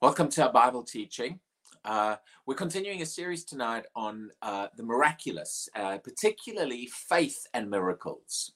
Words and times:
Welcome 0.00 0.28
to 0.28 0.44
our 0.44 0.52
Bible 0.52 0.84
teaching. 0.84 1.40
Uh, 1.84 2.14
we're 2.46 2.54
continuing 2.54 3.02
a 3.02 3.06
series 3.06 3.44
tonight 3.44 3.84
on 3.96 4.30
uh, 4.42 4.68
the 4.76 4.84
miraculous, 4.84 5.68
uh, 5.74 5.98
particularly 5.98 6.88
faith 7.08 7.44
and 7.52 7.68
miracles. 7.68 8.52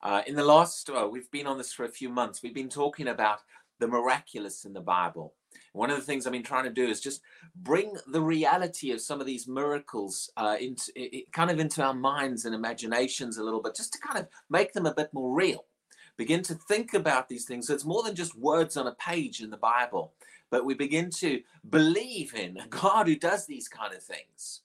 Uh, 0.00 0.22
in 0.28 0.36
the 0.36 0.44
last, 0.44 0.88
we've 1.10 1.28
been 1.32 1.48
on 1.48 1.58
this 1.58 1.72
for 1.72 1.86
a 1.86 1.88
few 1.88 2.08
months. 2.08 2.40
We've 2.40 2.54
been 2.54 2.68
talking 2.68 3.08
about 3.08 3.40
the 3.80 3.88
miraculous 3.88 4.64
in 4.64 4.72
the 4.72 4.80
Bible. 4.80 5.34
One 5.72 5.90
of 5.90 5.96
the 5.96 6.04
things 6.04 6.24
I've 6.24 6.32
been 6.32 6.44
trying 6.44 6.66
to 6.66 6.70
do 6.70 6.86
is 6.86 7.00
just 7.00 7.20
bring 7.56 7.96
the 8.06 8.22
reality 8.22 8.92
of 8.92 9.00
some 9.00 9.20
of 9.20 9.26
these 9.26 9.48
miracles 9.48 10.30
uh, 10.36 10.54
into 10.60 10.92
it, 10.94 11.32
kind 11.32 11.50
of 11.50 11.58
into 11.58 11.82
our 11.82 11.94
minds 11.94 12.44
and 12.44 12.54
imaginations 12.54 13.38
a 13.38 13.42
little 13.42 13.60
bit, 13.60 13.74
just 13.74 13.92
to 13.94 13.98
kind 13.98 14.20
of 14.20 14.28
make 14.50 14.72
them 14.72 14.86
a 14.86 14.94
bit 14.94 15.12
more 15.12 15.34
real. 15.34 15.64
Begin 16.16 16.42
to 16.44 16.54
think 16.54 16.94
about 16.94 17.28
these 17.28 17.44
things. 17.44 17.66
So 17.66 17.74
it's 17.74 17.84
more 17.84 18.04
than 18.04 18.14
just 18.14 18.38
words 18.38 18.76
on 18.76 18.86
a 18.86 18.94
page 18.94 19.40
in 19.40 19.50
the 19.50 19.56
Bible 19.56 20.14
but 20.50 20.64
we 20.64 20.74
begin 20.74 21.10
to 21.10 21.42
believe 21.68 22.34
in 22.34 22.58
a 22.58 22.66
God 22.70 23.08
who 23.08 23.16
does 23.16 23.46
these 23.46 23.68
kind 23.68 23.94
of 23.94 24.02
things. 24.02 24.62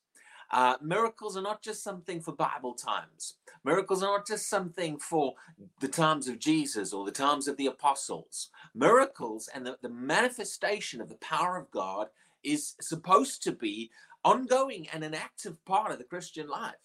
Uh, 0.51 0.75
miracles 0.81 1.37
are 1.37 1.41
not 1.41 1.61
just 1.61 1.81
something 1.81 2.19
for 2.19 2.33
Bible 2.33 2.73
times. 2.73 3.35
Miracles 3.63 4.03
are 4.03 4.17
not 4.17 4.27
just 4.27 4.49
something 4.49 4.97
for 4.97 5.35
the 5.79 5.87
times 5.87 6.27
of 6.27 6.39
Jesus 6.39 6.91
or 6.91 7.05
the 7.05 7.11
times 7.11 7.47
of 7.47 7.55
the 7.55 7.67
apostles. 7.67 8.49
Miracles 8.75 9.49
and 9.53 9.65
the, 9.65 9.77
the 9.81 9.89
manifestation 9.89 10.99
of 10.99 11.07
the 11.07 11.15
power 11.15 11.57
of 11.57 11.71
God 11.71 12.07
is 12.43 12.75
supposed 12.81 13.43
to 13.43 13.53
be 13.53 13.91
ongoing 14.25 14.87
and 14.89 15.03
an 15.03 15.13
active 15.13 15.63
part 15.65 15.91
of 15.91 15.99
the 15.99 16.03
Christian 16.03 16.49
life. 16.49 16.75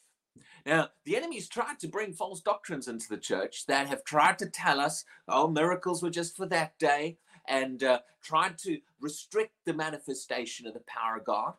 Now, 0.65 0.91
the 1.05 1.17
enemy's 1.17 1.49
tried 1.49 1.79
to 1.81 1.89
bring 1.89 2.13
false 2.13 2.41
doctrines 2.41 2.89
into 2.89 3.09
the 3.09 3.17
church 3.17 3.67
that 3.67 3.87
have 3.87 4.05
tried 4.05 4.39
to 4.41 4.47
tell 4.47 4.81
us, 4.81 5.05
oh, 5.29 5.49
miracles 5.49 6.03
were 6.03 6.11
just 6.11 6.37
for 6.37 6.47
that 6.47 6.79
day 6.79 7.19
and 7.49 7.83
uh, 7.83 8.01
tried 8.23 8.59
to 8.59 8.79
restrict 9.01 9.53
the 9.65 9.75
manifestation 9.75 10.67
of 10.67 10.75
the 10.75 10.83
power 10.87 11.17
of 11.19 11.25
God. 11.25 11.55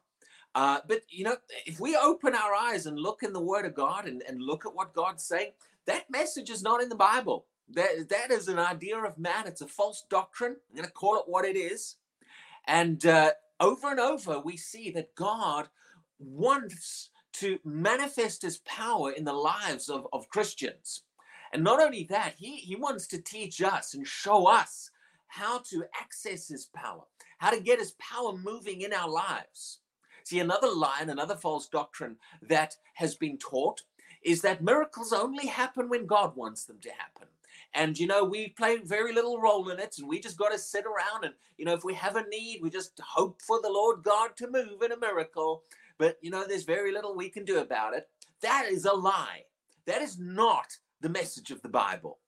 Uh, 0.55 0.79
but, 0.87 1.01
you 1.09 1.23
know, 1.23 1.37
if 1.65 1.79
we 1.79 1.95
open 1.95 2.33
our 2.33 2.53
eyes 2.53 2.85
and 2.85 2.99
look 2.99 3.21
in 3.21 3.33
the 3.33 3.39
Word 3.39 3.65
of 3.65 3.75
God 3.75 4.07
and, 4.07 4.23
and 4.27 4.41
look 4.41 4.65
at 4.65 4.73
what 4.73 4.93
God's 4.93 5.23
saying, 5.23 5.51
that 5.85 6.09
message 6.09 6.49
is 6.49 6.63
not 6.63 6.81
in 6.81 6.89
the 6.89 6.95
Bible. 6.95 7.45
That, 7.69 8.09
that 8.09 8.31
is 8.31 8.47
an 8.47 8.59
idea 8.59 8.97
of 8.97 9.17
man. 9.17 9.45
It's 9.45 9.61
a 9.61 9.67
false 9.67 10.05
doctrine. 10.09 10.55
I'm 10.69 10.75
going 10.75 10.87
to 10.87 10.91
call 10.93 11.17
it 11.17 11.25
what 11.27 11.45
it 11.45 11.57
is. 11.57 11.95
And 12.65 13.05
uh, 13.05 13.31
over 13.59 13.91
and 13.91 13.99
over, 13.99 14.39
we 14.39 14.57
see 14.57 14.89
that 14.91 15.15
God 15.15 15.69
wants 16.19 17.09
to 17.33 17.59
manifest 17.63 18.41
his 18.41 18.57
power 18.59 19.11
in 19.11 19.25
the 19.25 19.33
lives 19.33 19.89
of, 19.89 20.07
of 20.11 20.29
Christians. 20.29 21.03
And 21.53 21.63
not 21.63 21.81
only 21.81 22.03
that, 22.09 22.33
he, 22.37 22.57
he 22.57 22.75
wants 22.75 23.07
to 23.07 23.21
teach 23.21 23.61
us 23.61 23.93
and 23.93 24.07
show 24.07 24.47
us 24.47 24.89
how 25.27 25.59
to 25.69 25.85
access 25.99 26.47
his 26.47 26.65
power, 26.65 27.03
how 27.37 27.51
to 27.51 27.59
get 27.59 27.79
his 27.79 27.91
power 27.99 28.37
moving 28.37 28.81
in 28.81 28.93
our 28.93 29.09
lives. 29.09 29.79
See, 30.23 30.39
another 30.39 30.69
lie 30.69 30.97
and 31.01 31.11
another 31.11 31.35
false 31.35 31.67
doctrine 31.67 32.17
that 32.41 32.75
has 32.95 33.15
been 33.15 33.37
taught 33.37 33.81
is 34.23 34.41
that 34.41 34.63
miracles 34.63 35.13
only 35.13 35.47
happen 35.47 35.87
when 35.89 36.05
God 36.05 36.35
wants 36.35 36.65
them 36.65 36.79
to 36.81 36.89
happen. 36.89 37.27
And, 37.73 37.97
you 37.97 38.07
know, 38.07 38.23
we 38.23 38.49
play 38.49 38.77
very 38.77 39.13
little 39.13 39.39
role 39.39 39.69
in 39.69 39.79
it, 39.79 39.95
and 39.99 40.07
we 40.07 40.19
just 40.19 40.37
got 40.37 40.51
to 40.51 40.57
sit 40.57 40.85
around 40.85 41.23
and, 41.23 41.33
you 41.57 41.65
know, 41.65 41.73
if 41.73 41.83
we 41.83 41.93
have 41.93 42.15
a 42.15 42.27
need, 42.27 42.59
we 42.61 42.69
just 42.69 42.99
hope 43.05 43.41
for 43.41 43.61
the 43.61 43.69
Lord 43.69 44.03
God 44.03 44.35
to 44.37 44.49
move 44.49 44.81
in 44.81 44.91
a 44.91 44.99
miracle. 44.99 45.63
But, 45.97 46.17
you 46.21 46.29
know, 46.29 46.45
there's 46.45 46.63
very 46.63 46.91
little 46.91 47.15
we 47.15 47.29
can 47.29 47.45
do 47.45 47.59
about 47.59 47.93
it. 47.93 48.07
That 48.41 48.67
is 48.69 48.85
a 48.85 48.93
lie. 48.93 49.43
That 49.85 50.01
is 50.01 50.19
not 50.19 50.77
the 51.01 51.09
message 51.09 51.51
of 51.51 51.61
the 51.61 51.69
Bible. 51.69 52.19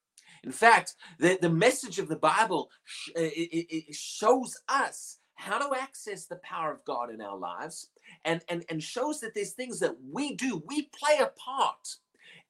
In 0.44 0.52
fact, 0.52 0.96
the, 1.20 1.38
the 1.42 1.50
message 1.50 2.00
of 2.00 2.08
the 2.08 2.16
Bible 2.16 2.70
sh- 2.86 3.10
uh, 3.18 3.22
it, 3.22 3.68
it 3.90 3.96
shows 3.96 4.58
us 4.68 5.18
how 5.36 5.58
to 5.58 5.80
access 5.80 6.26
the 6.26 6.36
power 6.38 6.72
of 6.72 6.84
God 6.84 7.10
in 7.10 7.22
our 7.22 7.38
lives 7.38 7.88
and, 8.26 8.42
and, 8.50 8.66
and 8.70 8.84
shows 8.84 9.22
that 9.22 9.34
there's 9.34 9.54
things 9.54 9.80
that 9.80 9.96
we 10.12 10.36
do, 10.36 10.62
we 10.68 10.90
play 11.00 11.20
a 11.20 11.32
part 11.40 11.96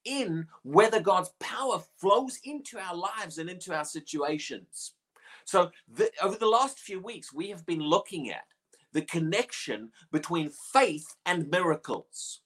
in 0.04 0.46
whether 0.62 1.00
God's 1.00 1.30
power 1.38 1.80
flows 1.98 2.38
into 2.44 2.78
our 2.78 2.96
lives 2.96 3.38
and 3.38 3.48
into 3.48 3.74
our 3.74 3.84
situations. 3.84 4.94
So, 5.44 5.70
the, 5.92 6.10
over 6.22 6.36
the 6.36 6.46
last 6.46 6.80
few 6.80 7.00
weeks, 7.00 7.32
we 7.32 7.48
have 7.50 7.64
been 7.66 7.80
looking 7.80 8.30
at 8.30 8.44
the 8.92 9.02
connection 9.02 9.90
between 10.10 10.50
faith 10.72 11.06
and 11.26 11.48
miracles. 11.48 12.40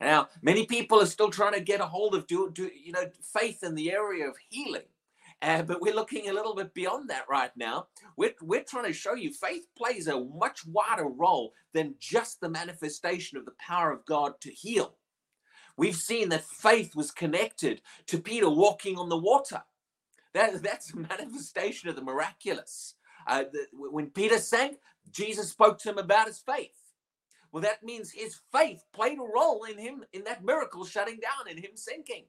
Now, 0.00 0.28
many 0.40 0.64
people 0.66 1.00
are 1.00 1.06
still 1.06 1.30
trying 1.30 1.52
to 1.52 1.60
get 1.60 1.80
a 1.80 1.86
hold 1.86 2.14
of 2.14 2.26
do, 2.26 2.50
do 2.52 2.70
you 2.74 2.92
know 2.92 3.10
faith 3.22 3.62
in 3.62 3.74
the 3.74 3.92
area 3.92 4.26
of 4.28 4.36
healing. 4.48 4.82
Uh, 5.42 5.62
but 5.62 5.80
we're 5.80 5.94
looking 5.94 6.28
a 6.28 6.32
little 6.32 6.54
bit 6.54 6.74
beyond 6.74 7.08
that 7.08 7.24
right 7.28 7.50
now. 7.56 7.86
We're, 8.16 8.34
we're 8.42 8.62
trying 8.62 8.84
to 8.84 8.92
show 8.92 9.14
you 9.14 9.32
faith 9.32 9.66
plays 9.76 10.06
a 10.06 10.20
much 10.20 10.66
wider 10.66 11.06
role 11.06 11.54
than 11.72 11.94
just 11.98 12.40
the 12.40 12.48
manifestation 12.48 13.38
of 13.38 13.46
the 13.46 13.54
power 13.58 13.90
of 13.90 14.04
God 14.04 14.34
to 14.42 14.50
heal. 14.50 14.94
We've 15.78 15.96
seen 15.96 16.28
that 16.28 16.44
faith 16.44 16.94
was 16.94 17.10
connected 17.10 17.80
to 18.08 18.18
Peter 18.18 18.50
walking 18.50 18.98
on 18.98 19.08
the 19.08 19.16
water. 19.16 19.62
That, 20.34 20.62
that's 20.62 20.92
a 20.92 20.98
manifestation 20.98 21.88
of 21.88 21.96
the 21.96 22.02
miraculous. 22.02 22.94
Uh, 23.26 23.44
the, 23.50 23.66
when 23.72 24.10
Peter 24.10 24.38
sank, 24.38 24.78
Jesus 25.10 25.50
spoke 25.50 25.78
to 25.78 25.90
him 25.90 25.98
about 25.98 26.26
his 26.26 26.38
faith. 26.38 26.79
Well, 27.52 27.62
that 27.62 27.82
means 27.82 28.12
his 28.12 28.38
faith 28.52 28.84
played 28.92 29.18
a 29.18 29.22
role 29.22 29.64
in 29.64 29.78
him, 29.78 30.04
in 30.12 30.24
that 30.24 30.44
miracle 30.44 30.84
shutting 30.84 31.18
down 31.20 31.50
and 31.50 31.58
him 31.58 31.72
sinking. 31.74 32.24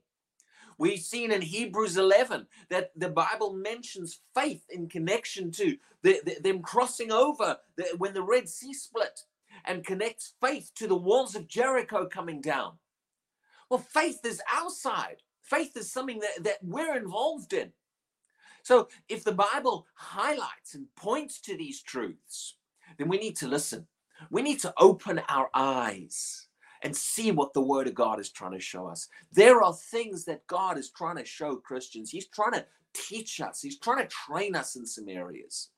We've 0.78 1.00
seen 1.00 1.32
in 1.32 1.42
Hebrews 1.42 1.98
11 1.98 2.48
that 2.70 2.92
the 2.96 3.10
Bible 3.10 3.54
mentions 3.54 4.22
faith 4.34 4.64
in 4.70 4.90
connection 4.90 5.52
to 5.52 5.78
the, 6.02 6.22
the, 6.26 6.38
them 6.42 6.62
crossing 6.62 7.12
over 7.12 7.58
the, 7.76 7.86
when 7.98 8.14
the 8.14 8.24
Red 8.24 8.50
Sea 8.50 8.74
split 8.74 9.22
and 9.66 9.86
connects 9.86 10.34
faith 10.42 10.72
to 10.76 10.88
the 10.88 10.96
walls 10.96 11.36
of 11.36 11.48
Jericho 11.48 12.08
coming 12.08 12.42
down. 12.42 12.80
Well, 13.70 13.80
faith 13.80 14.26
is 14.26 14.42
outside. 14.52 15.18
Faith 15.44 15.78
is 15.78 15.92
something 15.92 16.20
that, 16.20 16.44
that 16.44 16.58
we're 16.64 16.98
involved 16.98 17.54
in. 17.54 17.74
So 18.64 18.90
if 19.08 19.24
the 19.24 19.32
Bible 19.32 19.88
highlights 19.94 20.74
and 20.74 20.88
points 20.96 21.40
to 21.42 21.58
these 21.58 21.82
truths, 21.82 22.56
then 22.98 23.08
we 23.08 23.18
need 23.18 23.36
to 23.38 23.48
listen. 23.48 23.88
We 24.30 24.42
need 24.42 24.60
to 24.60 24.74
open 24.78 25.22
our 25.30 25.50
eyes 25.54 26.48
and 26.84 26.96
see 26.96 27.32
what 27.32 27.54
the 27.54 27.62
word 27.62 27.88
of 27.88 27.94
God 27.94 28.20
is 28.20 28.30
trying 28.30 28.54
to 28.54 28.60
show 28.60 28.88
us. 28.88 29.08
There 29.32 29.62
are 29.62 29.74
things 29.74 30.26
that 30.26 30.46
God 30.48 30.78
is 30.78 30.90
trying 30.90 31.18
to 31.18 31.26
show 31.26 31.56
Christians. 31.56 32.10
He's 32.10 32.28
trying 32.28 32.54
to 32.54 32.66
teach 32.94 33.40
us, 33.40 33.62
He's 33.62 33.80
trying 33.80 34.00
to 34.00 34.08
train 34.08 34.56
us 34.56 34.76
in 34.76 34.86
some 34.86 35.08
areas. 35.08 35.70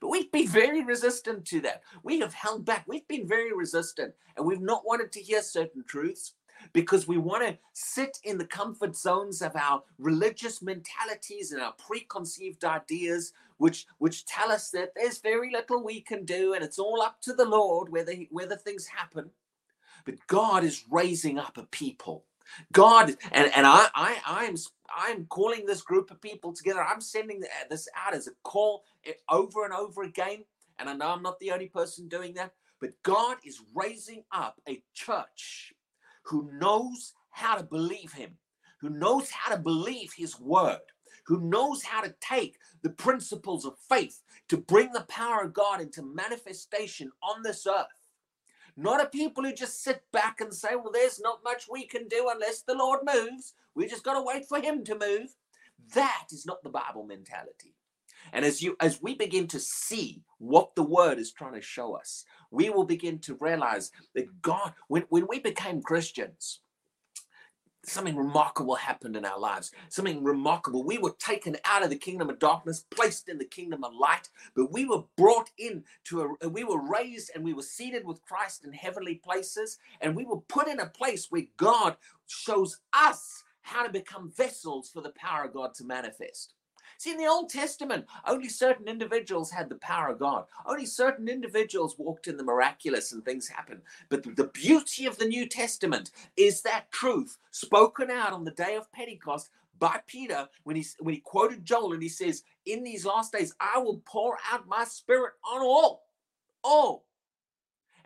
But 0.00 0.08
we've 0.08 0.30
been 0.30 0.48
very 0.48 0.84
resistant 0.84 1.44
to 1.46 1.60
that. 1.62 1.82
We 2.02 2.20
have 2.20 2.34
held 2.34 2.64
back. 2.64 2.84
We've 2.86 3.08
been 3.08 3.26
very 3.26 3.52
resistant 3.54 4.12
and 4.36 4.44
we've 4.46 4.60
not 4.60 4.84
wanted 4.84 5.12
to 5.12 5.20
hear 5.20 5.42
certain 5.42 5.82
truths 5.86 6.34
because 6.72 7.06
we 7.08 7.18
want 7.18 7.46
to 7.46 7.56
sit 7.72 8.18
in 8.24 8.36
the 8.36 8.44
comfort 8.44 8.96
zones 8.96 9.42
of 9.42 9.54
our 9.56 9.82
religious 9.98 10.60
mentalities 10.60 11.52
and 11.52 11.62
our 11.62 11.72
preconceived 11.72 12.64
ideas 12.64 13.32
which 13.58 13.86
which 13.98 14.24
tell 14.26 14.50
us 14.50 14.70
that 14.70 14.92
there's 14.96 15.18
very 15.18 15.50
little 15.52 15.84
we 15.84 16.00
can 16.00 16.24
do 16.24 16.54
and 16.54 16.64
it's 16.64 16.78
all 16.78 17.02
up 17.02 17.20
to 17.20 17.32
the 17.32 17.44
lord 17.44 17.90
whether 17.90 18.14
whether 18.30 18.56
things 18.56 18.86
happen. 18.86 19.30
But 20.04 20.14
god 20.26 20.64
is 20.64 20.84
raising 20.90 21.38
up 21.38 21.58
a 21.58 21.64
people. 21.64 22.24
God 22.72 23.10
and 23.32 23.52
and 23.54 23.66
i 23.66 23.88
i 23.94 24.16
i'm 24.26 24.56
i'm 24.96 25.26
calling 25.26 25.66
this 25.66 25.82
group 25.82 26.10
of 26.10 26.20
people 26.22 26.52
together. 26.52 26.82
I'm 26.82 27.00
sending 27.00 27.42
this 27.68 27.88
out 27.94 28.14
as 28.14 28.26
a 28.26 28.32
call 28.42 28.84
eh, 29.04 29.12
over 29.28 29.64
and 29.64 29.74
over 29.74 30.02
again. 30.02 30.44
And 30.78 30.88
i 30.88 30.94
know 30.94 31.08
i'm 31.08 31.22
not 31.22 31.38
the 31.40 31.50
only 31.52 31.68
person 31.68 32.08
doing 32.08 32.34
that. 32.34 32.52
But 32.80 32.90
god 33.02 33.36
is 33.44 33.60
raising 33.74 34.22
up 34.32 34.60
a 34.68 34.82
church 34.94 35.74
who 36.22 36.50
knows 36.52 37.12
how 37.30 37.56
to 37.56 37.64
believe 37.64 38.12
him 38.12 38.38
who 38.80 38.90
knows 38.90 39.30
how 39.30 39.54
to 39.54 39.60
believe 39.60 40.12
his 40.16 40.38
word 40.40 40.78
who 41.28 41.40
knows 41.40 41.82
how 41.82 42.00
to 42.00 42.14
take 42.20 42.56
the 42.82 42.90
principles 42.90 43.66
of 43.66 43.74
faith 43.88 44.22
to 44.48 44.56
bring 44.56 44.92
the 44.92 45.02
power 45.08 45.44
of 45.44 45.52
God 45.52 45.80
into 45.80 46.02
manifestation 46.02 47.12
on 47.22 47.42
this 47.42 47.66
earth. 47.66 47.86
Not 48.78 49.02
a 49.02 49.08
people 49.08 49.44
who 49.44 49.52
just 49.52 49.82
sit 49.84 50.02
back 50.10 50.40
and 50.40 50.54
say, 50.54 50.70
well, 50.74 50.90
there's 50.90 51.20
not 51.20 51.44
much 51.44 51.66
we 51.70 51.86
can 51.86 52.08
do 52.08 52.30
unless 52.32 52.62
the 52.62 52.74
Lord 52.74 53.00
moves. 53.04 53.52
We 53.74 53.86
just 53.86 54.04
got 54.04 54.14
to 54.14 54.22
wait 54.22 54.46
for 54.48 54.58
him 54.58 54.84
to 54.84 54.98
move. 54.98 55.34
That 55.94 56.28
is 56.32 56.46
not 56.46 56.62
the 56.62 56.70
Bible 56.70 57.04
mentality. 57.04 57.74
And 58.32 58.44
as 58.44 58.62
you 58.62 58.76
as 58.80 59.00
we 59.02 59.14
begin 59.14 59.46
to 59.48 59.60
see 59.60 60.22
what 60.38 60.74
the 60.74 60.82
word 60.82 61.18
is 61.18 61.32
trying 61.32 61.54
to 61.54 61.60
show 61.60 61.94
us, 61.94 62.24
we 62.50 62.70
will 62.70 62.84
begin 62.84 63.18
to 63.20 63.38
realize 63.40 63.90
that 64.14 64.42
God, 64.42 64.72
when, 64.88 65.04
when 65.08 65.26
we 65.28 65.40
became 65.40 65.82
Christians, 65.82 66.60
something 67.88 68.16
remarkable 68.16 68.74
happened 68.76 69.16
in 69.16 69.24
our 69.24 69.38
lives. 69.38 69.72
Something 69.88 70.24
remarkable. 70.24 70.84
We 70.84 70.98
were 70.98 71.14
taken 71.18 71.56
out 71.64 71.82
of 71.82 71.90
the 71.90 71.96
kingdom 71.96 72.30
of 72.30 72.38
darkness, 72.38 72.84
placed 72.90 73.28
in 73.28 73.38
the 73.38 73.44
kingdom 73.44 73.84
of 73.84 73.94
light, 73.94 74.28
but 74.54 74.72
we 74.72 74.84
were 74.86 75.04
brought 75.16 75.50
in 75.58 75.84
to 76.04 76.36
a, 76.42 76.48
we 76.48 76.64
were 76.64 76.80
raised 76.80 77.30
and 77.34 77.44
we 77.44 77.54
were 77.54 77.62
seated 77.62 78.06
with 78.06 78.24
Christ 78.24 78.64
in 78.64 78.72
heavenly 78.72 79.16
places, 79.16 79.78
and 80.00 80.16
we 80.16 80.24
were 80.24 80.40
put 80.40 80.68
in 80.68 80.80
a 80.80 80.86
place 80.86 81.26
where 81.30 81.44
God 81.56 81.96
shows 82.26 82.78
us 82.92 83.44
how 83.62 83.84
to 83.84 83.92
become 83.92 84.32
vessels 84.36 84.90
for 84.90 85.02
the 85.02 85.12
power 85.16 85.44
of 85.44 85.54
God 85.54 85.74
to 85.74 85.84
manifest. 85.84 86.54
See, 86.98 87.12
in 87.12 87.16
the 87.16 87.28
Old 87.28 87.48
Testament, 87.48 88.06
only 88.26 88.48
certain 88.48 88.88
individuals 88.88 89.52
had 89.52 89.68
the 89.68 89.76
power 89.76 90.08
of 90.08 90.18
God. 90.18 90.46
Only 90.66 90.84
certain 90.84 91.28
individuals 91.28 91.96
walked 91.96 92.26
in 92.26 92.36
the 92.36 92.42
miraculous 92.42 93.12
and 93.12 93.24
things 93.24 93.48
happened. 93.48 93.82
But 94.08 94.24
the 94.36 94.48
beauty 94.48 95.06
of 95.06 95.16
the 95.16 95.26
New 95.26 95.46
Testament 95.46 96.10
is 96.36 96.60
that 96.62 96.90
truth 96.90 97.38
spoken 97.52 98.10
out 98.10 98.32
on 98.32 98.44
the 98.44 98.50
day 98.50 98.74
of 98.74 98.90
Pentecost 98.90 99.50
by 99.78 100.00
Peter 100.08 100.48
when 100.64 100.74
he, 100.74 100.84
when 100.98 101.14
he 101.14 101.20
quoted 101.20 101.64
Joel 101.64 101.92
and 101.92 102.02
he 102.02 102.08
says, 102.08 102.42
In 102.66 102.82
these 102.82 103.06
last 103.06 103.32
days, 103.32 103.54
I 103.60 103.78
will 103.78 104.02
pour 104.04 104.36
out 104.52 104.66
my 104.66 104.82
spirit 104.82 105.34
on 105.48 105.62
all. 105.62 106.02
All. 106.64 107.04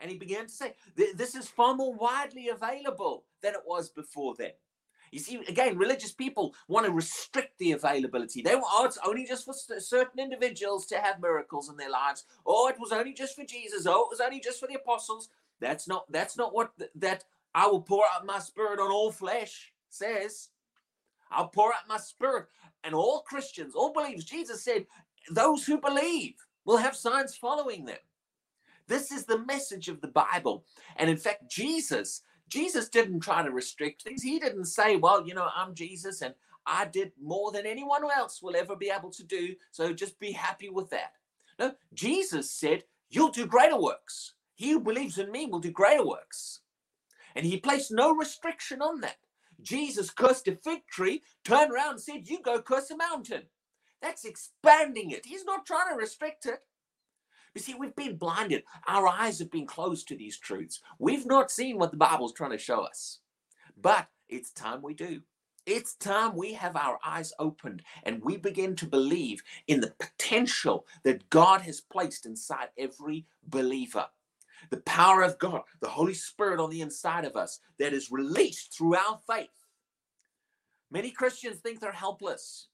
And 0.01 0.11
he 0.11 0.19
began 0.19 0.49
to 0.49 0.53
say, 0.53 0.75
This 0.97 1.35
is 1.35 1.49
far 1.49 1.75
more 1.75 1.95
widely 1.95 2.51
available 2.51 3.25
than 3.41 3.55
it 3.55 3.63
was 3.67 3.89
before 3.89 4.35
then. 4.39 4.53
You 5.13 5.21
see, 5.21 5.37
again, 5.47 5.79
religious 5.79 6.11
people 6.11 6.55
want 6.69 6.87
to 6.87 6.93
restrict 6.93 7.59
the 7.59 7.73
availability. 7.73 8.43
They 8.43 8.57
want, 8.57 8.67
oh, 8.71 8.87
it's 8.87 8.99
only 9.07 9.25
just 9.25 9.45
for 9.45 9.53
certain 9.79 10.19
individuals 10.19 10.87
to 10.87 10.97
have 10.97 11.21
miracles 11.21 11.69
in 11.69 11.77
their 11.77 11.91
lives. 11.91 12.25
Oh, 12.47 12.69
it 12.69 12.81
was 12.81 12.93
only 12.93 13.13
just 13.13 13.37
for 13.37 13.45
Jesus. 13.45 13.87
Oh, 13.87 14.07
it 14.07 14.11
was 14.11 14.21
only 14.21 14.41
just 14.41 14.59
for 14.59 14.67
the 14.67 14.77
apostles. 14.77 15.29
That's 15.61 15.87
not. 15.87 16.11
That's 16.11 16.37
not 16.37 16.55
what 16.55 16.77
th- 16.79 16.91
that 16.97 17.25
I 17.55 17.67
will 17.67 17.83
pour 17.83 18.05
out 18.13 18.27
my 18.27 18.39
spirit 18.41 18.81
on 18.81 18.91
all 18.91 19.13
flesh 19.13 19.73
says. 19.91 20.49
I'll 21.31 21.49
pour 21.49 21.73
out 21.73 21.89
my 21.89 21.99
spirit, 21.99 22.47
and 22.85 22.95
all 22.95 23.21
Christians, 23.21 23.75
all 23.75 23.93
believers. 23.93 24.25
Jesus 24.25 24.63
said, 24.63 24.87
those 25.31 25.65
who 25.65 25.79
believe 25.81 26.35
will 26.65 26.77
have 26.77 26.97
signs 26.97 27.37
following 27.37 27.85
them. 27.85 27.99
This 28.87 29.11
is 29.13 29.25
the 29.25 29.39
message 29.39 29.89
of 29.89 30.01
the 30.01 30.09
Bible. 30.09 30.65
And 30.97 31.09
in 31.09 31.17
fact, 31.17 31.51
Jesus 31.51 32.23
Jesus 32.49 32.89
didn't 32.89 33.21
try 33.21 33.43
to 33.43 33.51
restrict 33.51 34.03
things. 34.03 34.23
He 34.23 34.39
didn't 34.39 34.67
say, 34.67 34.97
well, 34.97 35.27
you 35.27 35.35
know, 35.35 35.49
I'm 35.55 35.75
Jesus 35.75 36.23
and 36.23 36.35
I 36.67 36.87
did 36.87 37.13
more 37.21 37.51
than 37.53 37.67
anyone 37.67 38.03
else 38.11 38.43
will 38.43 38.57
ever 38.57 38.77
be 38.77 38.91
able 38.91 39.11
to 39.11 39.25
do. 39.25 39.55
So 39.71 39.93
just 39.93 40.19
be 40.21 40.33
happy 40.33 40.69
with 40.69 40.91
that. 40.91 41.13
No, 41.59 41.75
Jesus 41.95 42.51
said, 42.51 42.85
You'll 43.11 43.31
do 43.31 43.47
greater 43.47 43.79
works. 43.79 44.33
He 44.55 44.71
who 44.71 44.81
believes 44.81 45.19
in 45.19 45.31
me 45.31 45.47
will 45.47 45.59
do 45.59 45.71
greater 45.71 46.07
works. 46.07 46.61
And 47.35 47.45
he 47.45 47.59
placed 47.59 47.91
no 47.93 48.15
restriction 48.15 48.81
on 48.81 49.01
that. 49.01 49.17
Jesus 49.61 50.11
cursed 50.11 50.49
a 50.49 50.57
fig 50.57 50.87
tree, 50.91 51.23
turned 51.45 51.73
around 51.73 51.93
and 51.93 52.01
said, 52.01 52.29
You 52.29 52.41
go 52.43 52.61
curse 52.63 52.91
a 52.91 52.97
mountain. 52.97 53.43
That's 54.01 54.25
expanding 54.25 55.11
it. 55.11 55.27
He's 55.27 55.45
not 55.45 55.67
trying 55.67 55.91
to 55.91 55.97
restrict 55.97 56.47
it. 56.47 56.61
You 57.55 57.61
see, 57.61 57.75
we've 57.75 57.95
been 57.95 58.17
blinded. 58.17 58.65
Our 58.87 59.07
eyes 59.09 59.39
have 59.39 59.51
been 59.51 59.67
closed 59.67 60.09
to 60.09 60.17
these 60.17 60.39
truths. 60.39 60.81
We've 60.99 61.27
not 61.27 61.51
seen 61.51 61.79
what 61.79 61.91
the 61.91 61.97
Bible's 61.99 62.33
trying 62.33 62.53
to 62.53 62.59
show 62.59 62.81
us. 62.81 63.19
But 63.81 64.09
it's 64.29 64.53
time 64.53 64.81
we 64.83 64.95
do. 64.95 65.21
It's 65.67 65.95
time 65.95 66.35
we 66.35 66.55
have 66.55 66.75
our 66.77 66.99
eyes 67.05 67.33
opened 67.39 67.83
and 68.03 68.23
we 68.25 68.37
begin 68.37 68.75
to 68.77 68.87
believe 68.87 69.43
in 69.69 69.81
the 69.81 69.95
potential 70.01 70.87
that 71.05 71.29
God 71.31 71.61
has 71.61 71.81
placed 71.81 72.27
inside 72.27 72.69
every 72.77 73.27
believer. 73.47 74.07
The 74.71 74.79
power 74.79 75.23
of 75.23 75.39
God, 75.39 75.63
the 75.81 75.89
Holy 75.89 76.15
Spirit 76.15 76.59
on 76.59 76.71
the 76.71 76.81
inside 76.81 77.25
of 77.25 77.37
us 77.37 77.61
that 77.79 77.93
is 77.93 78.11
released 78.11 78.77
through 78.77 78.97
our 78.97 79.21
faith. 79.27 79.51
Many 80.91 81.11
Christians 81.11 81.61
think 81.61 81.81
they're 81.81 81.93
helpless 81.93 82.69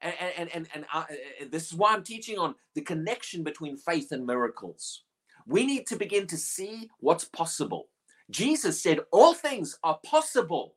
and 0.00 0.14
and 0.36 0.48
and, 0.54 0.68
and 0.74 0.84
I, 0.92 0.98
uh, 0.98 1.02
uh, 1.02 1.46
this 1.50 1.66
is 1.66 1.74
why 1.74 1.92
I'm 1.92 2.04
teaching 2.04 2.38
on 2.38 2.54
the 2.74 2.82
connection 2.82 3.42
between 3.42 3.76
faith 3.76 4.12
and 4.12 4.26
miracles. 4.26 5.02
We 5.46 5.64
need 5.64 5.86
to 5.88 5.96
begin 5.96 6.26
to 6.28 6.36
see 6.36 6.90
what's 7.00 7.24
possible. 7.24 7.88
Jesus 8.30 8.82
said 8.82 9.00
all 9.12 9.34
things 9.34 9.78
are 9.82 9.98
possible 10.04 10.74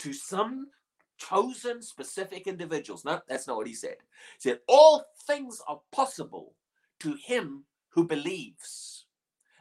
to 0.00 0.12
some 0.12 0.66
chosen 1.16 1.82
specific 1.82 2.46
individuals. 2.46 3.04
No, 3.04 3.20
that's 3.28 3.46
not 3.46 3.56
what 3.56 3.68
he 3.68 3.74
said. 3.74 3.96
He 4.40 4.48
said 4.48 4.58
all 4.66 5.04
things 5.26 5.60
are 5.68 5.80
possible 5.92 6.54
to 7.00 7.14
him 7.14 7.64
who 7.90 8.04
believes. 8.04 9.06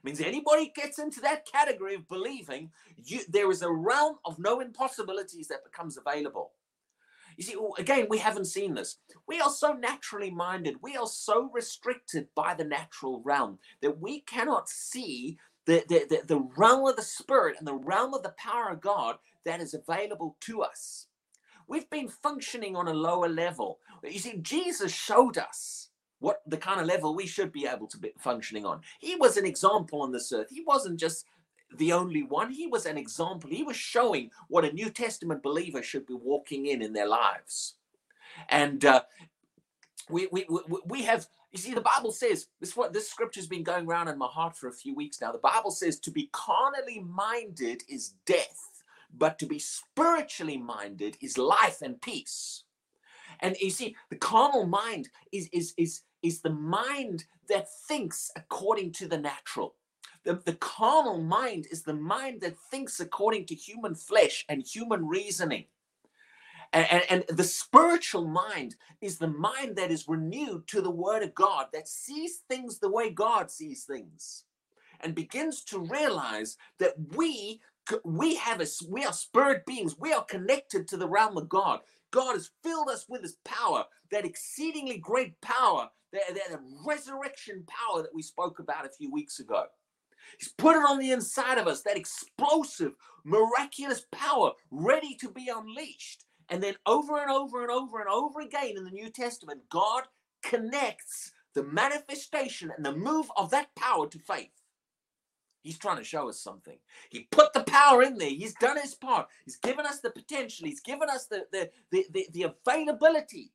Means 0.03 0.19
anybody 0.19 0.71
gets 0.75 0.97
into 0.97 1.21
that 1.21 1.45
category 1.45 1.93
of 1.93 2.07
believing, 2.07 2.71
you, 3.03 3.19
there 3.29 3.51
is 3.51 3.61
a 3.61 3.71
realm 3.71 4.15
of 4.25 4.39
no 4.39 4.59
impossibilities 4.59 5.47
that 5.49 5.63
becomes 5.63 5.95
available. 5.95 6.53
You 7.41 7.47
see, 7.47 7.55
again, 7.79 8.05
we 8.07 8.19
haven't 8.19 8.45
seen 8.45 8.75
this. 8.75 8.97
We 9.27 9.41
are 9.41 9.49
so 9.49 9.73
naturally 9.73 10.29
minded, 10.29 10.75
we 10.83 10.95
are 10.95 11.07
so 11.07 11.49
restricted 11.51 12.27
by 12.35 12.53
the 12.53 12.63
natural 12.63 13.19
realm 13.25 13.57
that 13.81 13.99
we 13.99 14.19
cannot 14.21 14.69
see 14.69 15.39
the, 15.65 15.83
the, 15.89 16.05
the, 16.07 16.21
the 16.27 16.49
realm 16.55 16.87
of 16.87 16.97
the 16.97 17.01
spirit 17.01 17.55
and 17.57 17.67
the 17.67 17.73
realm 17.73 18.13
of 18.13 18.21
the 18.21 18.35
power 18.37 18.69
of 18.69 18.79
God 18.79 19.15
that 19.43 19.59
is 19.59 19.73
available 19.73 20.37
to 20.41 20.61
us. 20.61 21.07
We've 21.67 21.89
been 21.89 22.09
functioning 22.09 22.75
on 22.75 22.87
a 22.87 22.93
lower 22.93 23.27
level. 23.27 23.79
You 24.03 24.19
see, 24.19 24.37
Jesus 24.37 24.93
showed 24.93 25.39
us 25.39 25.89
what 26.19 26.43
the 26.45 26.57
kind 26.57 26.79
of 26.79 26.85
level 26.85 27.15
we 27.15 27.25
should 27.25 27.51
be 27.51 27.65
able 27.65 27.87
to 27.87 27.97
be 27.97 28.13
functioning 28.19 28.67
on. 28.67 28.81
He 28.99 29.15
was 29.15 29.37
an 29.37 29.47
example 29.47 30.03
on 30.03 30.11
this 30.11 30.31
earth. 30.31 30.49
He 30.51 30.63
wasn't 30.67 30.99
just 30.99 31.25
the 31.77 31.93
only 31.93 32.23
one. 32.23 32.51
He 32.51 32.67
was 32.67 32.85
an 32.85 32.97
example. 32.97 33.49
He 33.49 33.63
was 33.63 33.75
showing 33.75 34.31
what 34.47 34.65
a 34.65 34.73
New 34.73 34.89
Testament 34.89 35.43
believer 35.43 35.83
should 35.83 36.05
be 36.05 36.13
walking 36.13 36.67
in 36.67 36.81
in 36.81 36.93
their 36.93 37.07
lives. 37.07 37.75
And 38.49 38.83
uh, 38.85 39.03
we, 40.09 40.27
we, 40.31 40.45
we, 40.49 40.79
we 40.85 41.03
have, 41.03 41.27
you 41.51 41.59
see, 41.59 41.73
the 41.73 41.81
Bible 41.81 42.11
says, 42.11 42.47
this 42.59 42.75
what 42.75 42.93
this 42.93 43.09
scripture's 43.09 43.47
been 43.47 43.63
going 43.63 43.87
around 43.87 44.07
in 44.07 44.17
my 44.17 44.27
heart 44.27 44.55
for 44.55 44.67
a 44.67 44.73
few 44.73 44.95
weeks 44.95 45.21
now. 45.21 45.31
The 45.31 45.37
Bible 45.37 45.71
says 45.71 45.99
to 45.99 46.11
be 46.11 46.29
carnally 46.31 46.99
minded 46.99 47.83
is 47.89 48.13
death, 48.25 48.83
but 49.17 49.39
to 49.39 49.45
be 49.45 49.59
spiritually 49.59 50.57
minded 50.57 51.17
is 51.21 51.37
life 51.37 51.81
and 51.81 52.01
peace. 52.01 52.63
And 53.39 53.55
you 53.59 53.69
see, 53.69 53.95
the 54.09 54.17
carnal 54.17 54.65
mind 54.65 55.09
is, 55.31 55.49
is, 55.51 55.73
is, 55.77 56.01
is 56.21 56.41
the 56.41 56.51
mind 56.51 57.25
that 57.49 57.67
thinks 57.87 58.31
according 58.35 58.93
to 58.93 59.07
the 59.07 59.17
natural 59.17 59.75
the, 60.23 60.41
the 60.45 60.53
carnal 60.53 61.21
mind 61.21 61.67
is 61.71 61.83
the 61.83 61.93
mind 61.93 62.41
that 62.41 62.57
thinks 62.69 62.99
according 62.99 63.45
to 63.47 63.55
human 63.55 63.95
flesh 63.95 64.45
and 64.49 64.61
human 64.61 65.07
reasoning. 65.07 65.65
And, 66.73 67.03
and, 67.09 67.25
the 67.27 67.43
spiritual 67.43 68.25
mind 68.25 68.75
is 69.01 69.17
the 69.17 69.27
mind 69.27 69.75
that 69.75 69.91
is 69.91 70.07
renewed 70.07 70.67
to 70.67 70.81
the 70.81 70.89
word 70.91 71.21
of 71.21 71.35
God, 71.35 71.67
that 71.73 71.87
sees 71.87 72.43
things 72.47 72.79
the 72.79 72.89
way 72.89 73.09
God 73.09 73.51
sees 73.51 73.83
things, 73.83 74.45
and 75.01 75.13
begins 75.13 75.65
to 75.65 75.79
realize 75.79 76.55
that 76.79 76.93
we 77.15 77.59
we 78.05 78.35
have 78.35 78.61
a 78.61 78.67
we 78.87 79.03
are 79.03 79.11
spirit 79.11 79.65
beings. 79.65 79.97
We 79.99 80.13
are 80.13 80.23
connected 80.23 80.87
to 80.89 80.97
the 80.97 81.09
realm 81.09 81.35
of 81.35 81.49
God. 81.49 81.81
God 82.11 82.33
has 82.33 82.51
filled 82.63 82.89
us 82.89 83.05
with 83.09 83.21
His 83.21 83.37
power, 83.43 83.83
that 84.11 84.23
exceedingly 84.23 84.97
great 84.97 85.39
power, 85.41 85.89
that, 86.13 86.23
that 86.35 86.59
resurrection 86.85 87.65
power 87.67 88.01
that 88.01 88.13
we 88.13 88.21
spoke 88.21 88.59
about 88.59 88.85
a 88.85 88.89
few 88.89 89.11
weeks 89.11 89.39
ago. 89.39 89.65
He's 90.39 90.53
put 90.53 90.75
it 90.75 90.83
on 90.87 90.99
the 90.99 91.11
inside 91.11 91.57
of 91.57 91.67
us, 91.67 91.81
that 91.83 91.97
explosive, 91.97 92.93
miraculous 93.23 94.05
power 94.11 94.51
ready 94.69 95.15
to 95.15 95.29
be 95.29 95.49
unleashed. 95.53 96.25
And 96.49 96.61
then 96.61 96.75
over 96.85 97.21
and 97.21 97.31
over 97.31 97.61
and 97.61 97.71
over 97.71 97.99
and 97.99 98.09
over 98.09 98.41
again 98.41 98.73
in 98.77 98.83
the 98.83 98.91
New 98.91 99.09
Testament, 99.09 99.61
God 99.69 100.03
connects 100.43 101.31
the 101.53 101.63
manifestation 101.63 102.71
and 102.75 102.85
the 102.85 102.95
move 102.95 103.31
of 103.37 103.51
that 103.51 103.73
power 103.75 104.07
to 104.07 104.19
faith. 104.19 104.49
He's 105.63 105.77
trying 105.77 105.97
to 105.97 106.03
show 106.03 106.27
us 106.27 106.39
something. 106.39 106.77
He 107.09 107.27
put 107.31 107.53
the 107.53 107.63
power 107.63 108.01
in 108.01 108.17
there. 108.17 108.29
He's 108.29 108.55
done 108.55 108.81
his 108.81 108.95
part. 108.95 109.27
He's 109.45 109.57
given 109.57 109.85
us 109.85 109.99
the 109.99 110.09
potential. 110.09 110.67
He's 110.67 110.79
given 110.79 111.09
us 111.09 111.27
the, 111.27 111.45
the, 111.51 111.69
the, 111.91 112.05
the, 112.11 112.27
the 112.33 112.53
availability. 112.67 113.51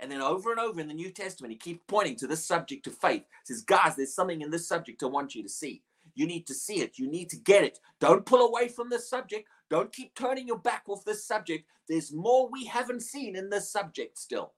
And 0.00 0.10
then 0.10 0.22
over 0.22 0.50
and 0.50 0.58
over 0.58 0.80
in 0.80 0.88
the 0.88 0.94
New 0.94 1.10
Testament, 1.10 1.52
he 1.52 1.58
keeps 1.58 1.84
pointing 1.86 2.16
to 2.16 2.26
this 2.26 2.44
subject 2.44 2.86
of 2.86 2.96
faith. 2.96 3.22
He 3.46 3.54
says, 3.54 3.62
guys, 3.62 3.96
there's 3.96 4.14
something 4.14 4.40
in 4.40 4.50
this 4.50 4.66
subject 4.66 5.02
I 5.02 5.06
want 5.06 5.34
you 5.34 5.42
to 5.42 5.48
see. 5.48 5.82
You 6.14 6.26
need 6.26 6.46
to 6.46 6.54
see 6.54 6.80
it. 6.80 6.98
You 6.98 7.06
need 7.06 7.28
to 7.30 7.36
get 7.36 7.64
it. 7.64 7.78
Don't 8.00 8.26
pull 8.26 8.46
away 8.46 8.68
from 8.68 8.88
this 8.88 9.08
subject. 9.08 9.48
Don't 9.68 9.92
keep 9.92 10.14
turning 10.14 10.48
your 10.48 10.58
back 10.58 10.84
off 10.88 11.04
this 11.04 11.24
subject. 11.24 11.66
There's 11.88 12.12
more 12.12 12.48
we 12.50 12.64
haven't 12.64 13.02
seen 13.02 13.36
in 13.36 13.50
this 13.50 13.70
subject 13.70 14.18
still. 14.18 14.54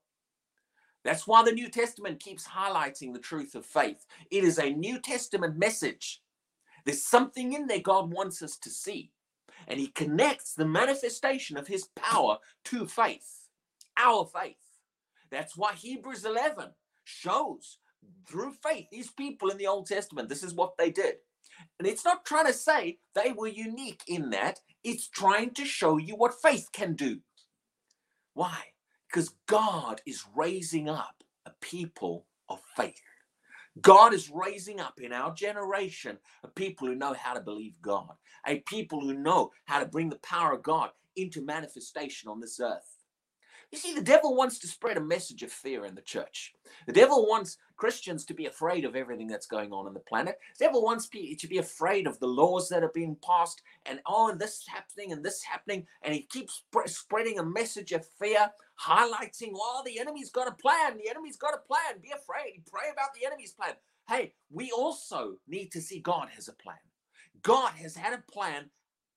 That's 1.04 1.26
why 1.26 1.42
the 1.42 1.52
New 1.52 1.68
Testament 1.68 2.20
keeps 2.20 2.46
highlighting 2.46 3.12
the 3.12 3.18
truth 3.18 3.54
of 3.54 3.66
faith. 3.66 4.06
It 4.30 4.44
is 4.44 4.58
a 4.58 4.70
New 4.70 5.00
Testament 5.00 5.58
message. 5.58 6.22
There's 6.84 7.02
something 7.02 7.52
in 7.52 7.66
there 7.66 7.80
God 7.80 8.12
wants 8.12 8.42
us 8.42 8.56
to 8.58 8.70
see. 8.70 9.10
And 9.66 9.78
He 9.78 9.88
connects 9.88 10.54
the 10.54 10.64
manifestation 10.64 11.56
of 11.56 11.66
His 11.66 11.88
power 11.96 12.38
to 12.66 12.86
faith, 12.86 13.48
our 13.96 14.24
faith. 14.24 14.56
That's 15.32 15.56
why 15.58 15.74
Hebrews 15.74 16.26
11 16.26 16.70
shows 17.04 17.78
through 18.28 18.54
faith, 18.64 18.86
these 18.92 19.10
people 19.12 19.50
in 19.50 19.58
the 19.58 19.68
Old 19.68 19.88
Testament, 19.88 20.30
this 20.30 20.44
is 20.44 20.54
what 20.54 20.78
they 20.78 20.90
did. 20.92 21.16
And 21.78 21.88
it's 21.88 22.04
not 22.04 22.24
trying 22.26 22.46
to 22.46 22.54
say 22.54 22.98
they 23.14 23.32
were 23.32 23.48
unique 23.48 24.02
in 24.08 24.30
that, 24.30 24.60
it's 24.84 25.08
trying 25.08 25.52
to 25.54 25.66
show 25.66 25.98
you 25.98 26.16
what 26.16 26.42
faith 26.42 26.68
can 26.72 26.94
do. 26.94 27.20
Why? 28.34 28.58
Because 29.08 29.34
God 29.46 30.02
is 30.06 30.24
raising 30.36 30.88
up 30.88 31.24
a 31.46 31.52
people 31.60 32.26
of 32.48 32.60
faith. 32.76 33.00
God 33.80 34.14
is 34.14 34.30
raising 34.30 34.80
up 34.80 35.00
in 35.00 35.12
our 35.12 35.34
generation 35.34 36.18
a 36.44 36.48
people 36.48 36.88
who 36.88 36.94
know 36.96 37.14
how 37.14 37.34
to 37.34 37.40
believe 37.40 37.80
God, 37.82 38.10
a 38.46 38.60
people 38.60 39.00
who 39.00 39.14
know 39.14 39.52
how 39.66 39.80
to 39.80 39.86
bring 39.86 40.10
the 40.10 40.16
power 40.18 40.52
of 40.54 40.62
God 40.62 40.90
into 41.16 41.42
manifestation 41.42 42.28
on 42.30 42.40
this 42.40 42.60
earth. 42.60 42.91
You 43.72 43.78
see, 43.78 43.94
the 43.94 44.02
devil 44.02 44.36
wants 44.36 44.58
to 44.58 44.68
spread 44.68 44.98
a 44.98 45.00
message 45.00 45.42
of 45.42 45.50
fear 45.50 45.86
in 45.86 45.94
the 45.94 46.02
church. 46.02 46.52
The 46.86 46.92
devil 46.92 47.26
wants 47.26 47.56
Christians 47.78 48.26
to 48.26 48.34
be 48.34 48.44
afraid 48.44 48.84
of 48.84 48.94
everything 48.94 49.28
that's 49.28 49.46
going 49.46 49.72
on 49.72 49.86
in 49.86 49.94
the 49.94 50.00
planet. 50.00 50.36
The 50.58 50.66
devil 50.66 50.82
wants 50.82 51.06
people 51.06 51.38
to 51.38 51.48
be 51.48 51.56
afraid 51.56 52.06
of 52.06 52.18
the 52.18 52.26
laws 52.26 52.68
that 52.68 52.84
are 52.84 52.92
being 52.94 53.16
passed 53.26 53.62
and 53.86 54.00
oh, 54.06 54.28
and 54.28 54.38
this 54.38 54.58
is 54.58 54.66
happening 54.68 55.10
and 55.12 55.24
this 55.24 55.42
happening. 55.42 55.86
And 56.02 56.12
he 56.12 56.24
keeps 56.24 56.64
spreading 56.84 57.38
a 57.38 57.44
message 57.44 57.92
of 57.92 58.06
fear, 58.18 58.50
highlighting, 58.78 59.52
oh, 59.54 59.82
the 59.86 59.98
enemy's 59.98 60.30
got 60.30 60.48
a 60.48 60.52
plan. 60.52 60.98
The 60.98 61.08
enemy's 61.08 61.38
got 61.38 61.54
a 61.54 61.66
plan. 61.66 62.02
Be 62.02 62.10
afraid. 62.10 62.64
Pray 62.70 62.90
about 62.92 63.14
the 63.18 63.26
enemy's 63.26 63.52
plan. 63.52 63.72
Hey, 64.06 64.34
we 64.50 64.70
also 64.70 65.36
need 65.48 65.72
to 65.72 65.80
see 65.80 66.00
God 66.00 66.28
has 66.34 66.48
a 66.48 66.52
plan. 66.52 66.76
God 67.42 67.72
has 67.80 67.96
had 67.96 68.12
a 68.12 68.22
plan 68.30 68.68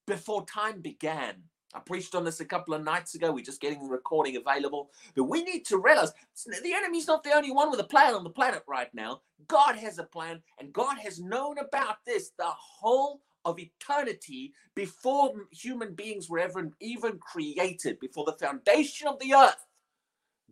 before 0.07 0.45
time 0.45 0.79
began. 0.79 1.43
I 1.75 1.79
preached 1.79 2.15
on 2.15 2.23
this 2.23 2.39
a 2.39 2.45
couple 2.45 2.73
of 2.73 2.83
nights 2.83 3.15
ago. 3.15 3.33
We're 3.33 3.43
just 3.43 3.59
getting 3.59 3.83
the 3.83 3.89
recording 3.89 4.37
available. 4.37 4.89
But 5.13 5.25
we 5.25 5.43
need 5.43 5.65
to 5.65 5.77
realize 5.77 6.13
the 6.45 6.73
enemy's 6.73 7.07
not 7.07 7.23
the 7.23 7.33
only 7.35 7.51
one 7.51 7.69
with 7.69 7.81
a 7.81 7.85
plan 7.85 8.13
on 8.13 8.23
the 8.23 8.29
planet 8.29 8.63
right 8.65 8.93
now. 8.93 9.21
God 9.47 9.75
has 9.75 9.99
a 9.99 10.03
plan, 10.03 10.41
and 10.59 10.71
God 10.71 10.97
has 10.99 11.19
known 11.19 11.57
about 11.57 11.97
this 12.05 12.31
the 12.37 12.45
whole 12.45 13.21
of 13.43 13.59
eternity 13.59 14.53
before 14.73 15.33
human 15.51 15.93
beings 15.93 16.29
were 16.29 16.39
ever 16.39 16.71
even 16.79 17.19
created, 17.19 17.99
before 17.99 18.25
the 18.25 18.45
foundation 18.45 19.07
of 19.07 19.19
the 19.19 19.33
earth. 19.33 19.65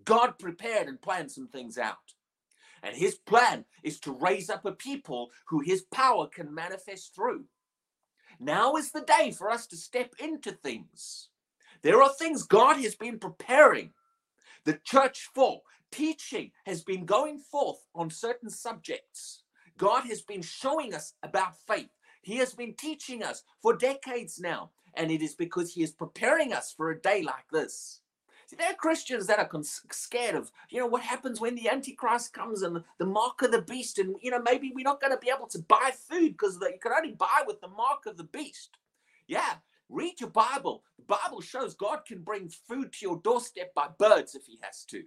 God 0.03 0.37
prepared 0.37 0.87
and 0.87 1.01
planned 1.01 1.31
some 1.31 1.47
things 1.47 1.77
out. 1.77 1.95
And 2.83 2.95
his 2.95 3.15
plan 3.15 3.63
is 3.81 3.99
to 4.01 4.11
raise 4.11 4.49
up 4.49 4.65
a 4.65 4.73
people 4.73 5.31
who 5.47 5.61
his 5.61 5.83
power 5.93 6.27
can 6.27 6.53
manifest 6.53 7.15
through. 7.15 7.45
Now 8.43 8.75
is 8.75 8.91
the 8.91 9.01
day 9.01 9.31
for 9.31 9.49
us 9.49 9.67
to 9.67 9.77
step 9.77 10.13
into 10.19 10.51
things. 10.51 11.29
There 11.81 12.01
are 12.03 12.13
things 12.13 12.43
God 12.43 12.77
has 12.77 12.93
been 12.93 13.17
preparing 13.17 13.91
the 14.65 14.79
church 14.83 15.29
for. 15.33 15.61
Teaching 15.91 16.51
has 16.65 16.83
been 16.83 17.05
going 17.05 17.39
forth 17.39 17.79
on 17.95 18.09
certain 18.09 18.49
subjects. 18.49 19.43
God 19.77 20.05
has 20.05 20.21
been 20.21 20.41
showing 20.41 20.93
us 20.93 21.13
about 21.23 21.53
faith. 21.67 21.89
He 22.21 22.37
has 22.37 22.53
been 22.53 22.73
teaching 22.73 23.23
us 23.23 23.43
for 23.61 23.77
decades 23.77 24.39
now. 24.39 24.71
And 24.95 25.09
it 25.09 25.21
is 25.21 25.35
because 25.35 25.73
He 25.73 25.83
is 25.83 25.91
preparing 25.91 26.51
us 26.51 26.73
for 26.75 26.91
a 26.91 27.01
day 27.01 27.21
like 27.21 27.47
this. 27.51 28.01
There 28.57 28.69
are 28.69 28.75
Christians 28.75 29.27
that 29.27 29.39
are 29.39 29.49
scared 29.91 30.35
of, 30.35 30.51
you 30.69 30.79
know, 30.79 30.87
what 30.87 31.01
happens 31.01 31.39
when 31.41 31.55
the 31.55 31.69
Antichrist 31.69 32.33
comes 32.33 32.61
and 32.61 32.75
the, 32.75 32.83
the 32.99 33.05
mark 33.05 33.41
of 33.41 33.51
the 33.51 33.61
beast, 33.61 33.99
and, 33.99 34.15
you 34.21 34.31
know, 34.31 34.41
maybe 34.41 34.71
we're 34.73 34.83
not 34.83 35.01
going 35.01 35.13
to 35.13 35.19
be 35.19 35.31
able 35.35 35.47
to 35.47 35.59
buy 35.59 35.91
food 36.09 36.33
because 36.33 36.59
you 36.61 36.79
can 36.81 36.91
only 36.91 37.13
buy 37.13 37.43
with 37.47 37.61
the 37.61 37.67
mark 37.67 38.05
of 38.05 38.17
the 38.17 38.25
beast. 38.25 38.77
Yeah, 39.27 39.55
read 39.89 40.19
your 40.19 40.29
Bible. 40.29 40.83
The 40.97 41.05
Bible 41.05 41.41
shows 41.41 41.73
God 41.73 42.05
can 42.05 42.21
bring 42.21 42.49
food 42.49 42.93
to 42.93 43.05
your 43.05 43.17
doorstep 43.23 43.73
by 43.73 43.87
birds 43.97 44.35
if 44.35 44.45
He 44.45 44.59
has 44.61 44.83
to. 44.85 45.03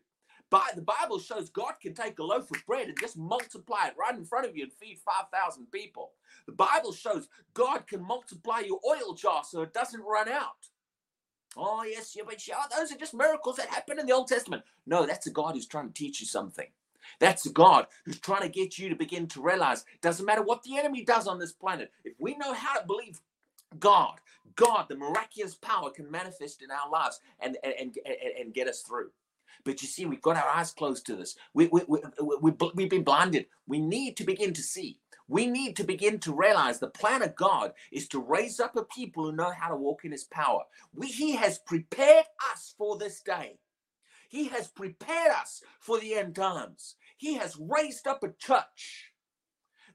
But 0.51 0.77
the 0.77 0.83
Bible 0.83 1.19
shows 1.19 1.51
God 1.51 1.75
can 1.83 1.93
take 1.93 2.19
a 2.19 2.25
loaf 2.25 2.51
of 2.51 2.65
bread 2.67 2.89
and 2.89 2.99
just 3.01 3.17
multiply 3.17 3.89
it 3.89 3.95
right 3.99 4.17
in 4.17 4.25
front 4.25 4.47
of 4.47 4.57
you 4.57 4.65
and 4.65 4.73
feed 4.73 4.99
5,000 5.05 5.71
people. 5.73 6.13
The 6.47 6.53
Bible 6.53 6.93
shows 6.93 7.29
God 7.53 7.87
can 7.89 8.01
multiply 8.01 8.61
your 8.61 8.79
oil 8.87 9.15
jar 9.15 9.43
so 9.45 9.63
it 9.63 9.75
doesn't 9.75 10.03
run 10.03 10.29
out. 10.29 10.69
Oh, 11.57 11.85
yes, 11.85 12.15
yeah, 12.17 12.25
but 12.27 12.47
yeah, 12.49 12.57
those 12.77 12.93
are 12.93 12.99
just 12.99 13.15
miracles 13.15 13.57
that 13.57 13.69
happen 13.69 13.99
in 14.01 14.07
the 14.07 14.13
Old 14.15 14.29
Testament. 14.29 14.65
No, 14.87 15.07
that's 15.07 15.27
a 15.29 15.33
God 15.33 15.55
who's 15.55 15.67
trying 15.67 15.89
to 15.89 15.95
teach 15.95 16.21
you 16.21 16.27
something. 16.27 16.67
That's 17.21 17.47
a 17.47 17.53
God 17.53 17.89
who's 18.07 18.21
trying 18.21 18.43
to 18.43 18.49
get 18.49 18.79
you 18.79 18.89
to 18.91 18.97
begin 18.97 19.29
to 19.29 19.43
realize 19.43 19.85
doesn't 20.03 20.27
matter 20.27 20.43
what 20.43 20.63
the 20.65 20.79
enemy 20.79 21.05
does 21.05 21.29
on 21.29 21.39
this 21.41 21.53
planet. 21.53 21.93
If 22.05 22.15
we 22.19 22.37
know 22.37 22.55
how 22.55 22.79
to 22.81 22.87
believe 22.87 23.21
God, 23.79 24.21
God, 24.57 24.87
the 24.89 24.97
miraculous 24.97 25.55
power 25.57 25.91
can 25.91 26.11
manifest 26.11 26.63
in 26.63 26.71
our 26.71 26.91
lives 26.91 27.21
and, 27.41 27.59
and, 27.65 27.75
and, 27.81 27.97
and 28.41 28.55
get 28.55 28.69
us 28.69 28.83
through. 28.83 29.11
But 29.65 29.83
you 29.83 29.89
see, 29.89 30.07
we've 30.07 30.23
got 30.23 30.37
our 30.37 30.49
eyes 30.49 30.73
closed 30.73 31.07
to 31.07 31.17
this. 31.17 31.37
We, 31.55 31.69
we, 31.69 31.83
we, 31.89 32.01
we, 32.43 32.53
we've 32.75 32.91
been 32.91 33.05
blinded. 33.05 33.47
We 33.67 33.81
need 33.81 34.17
to 34.19 34.25
begin 34.25 34.55
to 34.55 34.63
see 34.63 34.99
we 35.29 35.47
need 35.47 35.77
to 35.77 35.85
begin 35.85 36.19
to 36.21 36.33
realize 36.33 36.79
the 36.79 36.89
plan 36.89 37.23
of 37.23 37.35
God 37.35 37.73
is 37.91 38.09
to 38.09 38.21
raise 38.21 38.61
up 38.61 38.77
a 38.77 38.85
people 38.85 39.25
who 39.25 39.37
know 39.37 39.51
how 39.51 39.69
to 39.69 39.77
walk 39.77 40.05
in 40.05 40.13
his 40.13 40.25
power. 40.25 40.63
We, 40.95 41.09
he 41.09 41.37
has 41.37 41.59
prepared 41.59 42.27
us 42.53 42.75
for 42.79 42.97
this 42.97 43.21
day. 43.21 43.59
He 44.29 44.49
has 44.49 44.69
prepared 44.69 45.33
us 45.33 45.63
for 45.81 45.99
the 45.99 46.15
end 46.15 46.37
times. 46.37 46.97
He 47.17 47.35
has 47.35 47.57
raised 47.59 48.07
up 48.07 48.23
a 48.23 48.33
church 48.39 49.13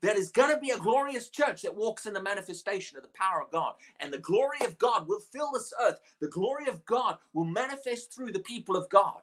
that 0.01 0.17
is 0.17 0.31
going 0.31 0.53
to 0.53 0.59
be 0.59 0.71
a 0.71 0.77
glorious 0.77 1.29
church 1.29 1.61
that 1.61 1.75
walks 1.75 2.05
in 2.05 2.13
the 2.13 2.21
manifestation 2.21 2.97
of 2.97 3.03
the 3.03 3.09
power 3.09 3.41
of 3.41 3.51
God. 3.51 3.73
And 4.00 4.11
the 4.11 4.17
glory 4.17 4.57
of 4.65 4.77
God 4.79 5.07
will 5.07 5.19
fill 5.19 5.51
this 5.53 5.73
earth. 5.81 6.00
The 6.19 6.27
glory 6.27 6.67
of 6.67 6.83
God 6.85 7.17
will 7.33 7.45
manifest 7.45 8.13
through 8.13 8.31
the 8.31 8.39
people 8.39 8.75
of 8.75 8.89
God. 8.89 9.21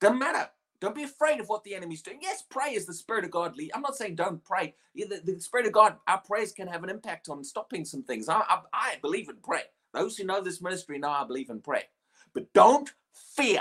Doesn't 0.00 0.18
matter 0.18 0.48
don't 0.80 0.94
be 0.94 1.02
afraid 1.02 1.40
of 1.40 1.48
what 1.48 1.62
the 1.64 1.74
enemy's 1.74 2.02
doing. 2.02 2.18
Yes, 2.22 2.42
pray 2.48 2.74
as 2.74 2.86
the 2.86 2.94
Spirit 2.94 3.24
of 3.24 3.30
God. 3.30 3.54
I'm 3.74 3.82
not 3.82 3.96
saying 3.96 4.16
don't 4.16 4.42
pray. 4.42 4.74
The, 4.94 5.20
the, 5.24 5.40
Spirit 5.40 5.66
of 5.66 5.72
God, 5.72 5.96
our 6.08 6.20
prayers 6.20 6.52
can 6.52 6.68
have 6.68 6.82
an 6.82 6.90
impact 6.90 7.28
on 7.28 7.44
stopping 7.44 7.84
some 7.84 8.02
things. 8.02 8.28
I, 8.28 8.38
I, 8.38 8.60
I 8.72 8.94
believe 9.02 9.28
in 9.28 9.36
prayer. 9.36 9.64
Those 9.92 10.16
who 10.16 10.24
know 10.24 10.40
this 10.40 10.62
ministry 10.62 10.98
know 10.98 11.10
I 11.10 11.24
believe 11.26 11.50
in 11.50 11.60
prayer. 11.60 11.84
But 12.32 12.52
don't 12.54 12.90
fear. 13.12 13.60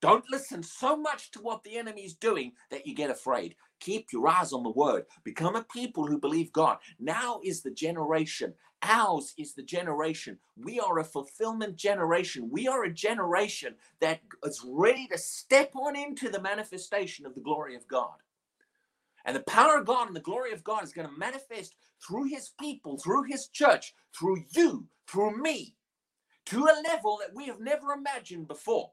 Don't 0.00 0.24
listen 0.30 0.62
so 0.62 0.96
much 0.96 1.32
to 1.32 1.40
what 1.40 1.64
the 1.64 1.76
enemy 1.76 2.02
is 2.02 2.14
doing 2.14 2.52
that 2.70 2.86
you 2.86 2.94
get 2.94 3.10
afraid. 3.10 3.56
Keep 3.80 4.12
your 4.12 4.28
eyes 4.28 4.52
on 4.52 4.62
the 4.62 4.70
word. 4.70 5.06
Become 5.24 5.56
a 5.56 5.64
people 5.64 6.06
who 6.06 6.18
believe 6.20 6.52
God. 6.52 6.78
Now 7.00 7.40
is 7.44 7.62
the 7.62 7.72
generation. 7.72 8.54
Ours 8.82 9.34
is 9.38 9.54
the 9.54 9.64
generation. 9.64 10.38
We 10.56 10.78
are 10.78 11.00
a 11.00 11.04
fulfillment 11.04 11.76
generation. 11.76 12.48
We 12.50 12.68
are 12.68 12.84
a 12.84 12.94
generation 12.94 13.74
that 14.00 14.20
is 14.44 14.64
ready 14.64 15.08
to 15.08 15.18
step 15.18 15.72
on 15.74 15.96
into 15.96 16.28
the 16.28 16.40
manifestation 16.42 17.26
of 17.26 17.34
the 17.34 17.40
glory 17.40 17.74
of 17.74 17.88
God. 17.88 18.14
And 19.24 19.36
the 19.36 19.40
power 19.40 19.78
of 19.78 19.86
God 19.86 20.06
and 20.06 20.16
the 20.16 20.20
glory 20.20 20.52
of 20.52 20.64
God 20.64 20.84
is 20.84 20.92
going 20.92 21.08
to 21.08 21.18
manifest 21.18 21.74
through 22.06 22.24
his 22.26 22.52
people, 22.60 22.98
through 22.98 23.24
his 23.24 23.48
church, 23.48 23.94
through 24.18 24.44
you, 24.52 24.86
through 25.08 25.36
me, 25.42 25.74
to 26.46 26.64
a 26.66 26.82
level 26.88 27.18
that 27.20 27.34
we 27.34 27.46
have 27.46 27.60
never 27.60 27.92
imagined 27.92 28.48
before 28.48 28.92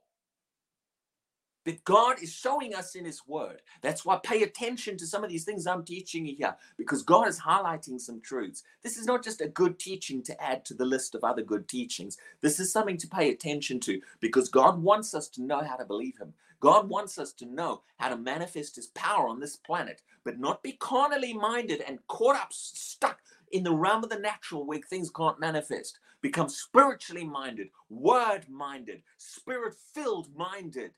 that 1.66 1.84
God 1.84 2.22
is 2.22 2.34
showing 2.34 2.74
us 2.74 2.96
in 2.96 3.06
His 3.06 3.22
Word. 3.28 3.62
That's 3.82 4.06
why 4.06 4.20
pay 4.24 4.44
attention 4.44 4.98
to 4.98 5.08
some 5.08 5.24
of 5.24 5.30
these 5.30 5.44
things 5.44 5.68
I'm 5.68 5.84
teaching 5.84 6.26
you 6.26 6.36
here, 6.36 6.56
because 6.78 7.04
God 7.04 7.28
is 7.28 7.40
highlighting 7.40 8.00
some 8.00 8.22
truths. 8.22 8.64
This 8.84 8.98
is 8.98 9.06
not 9.06 9.24
just 9.24 9.42
a 9.42 9.48
good 9.48 9.78
teaching 9.80 10.24
to 10.24 10.44
add 10.44 10.64
to 10.66 10.74
the 10.74 10.86
list 10.86 11.16
of 11.16 11.24
other 11.24 11.42
good 11.42 11.68
teachings. 11.68 12.18
This 12.42 12.60
is 12.60 12.72
something 12.72 12.98
to 12.98 13.08
pay 13.08 13.32
attention 13.32 13.80
to, 13.82 14.00
because 14.20 14.50
God 14.50 14.82
wants 14.82 15.14
us 15.14 15.28
to 15.30 15.44
know 15.44 15.64
how 15.64 15.76
to 15.76 15.86
believe 15.86 16.18
Him. 16.20 16.34
God 16.60 16.88
wants 16.88 17.18
us 17.18 17.34
to 17.34 17.46
know 17.46 17.82
how 17.98 18.10
to 18.10 18.18
manifest 18.18 18.76
His 18.76 18.88
power 18.88 19.28
on 19.28 19.40
this 19.40 19.56
planet, 19.56 20.02
but 20.24 20.40
not 20.40 20.64
be 20.64 20.74
carnally 20.74 21.34
minded 21.34 21.82
and 21.88 22.00
caught 22.08 22.36
up, 22.36 22.54
stuck 22.54 23.20
in 23.52 23.64
the 23.64 23.74
realm 23.74 24.04
of 24.04 24.10
the 24.10 24.20
natural 24.20 24.66
where 24.66 24.80
things 24.80 25.10
can't 25.10 25.40
manifest. 25.40 26.00
Become 26.22 26.50
spiritually 26.50 27.26
minded, 27.26 27.70
word 27.90 28.48
minded, 28.50 29.04
spirit 29.18 29.76
filled 29.94 30.28
minded 30.36 30.92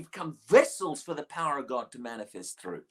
become 0.00 0.38
vessels 0.48 1.02
for 1.02 1.14
the 1.14 1.24
power 1.24 1.58
of 1.58 1.68
God 1.68 1.90
to 1.92 1.98
manifest 1.98 2.60
through. 2.60 2.82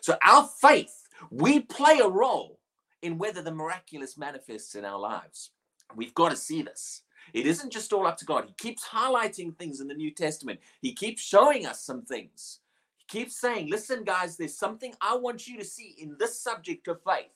So, 0.00 0.16
our 0.24 0.48
faith, 0.60 1.08
we 1.30 1.60
play 1.60 2.00
a 2.00 2.08
role 2.08 2.58
in 3.02 3.18
whether 3.18 3.42
the 3.42 3.52
miraculous 3.52 4.16
manifests 4.16 4.74
in 4.74 4.84
our 4.84 4.98
lives. 4.98 5.50
We've 5.94 6.14
got 6.14 6.30
to 6.30 6.36
see 6.36 6.62
this. 6.62 7.02
It 7.32 7.46
isn't 7.46 7.72
just 7.72 7.92
all 7.92 8.06
up 8.06 8.16
to 8.18 8.24
God. 8.24 8.44
He 8.46 8.54
keeps 8.54 8.86
highlighting 8.86 9.56
things 9.56 9.80
in 9.80 9.88
the 9.88 9.94
New 9.94 10.10
Testament, 10.10 10.60
He 10.80 10.92
keeps 10.92 11.22
showing 11.22 11.66
us 11.66 11.82
some 11.82 12.02
things. 12.02 12.60
He 12.96 13.04
keeps 13.06 13.40
saying, 13.40 13.70
Listen, 13.70 14.04
guys, 14.04 14.36
there's 14.36 14.56
something 14.56 14.94
I 15.00 15.16
want 15.16 15.46
you 15.46 15.58
to 15.58 15.64
see 15.64 15.94
in 15.98 16.16
this 16.18 16.40
subject 16.40 16.88
of 16.88 17.00
faith. 17.02 17.30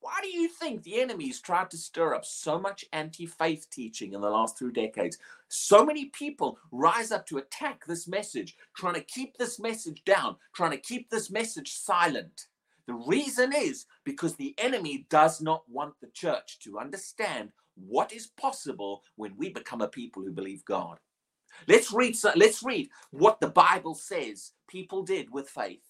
Why 0.00 0.18
do 0.22 0.28
you 0.28 0.48
think 0.48 0.82
the 0.82 1.00
enemies 1.00 1.40
tried 1.40 1.70
to 1.70 1.76
stir 1.76 2.14
up 2.14 2.24
so 2.24 2.58
much 2.58 2.86
anti 2.92 3.26
faith 3.26 3.68
teaching 3.70 4.14
in 4.14 4.22
the 4.22 4.30
last 4.30 4.56
two 4.56 4.70
decades? 4.70 5.18
So 5.48 5.84
many 5.84 6.06
people 6.06 6.58
rise 6.72 7.12
up 7.12 7.26
to 7.26 7.38
attack 7.38 7.84
this 7.84 8.08
message, 8.08 8.56
trying 8.74 8.94
to 8.94 9.02
keep 9.02 9.36
this 9.36 9.58
message 9.60 10.02
down, 10.04 10.36
trying 10.54 10.70
to 10.70 10.78
keep 10.78 11.10
this 11.10 11.30
message 11.30 11.72
silent. 11.72 12.46
The 12.86 12.94
reason 12.94 13.52
is 13.54 13.86
because 14.04 14.36
the 14.36 14.54
enemy 14.58 15.06
does 15.10 15.42
not 15.42 15.64
want 15.68 15.94
the 16.00 16.08
church 16.08 16.58
to 16.60 16.78
understand 16.78 17.50
what 17.76 18.12
is 18.12 18.26
possible 18.26 19.02
when 19.16 19.36
we 19.36 19.50
become 19.50 19.82
a 19.82 19.88
people 19.88 20.22
who 20.22 20.32
believe 20.32 20.64
God. 20.64 20.98
Let's 21.68 21.92
read 21.92 22.16
let's 22.36 22.62
read 22.62 22.88
what 23.10 23.38
the 23.40 23.48
Bible 23.48 23.94
says 23.94 24.52
people 24.66 25.02
did 25.02 25.30
with 25.30 25.50
faith. 25.50 25.82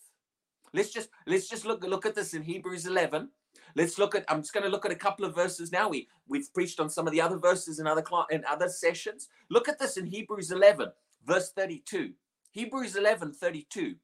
Let's 0.75 0.93
just 0.93 1.11
let's 1.29 1.49
just 1.49 1.65
look 1.65 1.85
look 1.85 2.07
at 2.07 2.17
this 2.17 2.35
in 2.35 2.43
Hebrews 2.43 2.87
11 2.87 3.29
Let's 3.77 3.99
look 3.99 4.15
at. 4.15 4.25
I'm 4.29 4.43
just 4.43 4.53
going 4.53 4.65
to 4.65 4.71
look 4.71 4.85
at 4.87 4.93
a 4.93 4.97
couple 4.97 5.25
of 5.25 5.35
verses 5.35 5.73
now. 5.73 5.89
We 5.89 6.09
we've 6.29 6.53
preached 6.53 6.81
on 6.81 6.91
some 6.91 7.07
of 7.07 7.13
the 7.13 7.21
other 7.21 7.39
verses 7.39 7.79
in 7.81 7.87
other 7.87 8.05
in 8.31 8.45
other 8.45 8.69
sessions. 8.69 9.29
Look 9.51 9.69
at 9.69 9.79
this 9.79 9.97
in 9.97 10.07
Hebrews 10.07 10.51
11, 10.51 10.91
verse 11.25 11.53
32. 11.53 12.13
Hebrews 12.53 12.97
11, 12.97 13.33
32. 13.33 13.95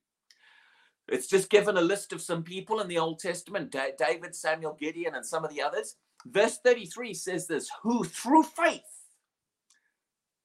It's 1.08 1.26
just 1.28 1.50
given 1.50 1.76
a 1.76 1.82
list 1.82 2.12
of 2.12 2.20
some 2.20 2.42
people 2.42 2.80
in 2.80 2.88
the 2.88 2.98
Old 2.98 3.20
Testament 3.20 3.74
David, 3.98 4.34
Samuel, 4.34 4.76
Gideon, 4.78 5.14
and 5.14 5.24
some 5.24 5.44
of 5.44 5.50
the 5.50 5.62
others. 5.62 5.96
Verse 6.26 6.58
33 6.58 7.14
says 7.14 7.46
this 7.46 7.70
who 7.82 8.04
through 8.04 8.42
faith. 8.42 8.82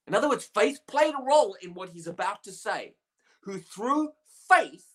In 0.06 0.14
other 0.14 0.28
words, 0.28 0.48
faith 0.54 0.80
played 0.86 1.14
a 1.14 1.24
role 1.24 1.56
in 1.62 1.74
what 1.74 1.90
he's 1.90 2.06
about 2.06 2.42
to 2.44 2.52
say. 2.52 2.94
Who 3.42 3.58
through 3.58 4.10
faith 4.48 4.86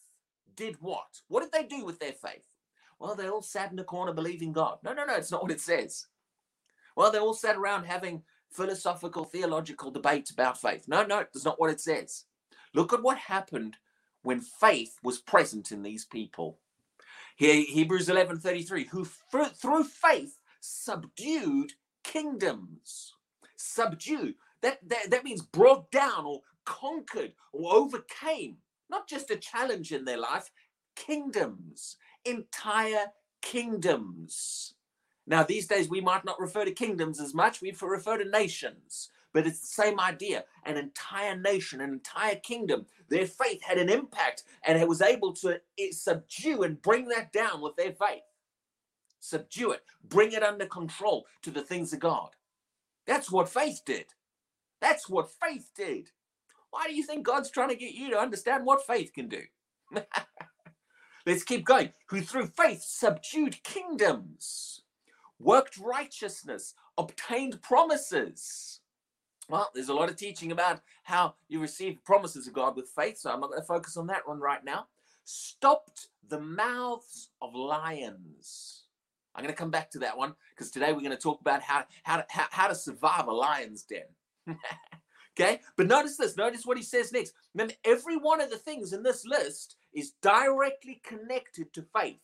did 0.56 0.78
what? 0.80 1.22
What 1.28 1.42
did 1.42 1.52
they 1.52 1.68
do 1.68 1.86
with 1.86 2.00
their 2.00 2.14
faith? 2.14 2.47
Well, 3.00 3.16
they 3.16 3.30
all 3.30 3.42
sat 3.42 3.72
in 3.72 3.80
a 3.80 3.84
corner 3.84 4.14
believing 4.14 4.54
God. 4.54 4.80
No, 4.84 4.94
no, 4.94 5.06
no, 5.06 5.16
it's 5.16 5.32
not 5.32 5.44
what 5.44 5.52
it 5.52 5.62
says. 5.62 6.08
Well, 6.96 7.12
they 7.12 7.20
all 7.20 7.34
sat 7.34 7.56
around 7.56 7.86
having 7.86 8.24
philosophical, 8.52 9.26
theological 9.26 9.92
debates 9.92 10.32
about 10.32 10.60
faith. 10.60 10.86
No, 10.88 11.06
no, 11.06 11.18
that's 11.20 11.46
not 11.46 11.60
what 11.60 11.70
it 11.70 11.80
says. 11.80 12.26
Look 12.74 12.94
at 12.94 13.04
what 13.04 13.18
happened 13.18 13.78
when 14.24 14.42
faith 14.42 14.98
was 15.04 15.20
present 15.20 15.72
in 15.72 15.84
these 15.84 16.06
people. 16.06 16.60
Here, 17.36 17.64
Hebrews 17.68 18.08
11:33, 18.10 18.88
who 18.90 19.06
through 19.06 19.84
faith 19.84 20.38
subdued 20.60 21.74
kingdoms. 22.04 23.14
Subdue. 23.58 24.34
That, 24.62 24.80
that, 24.90 25.12
that 25.12 25.24
means 25.24 25.42
brought 25.44 25.92
down 25.92 26.26
or 26.26 26.42
conquered 26.66 27.34
or 27.54 27.74
overcame. 27.76 28.58
Not 28.90 29.08
just 29.08 29.30
a 29.30 29.38
challenge 29.38 29.92
in 29.92 30.06
their 30.06 30.18
life, 30.18 30.50
kingdoms, 30.96 31.98
entire 32.30 33.08
kingdoms. 33.42 34.74
Now, 35.26 35.44
these 35.44 35.68
days, 35.68 35.90
we 35.90 36.02
might 36.02 36.26
not 36.26 36.40
refer 36.40 36.66
to 36.66 36.72
kingdoms 36.72 37.20
as 37.20 37.34
much, 37.34 37.62
we 37.62 37.76
refer 37.82 38.18
to 38.18 38.30
nations, 38.30 39.10
but 39.34 39.46
it's 39.46 39.60
the 39.60 39.68
same 39.68 40.00
idea 40.00 40.46
an 40.66 40.78
entire 40.78 41.36
nation, 41.36 41.82
an 41.82 41.92
entire 41.92 42.36
kingdom. 42.36 42.86
Their 43.10 43.28
faith 43.28 43.62
had 43.62 43.78
an 43.78 43.90
impact 43.90 44.44
and 44.66 44.80
it 44.80 44.88
was 44.88 45.02
able 45.02 45.34
to 45.34 45.60
subdue 45.92 46.64
and 46.64 46.82
bring 46.82 47.08
that 47.10 47.32
down 47.34 47.62
with 47.62 47.76
their 47.76 47.92
faith. 47.92 48.24
Subdue 49.20 49.72
it, 49.72 49.84
bring 50.04 50.32
it 50.32 50.44
under 50.44 50.66
control 50.66 51.26
to 51.42 51.52
the 51.52 51.62
things 51.62 51.94
of 51.94 52.00
God. 52.00 52.30
That's 53.06 53.32
what 53.32 53.50
faith 53.50 53.82
did. 53.86 54.06
That's 54.82 55.10
what 55.10 55.30
faith 55.42 55.70
did. 55.76 56.10
Why 56.70 56.88
do 56.88 56.96
you 56.96 57.04
think 57.04 57.26
God's 57.26 57.50
trying 57.50 57.70
to 57.70 57.76
get 57.76 57.94
you 57.94 58.10
to 58.12 58.20
understand 58.20 58.66
what 58.66 58.86
faith 58.86 59.12
can 59.14 59.28
do? 59.30 59.42
Let's 61.28 61.44
keep 61.44 61.66
going. 61.66 61.92
Who 62.06 62.22
through 62.22 62.54
faith 62.56 62.82
subdued 62.82 63.62
kingdoms, 63.62 64.84
worked 65.40 65.78
righteousness, 65.78 66.74
obtained 66.98 67.62
promises. 67.62 68.80
Well, 69.50 69.70
there's 69.76 69.90
a 69.90 69.94
lot 69.94 70.10
of 70.10 70.16
teaching 70.16 70.54
about 70.54 70.80
how 71.04 71.36
you 71.50 71.60
receive 71.60 72.02
promises 72.06 72.48
of 72.48 72.54
God 72.54 72.78
with 72.78 72.88
faith, 72.96 73.18
so 73.18 73.30
I'm 73.30 73.42
not 73.42 73.50
going 73.50 73.60
to 73.60 73.68
focus 73.68 73.98
on 73.98 74.08
that 74.08 74.26
one 74.26 74.40
right 74.40 74.64
now. 74.64 74.88
Stopped 75.26 76.08
the 76.30 76.40
mouths 76.40 77.28
of 77.42 77.54
lions. 77.54 78.84
I'm 79.36 79.44
going 79.44 79.54
to 79.54 79.60
come 79.60 79.70
back 79.70 79.92
to 79.92 80.00
that 80.00 80.18
one 80.18 80.34
because 80.56 80.72
today 80.72 80.94
we're 80.94 81.02
going 81.02 81.12
to 81.12 81.18
talk 81.18 81.42
about 81.42 81.62
how, 81.62 81.84
how, 82.04 82.18
to, 82.18 82.26
how, 82.30 82.46
how 82.52 82.68
to 82.70 82.76
survive 82.76 83.28
a 83.28 83.34
lion's 83.34 83.84
den. 83.84 84.08
okay, 85.38 85.60
but 85.76 85.88
notice 85.88 86.16
this. 86.16 86.38
Notice 86.38 86.66
what 86.66 86.78
he 86.78 86.84
says 86.84 87.12
next. 87.12 87.34
Remember, 87.54 87.74
every 87.84 88.16
one 88.16 88.40
of 88.40 88.50
the 88.50 88.58
things 88.58 88.94
in 88.94 89.04
this 89.04 89.26
list 89.26 89.77
is 89.94 90.12
directly 90.22 91.02
connected 91.04 91.74
to 91.74 91.86
faith. 91.96 92.20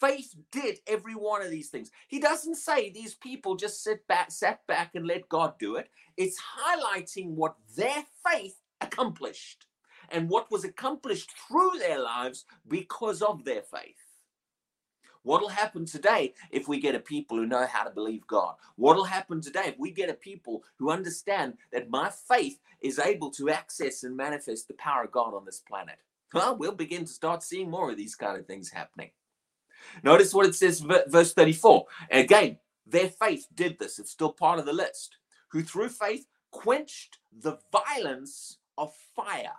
Faith 0.00 0.34
did 0.52 0.78
every 0.86 1.14
one 1.14 1.42
of 1.42 1.50
these 1.50 1.70
things. 1.70 1.90
He 2.06 2.20
doesn't 2.20 2.54
say 2.54 2.90
these 2.90 3.14
people 3.14 3.56
just 3.56 3.82
sit 3.82 4.06
back, 4.06 4.30
sat 4.30 4.64
back 4.66 4.94
and 4.94 5.06
let 5.06 5.28
God 5.28 5.58
do 5.58 5.76
it. 5.76 5.90
It's 6.16 6.38
highlighting 6.40 7.30
what 7.30 7.56
their 7.76 8.04
faith 8.28 8.56
accomplished 8.80 9.66
and 10.10 10.30
what 10.30 10.50
was 10.50 10.64
accomplished 10.64 11.32
through 11.48 11.72
their 11.78 11.98
lives 12.00 12.44
because 12.68 13.22
of 13.22 13.44
their 13.44 13.62
faith. 13.62 13.96
What'll 15.22 15.48
happen 15.48 15.84
today 15.84 16.34
if 16.50 16.68
we 16.68 16.80
get 16.80 16.94
a 16.94 17.00
people 17.00 17.36
who 17.36 17.46
know 17.46 17.66
how 17.66 17.84
to 17.84 17.90
believe 17.90 18.26
God? 18.26 18.54
What'll 18.76 19.04
happen 19.04 19.40
today 19.40 19.64
if 19.66 19.78
we 19.78 19.90
get 19.90 20.08
a 20.08 20.14
people 20.14 20.62
who 20.78 20.90
understand 20.90 21.58
that 21.72 21.90
my 21.90 22.10
faith 22.10 22.60
is 22.80 22.98
able 22.98 23.30
to 23.32 23.50
access 23.50 24.04
and 24.04 24.16
manifest 24.16 24.68
the 24.68 24.74
power 24.74 25.04
of 25.04 25.12
God 25.12 25.34
on 25.34 25.44
this 25.44 25.58
planet? 25.58 25.98
Well, 26.34 26.56
we'll 26.56 26.72
begin 26.72 27.04
to 27.04 27.12
start 27.12 27.42
seeing 27.42 27.70
more 27.70 27.90
of 27.90 27.96
these 27.96 28.14
kind 28.14 28.38
of 28.38 28.46
things 28.46 28.70
happening. 28.70 29.10
Notice 30.02 30.34
what 30.34 30.46
it 30.46 30.54
says, 30.54 30.80
verse 30.80 31.32
34. 31.32 31.86
Again, 32.10 32.58
their 32.86 33.08
faith 33.08 33.46
did 33.54 33.78
this. 33.78 33.98
It's 33.98 34.10
still 34.10 34.32
part 34.32 34.58
of 34.58 34.66
the 34.66 34.72
list. 34.72 35.16
Who 35.48 35.62
through 35.62 35.88
faith 35.90 36.26
quenched 36.50 37.18
the 37.40 37.58
violence 37.72 38.58
of 38.76 38.92
fire. 39.16 39.56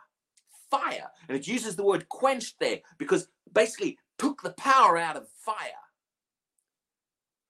Fire. 0.70 1.10
And 1.28 1.38
it 1.38 1.48
uses 1.48 1.76
the 1.76 1.84
word 1.84 2.08
quenched 2.10 2.60
there 2.60 2.80
because 2.98 3.28
basically 3.52 3.98
took 4.18 4.42
the 4.44 4.52
power 4.52 4.98
out 4.98 5.18
of 5.18 5.28
fire. 5.30 5.56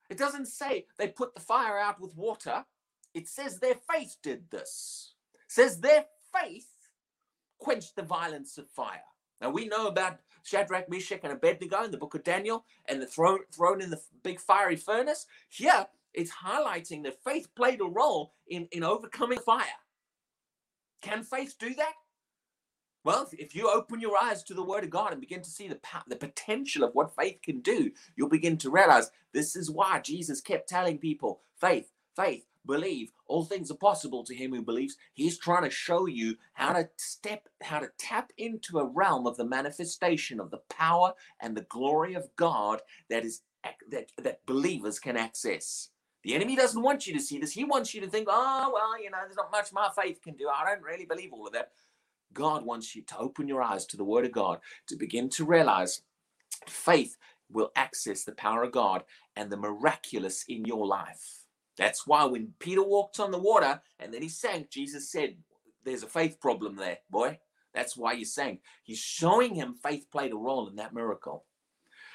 It 0.09 0.17
doesn't 0.17 0.47
say 0.47 0.85
they 0.97 1.09
put 1.09 1.35
the 1.35 1.41
fire 1.41 1.77
out 1.77 1.99
with 1.99 2.15
water. 2.15 2.63
It 3.13 3.27
says 3.27 3.59
their 3.59 3.75
faith 3.91 4.15
did 4.23 4.49
this. 4.49 5.13
It 5.33 5.51
says 5.51 5.79
their 5.79 6.05
faith 6.33 6.67
quenched 7.59 7.95
the 7.95 8.03
violence 8.03 8.57
of 8.57 8.69
fire. 8.69 9.01
Now 9.41 9.49
we 9.49 9.67
know 9.67 9.87
about 9.87 10.19
Shadrach, 10.43 10.89
Meshach, 10.89 11.21
and 11.23 11.33
Abednego 11.33 11.83
in 11.83 11.91
the 11.91 11.97
book 11.97 12.15
of 12.15 12.23
Daniel 12.23 12.65
and 12.87 13.01
the 13.01 13.05
thrown, 13.05 13.39
thrown 13.53 13.81
in 13.81 13.89
the 13.89 14.01
big 14.23 14.39
fiery 14.39 14.75
furnace. 14.75 15.25
Here, 15.49 15.87
it's 16.13 16.31
highlighting 16.31 17.03
that 17.03 17.23
faith 17.23 17.49
played 17.55 17.81
a 17.81 17.85
role 17.85 18.33
in, 18.47 18.67
in 18.71 18.83
overcoming 18.83 19.39
fire. 19.39 19.65
Can 21.01 21.23
faith 21.23 21.55
do 21.59 21.73
that? 21.75 21.93
Well, 23.05 23.29
if 23.31 23.55
you 23.55 23.69
open 23.71 24.01
your 24.01 24.17
eyes 24.21 24.43
to 24.43 24.53
the 24.53 24.63
Word 24.63 24.83
of 24.83 24.89
God 24.89 25.11
and 25.13 25.21
begin 25.21 25.41
to 25.41 25.49
see 25.49 25.67
the, 25.67 25.79
the 26.07 26.17
potential 26.17 26.83
of 26.83 26.93
what 26.93 27.15
faith 27.15 27.39
can 27.41 27.61
do, 27.61 27.91
you'll 28.15 28.29
begin 28.29 28.57
to 28.57 28.69
realize 28.69 29.09
this 29.33 29.55
is 29.55 29.71
why 29.71 29.99
Jesus 29.99 30.41
kept 30.41 30.67
telling 30.67 30.97
people 30.97 31.41
faith, 31.61 31.91
faith, 32.15 32.45
believe. 32.65 33.11
All 33.27 33.45
things 33.45 33.71
are 33.71 33.75
possible 33.75 34.23
to 34.23 34.35
him 34.35 34.53
who 34.53 34.61
believes. 34.61 34.97
He's 35.13 35.37
trying 35.37 35.63
to 35.63 35.69
show 35.69 36.05
you 36.05 36.35
how 36.53 36.73
to 36.73 36.89
step, 36.97 37.47
how 37.63 37.79
to 37.79 37.89
tap 37.97 38.31
into 38.37 38.79
a 38.79 38.85
realm 38.85 39.27
of 39.27 39.37
the 39.37 39.45
manifestation 39.45 40.39
of 40.39 40.51
the 40.51 40.61
power 40.69 41.13
and 41.41 41.55
the 41.55 41.65
glory 41.69 42.13
of 42.13 42.29
God 42.35 42.81
that 43.09 43.25
is 43.25 43.41
that, 43.89 44.11
that 44.23 44.45
believers 44.45 44.99
can 44.99 45.17
access. 45.17 45.89
The 46.23 46.35
enemy 46.35 46.55
doesn't 46.55 46.81
want 46.81 47.07
you 47.07 47.13
to 47.13 47.19
see 47.21 47.39
this. 47.39 47.51
He 47.53 47.63
wants 47.63 47.93
you 47.93 48.01
to 48.01 48.07
think, 48.07 48.27
oh, 48.29 48.71
well, 48.73 49.01
you 49.01 49.09
know, 49.09 49.19
there's 49.23 49.35
not 49.35 49.51
much 49.51 49.71
my 49.71 49.89
faith 50.01 50.21
can 50.21 50.35
do. 50.35 50.49
I 50.49 50.65
don't 50.65 50.83
really 50.83 51.05
believe 51.05 51.33
all 51.33 51.47
of 51.47 51.53
that. 51.53 51.71
God 52.33 52.65
wants 52.65 52.95
you 52.95 53.01
to 53.03 53.17
open 53.17 53.47
your 53.47 53.61
eyes 53.61 53.85
to 53.87 53.97
the 53.97 54.03
Word 54.03 54.25
of 54.25 54.31
God, 54.31 54.59
to 54.87 54.95
begin 54.95 55.29
to 55.31 55.45
realize 55.45 56.01
faith 56.67 57.17
will 57.51 57.71
access 57.75 58.23
the 58.23 58.33
power 58.33 58.63
of 58.63 58.71
God 58.71 59.03
and 59.35 59.51
the 59.51 59.57
miraculous 59.57 60.45
in 60.47 60.65
your 60.65 60.85
life. 60.85 61.38
That's 61.79 62.05
why 62.05 62.25
when 62.25 62.53
Peter 62.59 62.83
walked 62.83 63.21
on 63.21 63.31
the 63.31 63.39
water 63.39 63.81
and 63.99 64.13
then 64.13 64.21
he 64.21 64.27
sank, 64.27 64.69
Jesus 64.69 65.09
said, 65.09 65.37
There's 65.85 66.03
a 66.03 66.07
faith 66.07 66.39
problem 66.41 66.75
there, 66.75 66.97
boy. 67.09 67.39
That's 67.73 67.95
why 67.95 68.13
you 68.13 68.25
sank. 68.25 68.61
He's 68.83 68.99
showing 68.99 69.55
him 69.55 69.75
faith 69.81 70.07
played 70.11 70.33
a 70.33 70.37
role 70.37 70.67
in 70.67 70.75
that 70.75 70.93
miracle. 70.93 71.45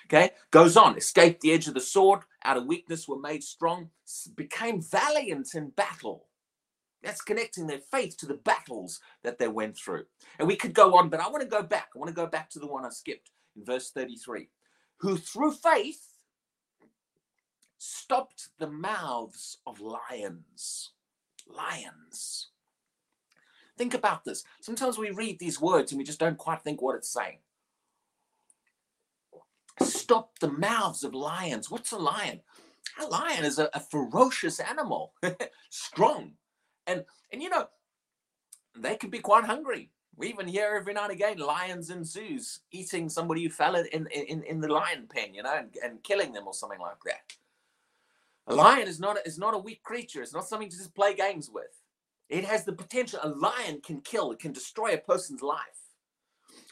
Okay, 0.07 0.33
goes 0.51 0.77
on, 0.77 0.99
escaped 0.99 1.41
the 1.41 1.53
edge 1.53 1.67
of 1.67 1.73
the 1.73 1.81
sword, 1.81 2.21
out 2.45 2.59
of 2.59 2.67
weakness 2.67 3.09
were 3.09 3.19
made 3.19 3.43
strong, 3.43 3.89
became 4.37 4.83
valiant 4.83 5.49
in 5.55 5.71
battle. 5.71 6.27
That's 7.03 7.23
connecting 7.23 7.67
their 7.67 7.81
faith 7.91 8.19
to 8.19 8.27
the 8.27 8.35
battles 8.35 9.01
that 9.23 9.39
they 9.39 9.49
went 9.49 9.79
through. 9.79 10.05
And 10.39 10.47
we 10.47 10.57
could 10.57 10.75
go 10.75 10.99
on, 10.99 11.09
but 11.09 11.21
I 11.21 11.29
want 11.31 11.43
to 11.43 11.49
go 11.49 11.63
back. 11.63 11.89
I 11.95 11.99
want 11.99 12.11
to 12.11 12.15
go 12.15 12.27
back 12.27 12.51
to 12.51 12.59
the 12.59 12.67
one 12.67 12.85
I 12.85 12.91
skipped 12.91 13.31
in 13.57 13.65
verse 13.65 13.91
33. 13.93 14.51
Who 14.99 15.17
through 15.17 15.53
faith 15.53 16.03
stopped 17.79 18.49
the 18.59 18.71
mouths 18.71 19.59
of 19.67 19.81
lions. 19.81 20.93
Lions. 21.47 22.49
Think 23.77 23.95
about 23.95 24.25
this. 24.25 24.45
Sometimes 24.61 24.99
we 24.99 25.11
read 25.11 25.39
these 25.39 25.61
words 25.61 25.93
and 25.93 25.99
we 25.99 26.05
just 26.05 26.21
don't 26.21 26.39
quite 26.39 26.63
think 26.63 26.81
what 26.81 26.97
it's 26.97 27.13
saying. 27.13 27.39
Stop 29.81 30.39
the 30.39 30.51
mouths 30.51 31.03
of 31.03 31.15
lions. 31.15 31.71
What's 31.71 31.91
a 31.93 31.99
lion? 31.99 32.41
A 33.01 33.07
lion 33.07 33.45
is 33.45 33.59
a, 33.59 33.69
a 33.75 33.81
ferocious 33.81 34.61
animal, 34.61 35.15
strong, 35.71 36.33
and 36.87 37.05
and 37.33 37.43
you 37.43 37.49
know, 37.49 37.67
they 38.77 38.95
can 38.97 39.11
be 39.11 39.19
quite 39.19 39.45
hungry. 39.45 39.91
We 40.17 40.29
even 40.29 40.47
hear 40.47 40.77
every 40.79 40.95
now 40.95 41.05
and 41.05 41.13
again 41.13 41.39
lions 41.39 41.91
in 41.91 42.05
zoos 42.05 42.61
eating 42.71 43.09
somebody 43.09 43.43
who 43.43 43.51
fell 43.51 43.75
in, 43.75 44.07
in, 44.07 44.45
in 44.45 44.61
the 44.61 44.69
lion 44.69 45.09
pen, 45.13 45.35
you 45.35 45.43
know, 45.43 45.55
and, 45.55 45.75
and 45.83 46.03
killing 46.05 46.33
them 46.33 46.47
or 46.47 46.55
something 46.55 46.79
like 46.79 47.03
that. 47.07 47.33
A 48.47 48.55
lion 48.55 48.89
is 48.89 49.01
not 49.01 49.19
a, 49.19 49.27
is 49.27 49.39
not 49.39 49.55
a 49.55 49.59
weak 49.59 49.83
creature. 49.83 50.23
It's 50.23 50.35
not 50.35 50.47
something 50.47 50.69
to 50.69 50.77
just 50.77 50.95
play 50.95 51.15
games 51.15 51.51
with. 51.51 51.81
It 52.29 52.45
has 52.45 52.65
the 52.65 52.73
potential. 52.73 53.21
A 53.23 53.29
lion 53.29 53.81
can 53.85 54.01
kill. 54.01 54.33
It 54.33 54.39
can 54.39 54.53
destroy 54.53 54.95
a 54.95 54.99
person's 54.99 55.43
life. 55.43 55.59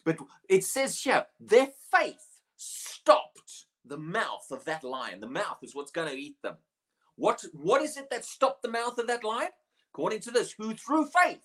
But 0.05 0.19
it 0.49 0.65
says 0.65 1.01
here, 1.01 1.27
their 1.41 1.69
faith 1.95 2.41
stopped 2.57 3.67
the 3.85 3.99
mouth 3.99 4.47
of 4.51 4.65
that 4.67 4.85
lion. 4.85 5.21
The 5.21 5.29
mouth 5.29 5.59
is 5.63 5.75
what's 5.75 5.93
going 5.93 6.09
to 6.09 6.19
eat 6.19 6.37
them. 6.43 6.57
What 7.17 7.45
what 7.53 7.83
is 7.83 7.97
it 7.97 8.11
that 8.11 8.25
stopped 8.25 8.63
the 8.63 8.71
mouth 8.71 8.99
of 8.99 9.07
that 9.07 9.25
lion? 9.25 9.51
according 9.93 10.21
to 10.21 10.31
this, 10.31 10.53
who 10.53 10.75
through 10.75 11.07
faith 11.07 11.43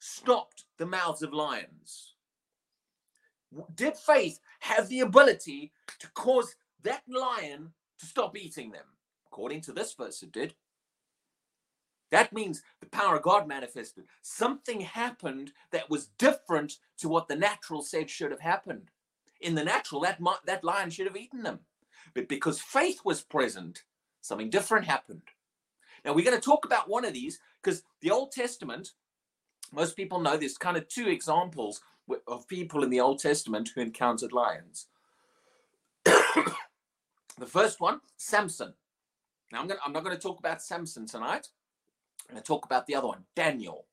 stopped 0.00 0.64
the 0.78 0.86
mouths 0.86 1.22
of 1.22 1.34
lions. 1.34 2.14
Did 3.74 3.96
faith 3.96 4.40
have 4.60 4.88
the 4.88 5.00
ability 5.00 5.72
to 6.00 6.10
cause 6.12 6.54
that 6.82 7.02
lion 7.08 7.72
to 7.98 8.06
stop 8.06 8.36
eating 8.36 8.70
them? 8.70 8.84
According 9.38 9.60
to 9.60 9.72
this 9.72 9.94
verse, 9.94 10.20
it 10.24 10.32
did. 10.32 10.54
That 12.10 12.32
means 12.32 12.60
the 12.80 12.88
power 12.88 13.14
of 13.14 13.22
God 13.22 13.46
manifested. 13.46 14.06
Something 14.20 14.80
happened 14.80 15.52
that 15.70 15.88
was 15.88 16.08
different 16.18 16.78
to 16.96 17.08
what 17.08 17.28
the 17.28 17.36
natural 17.36 17.82
said 17.82 18.10
should 18.10 18.32
have 18.32 18.40
happened. 18.40 18.90
In 19.40 19.54
the 19.54 19.62
natural, 19.62 20.00
that, 20.00 20.18
that 20.46 20.64
lion 20.64 20.90
should 20.90 21.06
have 21.06 21.16
eaten 21.16 21.44
them. 21.44 21.60
But 22.14 22.28
because 22.28 22.60
faith 22.60 23.02
was 23.04 23.22
present, 23.22 23.84
something 24.22 24.50
different 24.50 24.86
happened. 24.86 25.22
Now, 26.04 26.14
we're 26.14 26.24
going 26.24 26.36
to 26.36 26.44
talk 26.44 26.64
about 26.64 26.90
one 26.90 27.04
of 27.04 27.12
these 27.12 27.38
because 27.62 27.84
the 28.00 28.10
Old 28.10 28.32
Testament, 28.32 28.90
most 29.70 29.94
people 29.94 30.18
know 30.18 30.36
there's 30.36 30.58
kind 30.58 30.76
of 30.76 30.88
two 30.88 31.06
examples 31.06 31.80
of 32.26 32.48
people 32.48 32.82
in 32.82 32.90
the 32.90 33.00
Old 33.00 33.20
Testament 33.20 33.70
who 33.72 33.82
encountered 33.82 34.32
lions. 34.32 34.88
the 36.04 37.46
first 37.46 37.80
one, 37.80 38.00
Samson. 38.16 38.74
Now, 39.52 39.60
I'm, 39.60 39.66
going 39.66 39.80
I'm 39.84 39.92
not 39.92 40.04
going 40.04 40.16
to 40.16 40.22
talk 40.22 40.38
about 40.38 40.62
Samson 40.62 41.06
tonight. 41.06 41.48
I'm 42.28 42.34
going 42.34 42.42
to 42.42 42.46
talk 42.46 42.64
about 42.64 42.86
the 42.86 42.94
other 42.94 43.08
one, 43.08 43.24
Daniel. 43.34 43.86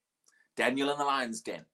Daniel 0.55 0.91
in 0.91 0.97
the 0.97 1.05
lion's 1.05 1.41
den. 1.41 1.65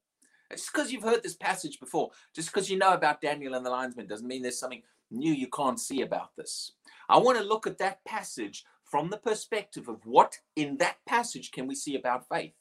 Just 0.52 0.72
because 0.72 0.92
you've 0.92 1.04
heard 1.04 1.24
this 1.24 1.36
passage 1.36 1.80
before, 1.80 2.12
just 2.36 2.52
because 2.52 2.70
you 2.70 2.78
know 2.78 2.94
about 2.94 3.22
Daniel 3.22 3.54
and 3.54 3.66
the 3.66 3.70
lion's 3.70 3.96
den, 3.96 4.08
doesn't 4.08 4.28
mean 4.28 4.42
there's 4.42 4.60
something 4.60 4.84
new 5.10 5.34
you 5.34 5.48
can't 5.48 5.80
see 5.80 6.02
about 6.02 6.36
this. 6.36 6.74
I 7.10 7.18
want 7.18 7.38
to 7.38 7.44
look 7.44 7.68
at 7.68 7.78
that 7.80 8.04
passage 8.06 8.66
from 8.84 9.10
the 9.10 9.18
perspective 9.18 9.88
of 9.88 10.06
what 10.06 10.40
in 10.56 10.78
that 10.78 10.98
passage 11.06 11.52
can 11.52 11.68
we 11.68 11.76
see 11.76 11.96
about 11.96 12.28
faith? 12.28 12.54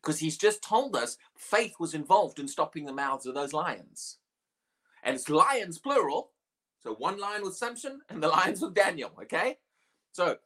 Because 0.00 0.18
he's 0.18 0.36
just 0.36 0.62
told 0.62 0.94
us 0.94 1.16
faith 1.36 1.74
was 1.80 1.94
involved 1.94 2.38
in 2.38 2.48
stopping 2.48 2.84
the 2.84 2.92
mouths 2.92 3.26
of 3.26 3.34
those 3.34 3.52
lions. 3.52 4.18
And 5.02 5.14
it's 5.14 5.30
lions 5.30 5.78
plural. 5.78 6.30
So 6.82 6.94
one 6.94 7.18
lion 7.18 7.42
with 7.42 7.56
Samson 7.56 8.02
and 8.10 8.22
the 8.22 8.28
lions 8.28 8.60
with 8.60 8.74
Daniel. 8.74 9.12
Okay. 9.22 9.58
So 10.12 10.36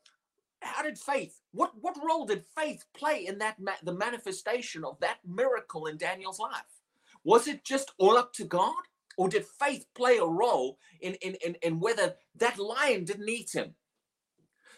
how 0.62 0.82
did 0.82 0.98
faith 0.98 1.40
what 1.52 1.72
what 1.80 1.96
role 2.02 2.26
did 2.26 2.44
faith 2.56 2.84
play 2.96 3.26
in 3.26 3.38
that 3.38 3.58
ma- 3.58 3.72
the 3.82 3.92
manifestation 3.92 4.84
of 4.84 4.98
that 5.00 5.18
miracle 5.26 5.86
in 5.86 5.96
Daniel's 5.96 6.40
life? 6.40 6.80
Was 7.24 7.48
it 7.48 7.64
just 7.64 7.92
all 7.98 8.16
up 8.16 8.32
to 8.34 8.44
God 8.44 8.74
or 9.16 9.28
did 9.28 9.44
faith 9.44 9.86
play 9.94 10.18
a 10.18 10.26
role 10.26 10.78
in 11.00 11.14
in 11.14 11.36
in, 11.44 11.56
in 11.62 11.80
whether 11.80 12.14
that 12.36 12.58
lion 12.58 13.04
didn't 13.04 13.28
eat 13.28 13.50
him? 13.54 13.74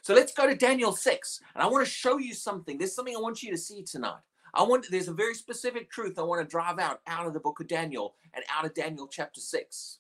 So 0.03 0.15
let's 0.15 0.33
go 0.33 0.47
to 0.47 0.55
Daniel 0.55 0.93
6 0.93 1.41
and 1.55 1.63
I 1.63 1.67
want 1.67 1.85
to 1.85 1.91
show 1.91 2.19
you 2.19 2.33
something. 2.33 2.79
There's 2.79 2.95
something 2.95 3.17
I 3.17 3.21
want 3.21 3.43
you 3.43 3.51
to 3.51 3.59
see 3.59 3.83
tonight. 3.83 4.21
I 4.55 4.63
want 4.63 4.87
there's 4.91 5.09
a 5.09 5.13
very 5.13 5.35
specific 5.35 5.91
truth 5.91 6.19
I 6.19 6.23
want 6.23 6.41
to 6.41 6.51
drive 6.51 6.79
out 6.79 7.01
out 7.07 7.27
of 7.27 7.35
the 7.35 7.41
book 7.41 7.61
of 7.61 7.69
Daniel 7.69 8.15
and 8.35 8.45
out 8.55 8.65
of 8.65 8.75
Daniel 8.75 9.07
chapter 9.07 9.41
6 9.41 9.99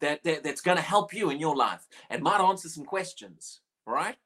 that, 0.00 0.22
that 0.24 0.44
that's 0.44 0.60
going 0.60 0.76
to 0.76 0.82
help 0.82 1.14
you 1.14 1.30
in 1.30 1.38
your 1.38 1.56
life 1.56 1.86
and 2.10 2.22
might 2.22 2.40
answer 2.40 2.68
some 2.68 2.84
questions 2.84 3.60
all 3.86 3.94
right 3.94 4.16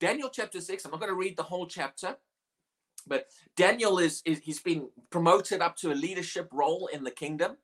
Daniel 0.00 0.30
chapter 0.32 0.60
6, 0.60 0.84
I'm 0.84 0.90
not 0.90 1.00
going 1.00 1.12
to 1.12 1.16
read 1.16 1.36
the 1.36 1.42
whole 1.42 1.66
chapter, 1.66 2.16
but 3.06 3.26
Daniel 3.56 3.98
is, 3.98 4.22
is 4.24 4.40
he's 4.40 4.60
been 4.60 4.88
promoted 5.10 5.60
up 5.60 5.76
to 5.76 5.92
a 5.92 5.94
leadership 5.94 6.48
role 6.52 6.88
in 6.92 7.04
the 7.04 7.10
kingdom. 7.10 7.58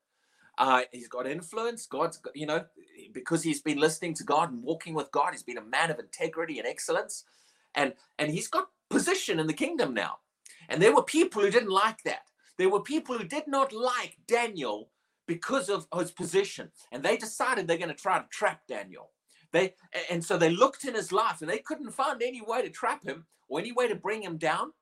Uh, 0.58 0.82
he's 0.92 1.08
got 1.08 1.26
influence. 1.26 1.86
God's, 1.86 2.18
got, 2.18 2.36
you 2.36 2.46
know, 2.46 2.64
because 3.12 3.42
he's 3.42 3.62
been 3.62 3.78
listening 3.78 4.14
to 4.14 4.24
God 4.24 4.52
and 4.52 4.62
walking 4.62 4.94
with 4.94 5.10
God, 5.10 5.32
he's 5.32 5.42
been 5.42 5.58
a 5.58 5.64
man 5.64 5.90
of 5.90 5.98
integrity 5.98 6.58
and 6.58 6.66
excellence, 6.68 7.24
and 7.74 7.92
and 8.18 8.30
he's 8.30 8.48
got 8.48 8.68
position 8.88 9.38
in 9.38 9.46
the 9.46 9.52
kingdom 9.52 9.92
now. 9.92 10.18
And 10.68 10.80
there 10.80 10.94
were 10.94 11.02
people 11.02 11.42
who 11.42 11.50
didn't 11.50 11.70
like 11.70 12.02
that. 12.04 12.30
There 12.56 12.70
were 12.70 12.80
people 12.82 13.18
who 13.18 13.24
did 13.24 13.46
not 13.46 13.72
like 13.72 14.16
Daniel 14.26 14.90
because 15.26 15.68
of 15.68 15.86
his 15.98 16.10
position, 16.10 16.70
and 16.90 17.02
they 17.02 17.16
decided 17.18 17.66
they're 17.66 17.76
going 17.76 17.88
to 17.88 17.94
try 17.94 18.18
to 18.18 18.26
trap 18.30 18.62
Daniel. 18.66 19.10
They 19.56 19.72
and 20.10 20.22
so 20.22 20.36
they 20.36 20.50
looked 20.50 20.84
in 20.84 20.94
his 20.94 21.12
life 21.12 21.40
and 21.40 21.48
they 21.48 21.60
couldn't 21.60 21.90
find 21.92 22.22
any 22.22 22.42
way 22.42 22.60
to 22.60 22.68
trap 22.68 23.02
him 23.06 23.24
or 23.48 23.58
any 23.58 23.72
way 23.72 23.88
to 23.88 23.94
bring 23.94 24.22
him 24.22 24.36
down. 24.36 24.72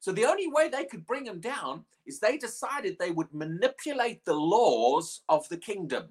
So 0.00 0.10
the 0.10 0.24
only 0.24 0.48
way 0.48 0.68
they 0.68 0.86
could 0.86 1.06
bring 1.06 1.24
him 1.24 1.40
down 1.40 1.84
is 2.04 2.18
they 2.18 2.36
decided 2.36 2.96
they 2.98 3.12
would 3.12 3.32
manipulate 3.32 4.24
the 4.24 4.34
laws 4.34 5.20
of 5.28 5.48
the 5.48 5.56
kingdom, 5.56 6.08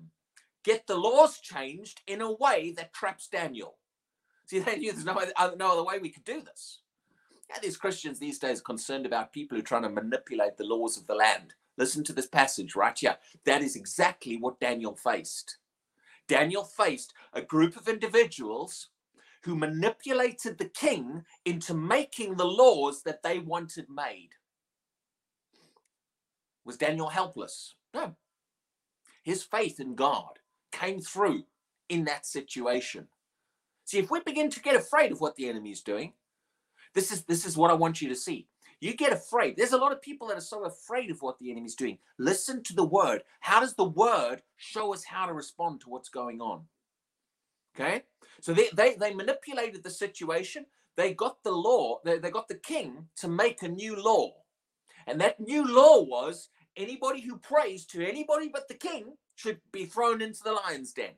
get 0.64 0.88
the 0.88 0.96
laws 0.96 1.40
changed 1.40 2.02
in 2.08 2.22
a 2.22 2.32
way 2.32 2.74
that 2.78 2.94
traps 2.94 3.28
Daniel. 3.28 3.78
See, 4.46 4.60
they 4.60 4.78
knew 4.78 4.94
there's 4.94 5.04
no 5.04 5.14
other, 5.14 5.58
no 5.58 5.74
other 5.74 5.84
way 5.84 6.00
we 6.00 6.10
could 6.10 6.24
do 6.24 6.42
this. 6.42 6.80
Yeah, 7.50 7.60
these 7.62 7.78
Christians 7.78 8.20
these 8.20 8.40
days 8.40 8.62
concerned 8.62 9.06
about 9.06 9.34
people 9.34 9.58
who 9.58 9.62
are 9.62 9.66
trying 9.66 9.84
to 9.84 9.90
manipulate 9.90 10.56
the 10.56 10.64
laws 10.64 10.96
of 10.98 11.08
the 11.08 11.16
land. 11.16 11.56
Listen 11.78 12.06
to 12.06 12.14
this 12.14 12.28
passage 12.28 12.74
right 12.74 12.98
here. 12.98 13.18
That 13.46 13.62
is 13.62 13.76
exactly 13.76 14.38
what 14.38 14.62
Daniel 14.62 14.96
faced. 14.96 15.58
Daniel 16.28 16.64
faced 16.64 17.14
a 17.34 17.42
group 17.42 17.76
of 17.78 17.88
individuals 17.88 18.90
who 19.44 19.56
manipulated 19.56 20.58
the 20.58 20.70
king 20.70 21.24
into 21.46 21.74
making 21.74 22.36
the 22.36 22.46
laws 22.46 23.04
that 23.04 23.24
they 23.24 23.40
wanted 23.40 23.90
made. 23.90 24.30
Was 26.66 26.78
Daniel 26.78 27.08
helpless? 27.08 27.76
No. 27.94 28.16
His 29.24 29.44
faith 29.44 29.80
in 29.80 29.96
God 29.96 30.40
came 30.72 31.00
through 31.00 31.44
in 31.90 32.04
that 32.06 32.26
situation. 32.26 33.08
See, 33.86 34.00
if 34.00 34.12
we 34.12 34.20
begin 34.20 34.50
to 34.50 34.60
get 34.60 34.76
afraid 34.76 35.14
of 35.14 35.22
what 35.22 35.36
the 35.36 35.48
enemy 35.48 35.72
is 35.72 35.82
doing, 35.82 36.14
this 36.94 37.12
is 37.12 37.24
this 37.24 37.46
is 37.46 37.56
what 37.56 37.72
I 37.72 37.76
want 37.76 38.02
you 38.02 38.10
to 38.10 38.16
see. 38.16 38.48
You 38.80 38.94
get 38.96 39.12
afraid. 39.12 39.56
There's 39.58 39.74
a 39.74 39.78
lot 39.78 39.92
of 39.92 40.02
people 40.02 40.28
that 40.28 40.38
are 40.38 40.42
so 40.42 40.66
afraid 40.66 41.10
of 41.10 41.22
what 41.22 41.40
the 41.40 41.52
enemy's 41.52 41.76
doing. 41.76 41.98
Listen 42.20 42.62
to 42.64 42.74
the 42.74 42.84
word. 42.86 43.24
How 43.40 43.60
does 43.60 43.74
the 43.74 43.90
word 43.90 44.42
show 44.58 44.94
us 44.94 45.04
how 45.04 45.26
to 45.26 45.34
respond 45.34 45.82
to 45.82 45.90
what's 45.90 46.10
going 46.10 46.42
on? 46.42 46.64
Okay. 47.76 48.04
So 48.42 48.54
they, 48.54 48.70
they, 48.74 48.96
they 48.96 49.14
manipulated 49.14 49.84
the 49.84 49.90
situation. 49.90 50.66
They 50.96 51.14
got 51.14 51.44
the 51.44 51.52
law, 51.52 52.00
they, 52.04 52.18
they 52.18 52.32
got 52.32 52.48
the 52.48 52.56
king 52.56 53.08
to 53.18 53.28
make 53.28 53.62
a 53.62 53.68
new 53.68 53.96
law. 53.96 54.34
And 55.06 55.22
that 55.22 55.40
new 55.40 55.64
law 55.64 56.02
was 56.02 56.50
anybody 56.76 57.22
who 57.22 57.38
prays 57.38 57.86
to 57.88 58.08
anybody 58.08 58.50
but 58.52 58.68
the 58.68 58.74
king 58.74 59.14
should 59.36 59.60
be 59.72 59.86
thrown 59.86 60.22
into 60.22 60.42
the 60.44 60.54
lion's 60.54 60.94
den. 60.94 61.14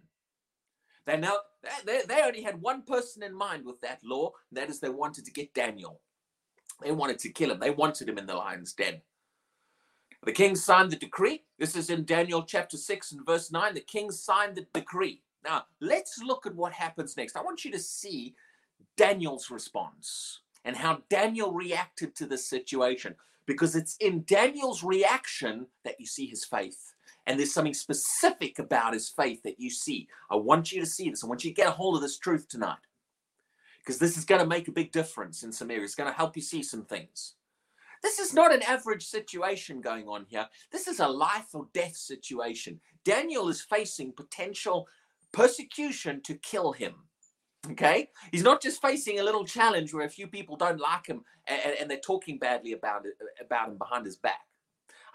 They 1.06 1.18
now 1.18 1.38
they, 1.86 2.02
they 2.08 2.22
only 2.22 2.44
had 2.44 2.62
one 2.62 2.84
person 2.84 3.24
in 3.24 3.34
mind 3.34 3.66
with 3.66 3.80
that 3.82 4.00
law, 4.04 4.32
that 4.52 4.70
is 4.70 4.80
they 4.80 4.90
wanted 4.90 5.26
to 5.26 5.32
get 5.32 5.54
Daniel. 5.54 6.02
They 6.82 6.92
wanted 6.92 7.20
to 7.20 7.30
kill 7.30 7.52
him. 7.52 7.60
They 7.60 7.72
wanted 7.72 8.10
him 8.10 8.18
in 8.18 8.26
the 8.26 8.36
lion's 8.36 8.74
den. 8.74 9.02
The 10.24 10.32
king 10.32 10.56
signed 10.56 10.92
the 10.92 10.98
decree. 10.98 11.44
This 11.58 11.76
is 11.76 11.90
in 11.90 12.06
Daniel 12.06 12.44
chapter 12.44 12.78
6 12.78 13.12
and 13.14 13.26
verse 13.26 13.52
9. 13.52 13.74
The 13.74 13.82
king 13.82 14.12
signed 14.12 14.56
the 14.56 14.66
decree. 14.74 15.22
Now, 15.44 15.64
let's 15.80 16.20
look 16.22 16.46
at 16.46 16.56
what 16.56 16.74
happens 16.74 17.16
next. 17.16 17.38
I 17.38 17.42
want 17.42 17.64
you 17.64 17.72
to 17.72 17.80
see 17.80 18.36
Daniel's 18.98 19.50
response 19.50 20.42
and 20.66 20.76
how 20.76 21.02
Daniel 21.10 21.54
reacted 21.54 22.16
to 22.16 22.26
this 22.26 22.46
situation 22.46 23.16
because 23.46 23.76
it's 23.76 23.96
in 23.98 24.24
Daniel's 24.26 24.84
reaction 24.84 25.68
that 25.86 26.00
you 26.00 26.06
see 26.06 26.28
his 26.28 26.44
faith. 26.44 26.94
And 27.26 27.40
there's 27.40 27.54
something 27.54 27.74
specific 27.74 28.60
about 28.60 28.94
his 28.94 29.10
faith 29.10 29.42
that 29.44 29.60
you 29.60 29.70
see. 29.70 30.08
I 30.30 30.36
want 30.36 30.72
you 30.72 30.82
to 30.82 30.86
see 30.86 31.10
this. 31.10 31.24
I 31.24 31.28
want 31.28 31.44
you 31.44 31.52
to 31.52 31.56
get 31.56 31.68
a 31.68 31.72
hold 31.72 31.96
of 31.96 32.02
this 32.02 32.18
truth 32.18 32.48
tonight 32.50 32.78
because 33.80 33.98
this 33.98 34.18
is 34.18 34.26
going 34.26 34.42
to 34.42 34.48
make 34.48 34.68
a 34.68 34.74
big 34.74 34.92
difference 34.92 35.44
in 35.44 35.52
some 35.52 35.72
areas. 35.72 35.92
It's 35.92 35.96
going 35.96 36.12
to 36.12 36.18
help 36.18 36.36
you 36.36 36.42
see 36.42 36.64
some 36.64 36.86
things. 36.86 37.36
This 38.02 38.20
is 38.20 38.34
not 38.34 38.54
an 38.54 38.62
average 38.64 39.06
situation 39.06 39.82
going 39.82 40.08
on 40.08 40.26
here. 40.30 40.48
This 40.72 40.88
is 40.88 41.00
a 41.00 41.08
life 41.08 41.54
or 41.54 41.68
death 41.74 41.96
situation. 41.96 42.80
Daniel 43.04 43.50
is 43.50 43.62
facing 43.62 44.14
potential 44.14 44.88
persecution 45.32 46.22
to 46.24 46.36
kill 46.36 46.72
him. 46.72 46.94
Okay? 47.72 48.10
He's 48.32 48.44
not 48.44 48.62
just 48.62 48.82
facing 48.82 49.20
a 49.20 49.24
little 49.24 49.44
challenge 49.44 49.94
where 49.94 50.06
a 50.06 50.10
few 50.10 50.28
people 50.28 50.56
don't 50.56 50.80
like 50.80 51.08
him 51.08 51.24
and, 51.48 51.76
and 51.80 51.92
they're 51.92 51.98
talking 52.00 52.38
badly 52.40 52.72
about 52.72 53.06
it, 53.06 53.14
about 53.44 53.70
him 53.70 53.78
behind 53.78 54.06
his 54.06 54.16
back. 54.16 54.40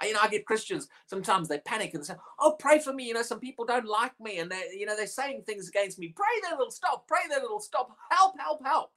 I, 0.01 0.07
you 0.07 0.15
know, 0.15 0.21
I 0.23 0.29
get 0.29 0.47
Christians 0.47 0.89
sometimes 1.07 1.49
they 1.49 1.59
panic 1.59 1.95
and 1.95 2.05
say, 2.05 2.15
"Oh, 2.39 2.57
pray 2.59 2.79
for 2.79 2.93
me." 2.93 3.05
You 3.05 3.15
know, 3.15 3.23
some 3.23 3.41
people 3.41 3.65
don't 3.65 3.87
like 3.87 4.19
me, 4.21 4.39
and 4.39 4.51
they, 4.51 4.71
you 4.79 4.87
know, 4.87 4.97
they're 4.97 5.07
saying 5.07 5.43
things 5.43 5.69
against 5.69 5.99
me. 5.99 6.09
Pray 6.15 6.27
that 6.43 6.55
it'll 6.55 6.71
stop. 6.71 7.07
Pray 7.09 7.21
that 7.31 7.43
it'll 7.43 7.61
stop. 7.61 7.97
Help! 8.11 8.39
Help! 8.39 8.65
Help! 8.65 8.93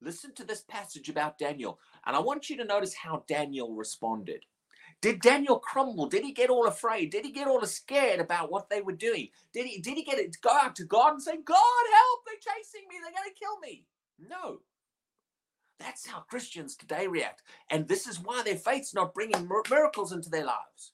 Listen 0.00 0.34
to 0.34 0.44
this 0.44 0.62
passage 0.62 1.08
about 1.08 1.38
Daniel, 1.38 1.78
and 2.06 2.14
I 2.14 2.20
want 2.20 2.48
you 2.48 2.56
to 2.58 2.64
notice 2.64 2.94
how 2.94 3.24
Daniel 3.26 3.74
responded. 3.74 4.44
Did 5.00 5.20
Daniel 5.20 5.58
crumble? 5.58 6.08
Did 6.08 6.24
he 6.24 6.32
get 6.32 6.50
all 6.50 6.66
afraid? 6.66 7.10
Did 7.10 7.24
he 7.24 7.32
get 7.32 7.46
all 7.46 7.64
scared 7.66 8.20
about 8.20 8.50
what 8.50 8.68
they 8.68 8.80
were 8.80 8.92
doing? 8.92 9.28
Did 9.52 9.66
he 9.66 9.80
did 9.80 9.96
he 9.96 10.02
get 10.04 10.18
it 10.18 10.32
to 10.32 10.38
go 10.40 10.50
out 10.50 10.74
to 10.76 10.84
God 10.84 11.14
and 11.14 11.22
say, 11.22 11.36
God 11.44 11.56
help, 11.56 12.20
they're 12.26 12.54
chasing 12.54 12.86
me, 12.88 12.96
they're 13.02 13.12
gonna 13.12 13.34
kill 13.38 13.58
me? 13.60 13.84
No. 14.18 14.60
That's 15.78 16.06
how 16.06 16.20
Christians 16.20 16.76
today 16.76 17.06
react. 17.06 17.42
And 17.70 17.86
this 17.86 18.06
is 18.06 18.18
why 18.18 18.42
their 18.42 18.56
faith's 18.56 18.94
not 18.94 19.14
bringing 19.14 19.48
miracles 19.70 20.12
into 20.12 20.30
their 20.30 20.44
lives. 20.44 20.92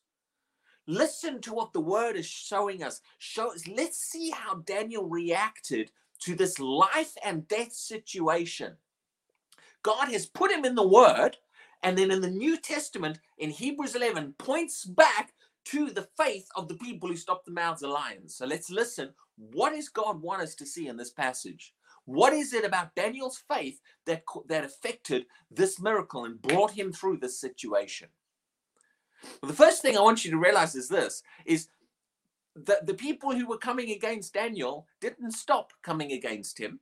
Listen 0.87 1.41
to 1.41 1.55
what 1.55 1.73
the 1.73 1.81
word 1.81 2.17
is 2.17 2.27
showing 2.27 2.83
us. 2.83 3.01
Show, 3.19 3.53
let's 3.75 3.99
see 3.99 4.31
how 4.31 4.57
Daniel 4.57 5.09
reacted 5.09 5.91
to 6.21 6.35
this 6.35 6.59
life 6.59 7.15
and 7.25 7.49
death 7.49 7.73
situation. 7.73 8.75
God 9.83 10.09
has 10.09 10.27
put 10.27 10.51
him 10.51 10.65
in 10.65 10.75
the 10.75 10.87
word, 10.87 11.37
and 11.83 11.97
then 11.97 12.11
in 12.11 12.21
the 12.21 12.31
New 12.31 12.59
Testament, 12.59 13.19
in 13.39 13.51
Hebrews 13.51 13.95
11, 13.95 14.35
points 14.39 14.85
back 14.85 15.33
to 15.67 15.91
the 15.91 16.09
faith 16.19 16.49
of 16.57 16.69
the 16.69 16.75
people 16.75 17.09
who 17.09 17.17
stopped 17.17 17.47
the 17.47 17.53
mouths 17.53 17.83
of 17.83 17.91
lions. 17.91 18.35
So 18.35 18.47
let's 18.47 18.71
listen. 18.71 19.11
What 19.37 19.73
does 19.75 19.89
God 19.89 20.21
want 20.21 20.43
us 20.43 20.55
to 20.57 20.67
see 20.67 20.89
in 20.89 20.97
this 20.97 21.11
passage? 21.11 21.75
What 22.07 22.33
is 22.33 22.53
it 22.53 22.65
about 22.65 22.95
Daniel's 22.95 23.43
faith 23.49 23.81
that, 24.07 24.25
that 24.49 24.65
affected 24.65 25.27
this 25.51 25.81
miracle 25.81 26.25
and 26.25 26.41
brought 26.41 26.73
him 26.73 26.93
through 26.93 27.19
this 27.19 27.41
situation? 27.41 28.09
Well, 29.43 29.51
the 29.51 29.57
first 29.57 29.81
thing 29.81 29.97
I 29.97 30.03
want 30.03 30.25
you 30.25 30.31
to 30.33 30.39
realize 30.39 30.75
is 30.75 30.89
this 30.89 31.23
is 31.47 31.69
that 32.57 32.87
the 32.87 32.95
people 32.95 33.33
who 33.33 33.47
were 33.47 33.59
coming 33.59 33.91
against 33.91 34.35
Daniel 34.35 34.87
didn't 35.01 35.33
stop 35.33 35.73
coming 35.83 36.13
against 36.13 36.59
him. 36.59 36.79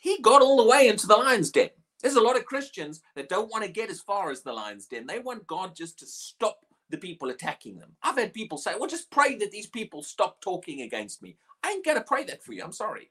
He 0.00 0.20
got 0.22 0.40
all 0.40 0.56
the 0.56 0.70
way 0.70 0.88
into 0.88 1.06
the 1.06 1.16
lion's 1.16 1.50
den. 1.50 1.70
There's 2.00 2.14
a 2.14 2.20
lot 2.20 2.36
of 2.36 2.44
Christians 2.44 3.02
that 3.16 3.28
don't 3.28 3.50
want 3.50 3.64
to 3.64 3.70
get 3.70 3.90
as 3.90 4.00
far 4.00 4.30
as 4.30 4.42
the 4.42 4.52
lion's 4.52 4.86
den. 4.86 5.06
They 5.06 5.18
want 5.18 5.46
God 5.46 5.74
just 5.74 5.98
to 5.98 6.06
stop 6.06 6.60
the 6.90 6.98
people 6.98 7.30
attacking 7.30 7.78
them. 7.78 7.96
I've 8.02 8.16
had 8.16 8.32
people 8.32 8.58
say, 8.58 8.74
well, 8.78 8.88
just 8.88 9.10
pray 9.10 9.36
that 9.36 9.50
these 9.50 9.66
people 9.66 10.02
stop 10.02 10.40
talking 10.40 10.82
against 10.82 11.22
me. 11.22 11.36
I 11.64 11.70
ain't 11.70 11.84
going 11.84 11.96
to 11.96 12.04
pray 12.04 12.24
that 12.24 12.44
for 12.44 12.52
you. 12.52 12.62
I'm 12.62 12.72
sorry. 12.72 13.10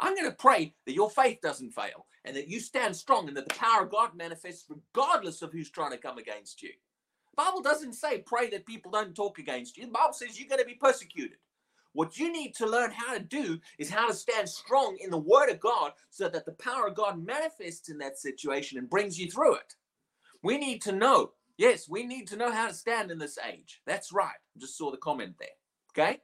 I'm 0.00 0.14
going 0.16 0.30
to 0.30 0.36
pray 0.36 0.74
that 0.86 0.94
your 0.94 1.10
faith 1.10 1.40
doesn't 1.42 1.72
fail 1.72 2.06
and 2.24 2.34
that 2.36 2.48
you 2.48 2.58
stand 2.58 2.96
strong 2.96 3.28
and 3.28 3.36
that 3.36 3.48
the 3.48 3.54
power 3.54 3.84
of 3.84 3.90
God 3.90 4.16
manifests 4.16 4.66
regardless 4.68 5.42
of 5.42 5.52
who's 5.52 5.70
trying 5.70 5.92
to 5.92 5.98
come 5.98 6.18
against 6.18 6.62
you. 6.62 6.70
The 7.36 7.44
Bible 7.44 7.62
doesn't 7.62 7.94
say 7.94 8.18
pray 8.18 8.48
that 8.50 8.66
people 8.66 8.90
don't 8.90 9.14
talk 9.14 9.38
against 9.38 9.76
you. 9.76 9.84
The 9.84 9.92
Bible 9.92 10.14
says 10.14 10.38
you're 10.38 10.48
going 10.48 10.60
to 10.60 10.66
be 10.66 10.74
persecuted. 10.74 11.38
What 11.92 12.18
you 12.18 12.32
need 12.32 12.54
to 12.56 12.66
learn 12.66 12.92
how 12.92 13.14
to 13.14 13.20
do 13.20 13.58
is 13.78 13.90
how 13.90 14.06
to 14.08 14.14
stand 14.14 14.48
strong 14.48 14.96
in 15.00 15.10
the 15.10 15.18
Word 15.18 15.50
of 15.50 15.60
God 15.60 15.92
so 16.08 16.28
that 16.28 16.46
the 16.46 16.52
power 16.52 16.86
of 16.86 16.94
God 16.94 17.24
manifests 17.24 17.88
in 17.88 17.98
that 17.98 18.18
situation 18.18 18.78
and 18.78 18.88
brings 18.88 19.18
you 19.18 19.30
through 19.30 19.56
it. 19.56 19.74
We 20.42 20.56
need 20.56 20.82
to 20.82 20.92
know, 20.92 21.32
yes, 21.58 21.88
we 21.88 22.04
need 22.06 22.28
to 22.28 22.36
know 22.36 22.52
how 22.52 22.68
to 22.68 22.74
stand 22.74 23.10
in 23.10 23.18
this 23.18 23.38
age. 23.46 23.82
That's 23.86 24.12
right. 24.12 24.36
Just 24.56 24.78
saw 24.78 24.90
the 24.90 24.96
comment 24.98 25.34
there. 25.38 25.48
Okay? 25.92 26.20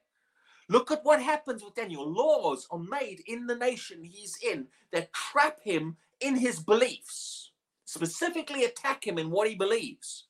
Look 0.68 0.90
at 0.90 1.04
what 1.04 1.22
happens 1.22 1.62
with 1.62 1.74
Daniel. 1.74 2.10
Laws 2.10 2.66
are 2.70 2.78
made 2.78 3.22
in 3.26 3.46
the 3.46 3.54
nation 3.54 4.02
he's 4.02 4.36
in 4.42 4.66
that 4.92 5.12
trap 5.12 5.60
him 5.62 5.96
in 6.20 6.36
his 6.36 6.58
beliefs, 6.58 7.52
specifically 7.84 8.64
attack 8.64 9.06
him 9.06 9.18
in 9.18 9.30
what 9.30 9.48
he 9.48 9.54
believes. 9.54 10.26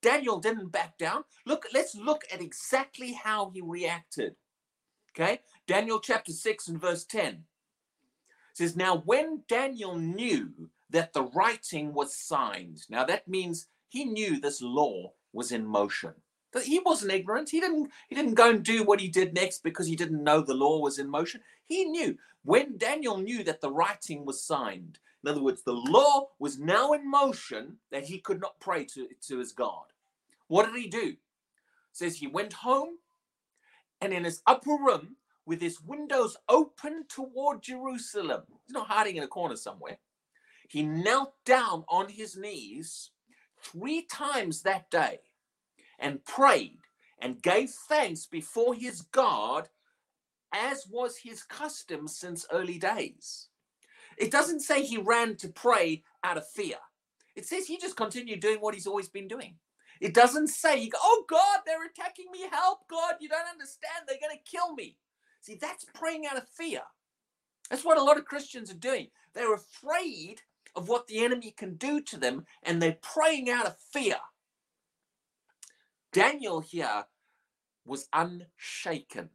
Daniel 0.00 0.38
didn't 0.38 0.70
back 0.70 0.98
down. 0.98 1.24
Look, 1.46 1.66
let's 1.72 1.94
look 1.94 2.24
at 2.32 2.40
exactly 2.42 3.12
how 3.12 3.50
he 3.50 3.60
reacted. 3.60 4.34
Okay, 5.14 5.40
Daniel 5.66 6.00
chapter 6.00 6.32
6 6.32 6.68
and 6.68 6.80
verse 6.80 7.04
10 7.04 7.44
says, 8.54 8.76
Now 8.76 9.02
when 9.04 9.42
Daniel 9.48 9.96
knew 9.96 10.70
that 10.90 11.12
the 11.12 11.24
writing 11.24 11.92
was 11.92 12.16
signed, 12.16 12.82
now 12.88 13.04
that 13.04 13.28
means 13.28 13.66
he 13.88 14.04
knew 14.04 14.40
this 14.40 14.62
law 14.62 15.12
was 15.32 15.52
in 15.52 15.66
motion. 15.66 16.14
He 16.60 16.80
wasn't 16.80 17.12
ignorant. 17.12 17.50
He 17.50 17.60
didn't 17.60 17.90
he 18.08 18.14
didn't 18.14 18.34
go 18.34 18.50
and 18.50 18.62
do 18.62 18.84
what 18.84 19.00
he 19.00 19.08
did 19.08 19.34
next 19.34 19.62
because 19.62 19.86
he 19.86 19.96
didn't 19.96 20.22
know 20.22 20.40
the 20.40 20.54
law 20.54 20.80
was 20.80 20.98
in 20.98 21.08
motion. 21.08 21.40
He 21.66 21.84
knew 21.84 22.18
when 22.44 22.76
Daniel 22.78 23.18
knew 23.18 23.42
that 23.44 23.60
the 23.60 23.70
writing 23.70 24.24
was 24.26 24.42
signed. 24.44 24.98
In 25.24 25.30
other 25.30 25.42
words, 25.42 25.62
the 25.62 25.72
law 25.72 26.28
was 26.38 26.58
now 26.58 26.92
in 26.92 27.08
motion 27.08 27.78
that 27.92 28.04
he 28.04 28.18
could 28.18 28.40
not 28.40 28.58
pray 28.60 28.84
to, 28.86 29.08
to 29.28 29.38
his 29.38 29.52
God. 29.52 29.84
What 30.48 30.66
did 30.66 30.82
he 30.82 30.88
do? 30.88 31.08
It 31.10 31.18
says 31.92 32.16
he 32.16 32.26
went 32.26 32.52
home 32.52 32.98
and 34.00 34.12
in 34.12 34.24
his 34.24 34.42
upper 34.46 34.72
room 34.72 35.16
with 35.46 35.60
his 35.60 35.80
windows 35.80 36.36
open 36.48 37.04
toward 37.08 37.62
Jerusalem. 37.62 38.42
He's 38.66 38.74
not 38.74 38.88
hiding 38.88 39.16
in 39.16 39.22
a 39.22 39.28
corner 39.28 39.56
somewhere. 39.56 39.98
He 40.68 40.82
knelt 40.82 41.34
down 41.44 41.84
on 41.88 42.08
his 42.08 42.36
knees 42.36 43.10
three 43.62 44.02
times 44.02 44.62
that 44.62 44.90
day 44.90 45.20
and 46.02 46.24
prayed 46.26 46.80
and 47.20 47.42
gave 47.42 47.70
thanks 47.88 48.26
before 48.26 48.74
his 48.74 49.02
God, 49.12 49.70
as 50.52 50.86
was 50.90 51.16
his 51.16 51.42
custom 51.44 52.06
since 52.08 52.44
early 52.52 52.78
days. 52.78 53.48
It 54.18 54.30
doesn't 54.30 54.60
say 54.60 54.82
he 54.82 54.98
ran 54.98 55.36
to 55.36 55.48
pray 55.48 56.02
out 56.22 56.36
of 56.36 56.46
fear, 56.50 56.76
it 57.34 57.46
says 57.46 57.66
he 57.66 57.78
just 57.78 57.96
continued 57.96 58.40
doing 58.40 58.58
what 58.58 58.74
he's 58.74 58.86
always 58.86 59.08
been 59.08 59.28
doing. 59.28 59.54
It 60.00 60.14
doesn't 60.14 60.48
say, 60.48 60.90
oh 60.96 61.24
God, 61.28 61.60
they're 61.64 61.86
attacking 61.86 62.26
me. 62.32 62.40
Help, 62.50 62.88
God. 62.88 63.14
You 63.20 63.28
don't 63.28 63.48
understand. 63.50 64.04
They're 64.06 64.18
going 64.20 64.36
to 64.36 64.50
kill 64.50 64.74
me. 64.74 64.96
See, 65.40 65.56
that's 65.60 65.86
praying 65.94 66.26
out 66.26 66.36
of 66.36 66.48
fear. 66.48 66.80
That's 67.70 67.84
what 67.84 67.98
a 67.98 68.02
lot 68.02 68.18
of 68.18 68.24
Christians 68.24 68.70
are 68.70 68.74
doing. 68.74 69.08
They're 69.34 69.54
afraid 69.54 70.42
of 70.74 70.88
what 70.88 71.06
the 71.06 71.24
enemy 71.24 71.52
can 71.56 71.76
do 71.76 72.00
to 72.02 72.16
them, 72.16 72.46
and 72.64 72.82
they're 72.82 72.98
praying 73.00 73.48
out 73.48 73.66
of 73.66 73.76
fear. 73.92 74.16
Daniel 76.12 76.60
here 76.60 77.06
was 77.84 78.08
unshaken, 78.12 79.30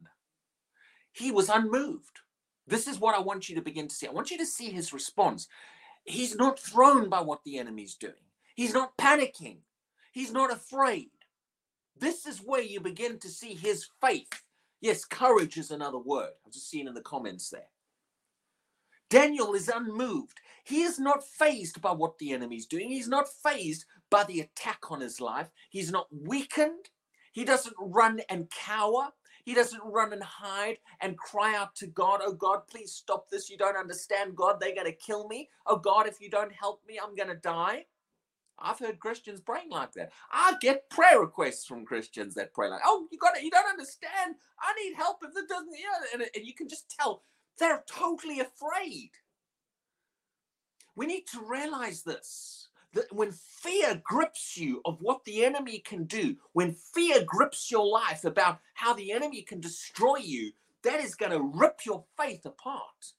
he 1.12 1.30
was 1.32 1.48
unmoved. 1.48 2.20
This 2.66 2.86
is 2.86 3.00
what 3.00 3.14
I 3.14 3.20
want 3.20 3.48
you 3.48 3.54
to 3.56 3.62
begin 3.62 3.88
to 3.88 3.94
see. 3.94 4.06
I 4.06 4.12
want 4.12 4.30
you 4.30 4.38
to 4.38 4.46
see 4.46 4.70
his 4.70 4.92
response. 4.92 5.48
He's 6.04 6.36
not 6.36 6.60
thrown 6.60 7.08
by 7.08 7.20
what 7.20 7.42
the 7.44 7.58
enemy's 7.58 7.94
doing, 7.94 8.14
he's 8.54 8.74
not 8.74 8.96
panicking. 8.96 9.58
He's 10.12 10.32
not 10.32 10.52
afraid. 10.52 11.10
This 11.98 12.26
is 12.26 12.38
where 12.38 12.62
you 12.62 12.80
begin 12.80 13.18
to 13.20 13.28
see 13.28 13.54
his 13.54 13.86
faith. 14.00 14.42
Yes, 14.80 15.04
courage 15.04 15.56
is 15.56 15.70
another 15.70 15.98
word. 15.98 16.30
I've 16.44 16.52
just 16.52 16.68
seen 16.70 16.88
in 16.88 16.94
the 16.94 17.00
comments 17.00 17.50
there. 17.50 17.68
Daniel 19.10 19.54
is 19.54 19.68
unmoved. 19.68 20.40
He 20.68 20.82
is 20.82 20.98
not 20.98 21.26
fazed 21.26 21.80
by 21.80 21.92
what 21.92 22.18
the 22.18 22.32
enemy's 22.32 22.66
doing. 22.66 22.90
He's 22.90 23.08
not 23.08 23.26
fazed 23.42 23.86
by 24.10 24.24
the 24.24 24.40
attack 24.40 24.90
on 24.90 25.00
his 25.00 25.18
life. 25.18 25.48
He's 25.70 25.90
not 25.90 26.08
weakened. 26.12 26.90
He 27.32 27.46
doesn't 27.46 27.74
run 27.80 28.20
and 28.28 28.50
cower. 28.50 29.08
He 29.46 29.54
doesn't 29.54 29.80
run 29.82 30.12
and 30.12 30.22
hide 30.22 30.76
and 31.00 31.16
cry 31.16 31.56
out 31.56 31.74
to 31.76 31.86
God, 31.86 32.20
Oh 32.22 32.34
God, 32.34 32.66
please 32.70 32.92
stop 32.92 33.30
this. 33.30 33.48
You 33.48 33.56
don't 33.56 33.78
understand, 33.78 34.36
God. 34.36 34.60
They're 34.60 34.74
going 34.74 34.84
to 34.84 34.92
kill 34.92 35.26
me. 35.26 35.48
Oh 35.66 35.78
God, 35.78 36.06
if 36.06 36.20
you 36.20 36.28
don't 36.28 36.52
help 36.52 36.82
me, 36.86 37.00
I'm 37.02 37.14
going 37.14 37.30
to 37.30 37.34
die. 37.34 37.86
I've 38.58 38.78
heard 38.78 39.00
Christians 39.00 39.40
praying 39.40 39.70
like 39.70 39.92
that. 39.92 40.12
I 40.30 40.56
get 40.60 40.90
prayer 40.90 41.20
requests 41.20 41.64
from 41.64 41.86
Christians 41.86 42.34
that 42.34 42.52
pray 42.52 42.68
like, 42.68 42.82
"Oh, 42.84 43.06
you 43.10 43.16
got 43.18 43.38
it. 43.38 43.42
You 43.42 43.50
don't 43.50 43.70
understand. 43.70 44.34
I 44.60 44.74
need 44.82 44.96
help 44.96 45.18
if 45.22 45.30
it 45.34 45.48
doesn't." 45.48 45.72
Yeah, 45.72 46.12
and, 46.12 46.22
and 46.34 46.44
you 46.44 46.52
can 46.52 46.68
just 46.68 46.90
tell 46.90 47.22
they're 47.58 47.84
totally 47.88 48.40
afraid. 48.40 49.12
We 50.98 51.06
need 51.06 51.26
to 51.28 51.40
realize 51.40 52.02
this: 52.02 52.68
that 52.92 53.12
when 53.12 53.32
fear 53.32 54.00
grips 54.04 54.56
you 54.56 54.82
of 54.84 54.98
what 55.00 55.24
the 55.24 55.44
enemy 55.44 55.78
can 55.78 56.04
do, 56.04 56.36
when 56.52 56.72
fear 56.72 57.24
grips 57.24 57.70
your 57.70 57.86
life 57.86 58.24
about 58.24 58.58
how 58.74 58.92
the 58.92 59.12
enemy 59.12 59.42
can 59.42 59.60
destroy 59.60 60.16
you, 60.16 60.52
that 60.82 61.00
is 61.00 61.14
going 61.14 61.32
to 61.32 61.40
rip 61.40 61.86
your 61.86 62.04
faith 62.18 62.44
apart. 62.44 63.14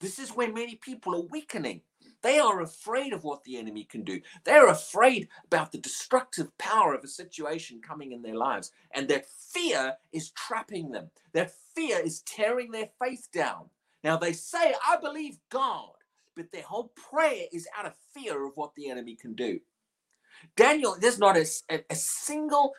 This 0.00 0.18
is 0.18 0.30
where 0.30 0.52
many 0.52 0.76
people 0.76 1.14
are 1.14 1.26
weakening 1.26 1.82
they 2.22 2.38
are 2.38 2.60
afraid 2.60 3.12
of 3.12 3.24
what 3.24 3.44
the 3.44 3.56
enemy 3.56 3.84
can 3.84 4.02
do. 4.02 4.20
They're 4.44 4.68
afraid 4.68 5.28
about 5.44 5.72
the 5.72 5.78
destructive 5.78 6.56
power 6.58 6.94
of 6.94 7.04
a 7.04 7.08
situation 7.08 7.80
coming 7.80 8.12
in 8.12 8.22
their 8.22 8.34
lives. 8.34 8.72
And 8.92 9.08
that 9.08 9.26
fear 9.28 9.94
is 10.12 10.30
trapping 10.30 10.90
them. 10.90 11.10
That 11.34 11.52
fear 11.74 12.00
is 12.00 12.22
tearing 12.22 12.70
their 12.72 12.88
faith 13.00 13.28
down. 13.32 13.66
Now 14.02 14.16
they 14.16 14.32
say, 14.32 14.74
I 14.88 14.96
believe 15.00 15.38
God, 15.50 15.92
but 16.36 16.52
their 16.52 16.62
whole 16.62 16.92
prayer 17.10 17.46
is 17.52 17.68
out 17.78 17.86
of 17.86 17.94
fear 18.14 18.46
of 18.46 18.52
what 18.56 18.74
the 18.76 18.90
enemy 18.90 19.16
can 19.16 19.34
do. 19.34 19.60
Daniel, 20.56 20.96
there's 21.00 21.18
not 21.18 21.36
a, 21.36 21.46
a, 21.70 21.80
a 21.90 21.96
single, 21.96 22.72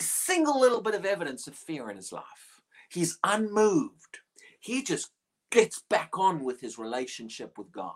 single 0.00 0.60
little 0.60 0.82
bit 0.82 0.94
of 0.94 1.04
evidence 1.06 1.46
of 1.46 1.54
fear 1.54 1.90
in 1.90 1.96
his 1.96 2.12
life. 2.12 2.60
He's 2.90 3.18
unmoved. 3.24 4.20
He 4.60 4.82
just 4.82 5.10
gets 5.50 5.82
back 5.90 6.18
on 6.18 6.44
with 6.44 6.60
his 6.60 6.78
relationship 6.78 7.58
with 7.58 7.72
God. 7.72 7.94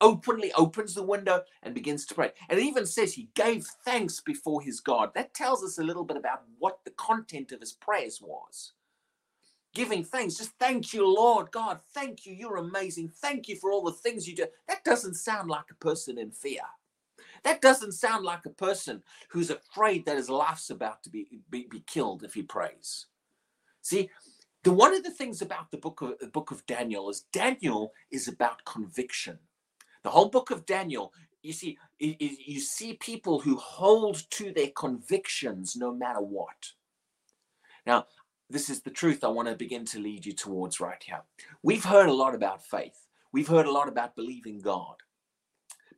Openly 0.00 0.52
opens 0.54 0.94
the 0.94 1.02
window 1.02 1.42
and 1.62 1.74
begins 1.74 2.06
to 2.06 2.14
pray. 2.14 2.32
And 2.48 2.58
it 2.60 2.64
even 2.64 2.86
says 2.86 3.14
he 3.14 3.30
gave 3.34 3.66
thanks 3.84 4.20
before 4.20 4.62
his 4.62 4.80
God. 4.80 5.10
That 5.14 5.34
tells 5.34 5.64
us 5.64 5.78
a 5.78 5.84
little 5.84 6.04
bit 6.04 6.16
about 6.16 6.42
what 6.58 6.80
the 6.84 6.92
content 6.92 7.52
of 7.52 7.60
his 7.60 7.72
prayers 7.72 8.20
was. 8.22 8.74
Giving 9.78 10.04
thanks, 10.04 10.36
just 10.36 10.52
thank 10.58 10.92
you, 10.92 11.06
Lord 11.08 11.52
God. 11.52 11.80
Thank 11.94 12.26
you. 12.26 12.34
You're 12.34 12.56
amazing. 12.58 13.10
Thank 13.22 13.48
you 13.48 13.56
for 13.56 13.72
all 13.72 13.84
the 13.84 13.92
things 13.92 14.28
you 14.28 14.36
do. 14.36 14.46
That 14.68 14.84
doesn't 14.84 15.14
sound 15.14 15.48
like 15.48 15.66
a 15.70 15.76
person 15.76 16.18
in 16.18 16.32
fear. 16.32 16.62
That 17.44 17.62
doesn't 17.62 17.92
sound 17.92 18.24
like 18.24 18.44
a 18.46 18.50
person 18.50 19.04
who's 19.30 19.50
afraid 19.50 20.04
that 20.06 20.16
his 20.16 20.28
life's 20.30 20.70
about 20.70 21.04
to 21.04 21.10
be, 21.10 21.28
be, 21.50 21.68
be 21.70 21.84
killed 21.86 22.24
if 22.24 22.34
he 22.34 22.42
prays. 22.42 23.06
See, 23.82 24.10
the 24.64 24.72
one 24.72 24.96
of 24.96 25.04
the 25.04 25.12
things 25.12 25.42
about 25.42 25.70
the 25.70 25.78
book 25.78 26.02
of 26.02 26.18
the 26.18 26.26
book 26.26 26.50
of 26.50 26.66
Daniel 26.66 27.08
is 27.10 27.22
Daniel 27.32 27.92
is 28.10 28.28
about 28.28 28.64
conviction. 28.64 29.38
The 30.04 30.10
whole 30.10 30.30
book 30.30 30.50
of 30.50 30.66
Daniel, 30.66 31.12
you 31.42 31.52
see, 31.52 31.78
you 32.00 32.60
see 32.60 32.94
people 32.94 33.40
who 33.40 33.56
hold 33.56 34.28
to 34.32 34.52
their 34.52 34.70
convictions 34.76 35.76
no 35.76 35.94
matter 35.94 36.22
what. 36.22 36.72
Now, 37.86 38.06
this 38.50 38.70
is 38.70 38.80
the 38.80 38.90
truth 38.90 39.24
I 39.24 39.28
want 39.28 39.48
to 39.48 39.54
begin 39.54 39.84
to 39.86 39.98
lead 39.98 40.24
you 40.24 40.32
towards 40.32 40.80
right 40.80 41.02
here. 41.02 41.22
We've 41.62 41.84
heard 41.84 42.08
a 42.08 42.14
lot 42.14 42.34
about 42.34 42.64
faith. 42.64 43.06
We've 43.32 43.48
heard 43.48 43.66
a 43.66 43.72
lot 43.72 43.88
about 43.88 44.16
believing 44.16 44.60
God. 44.60 44.96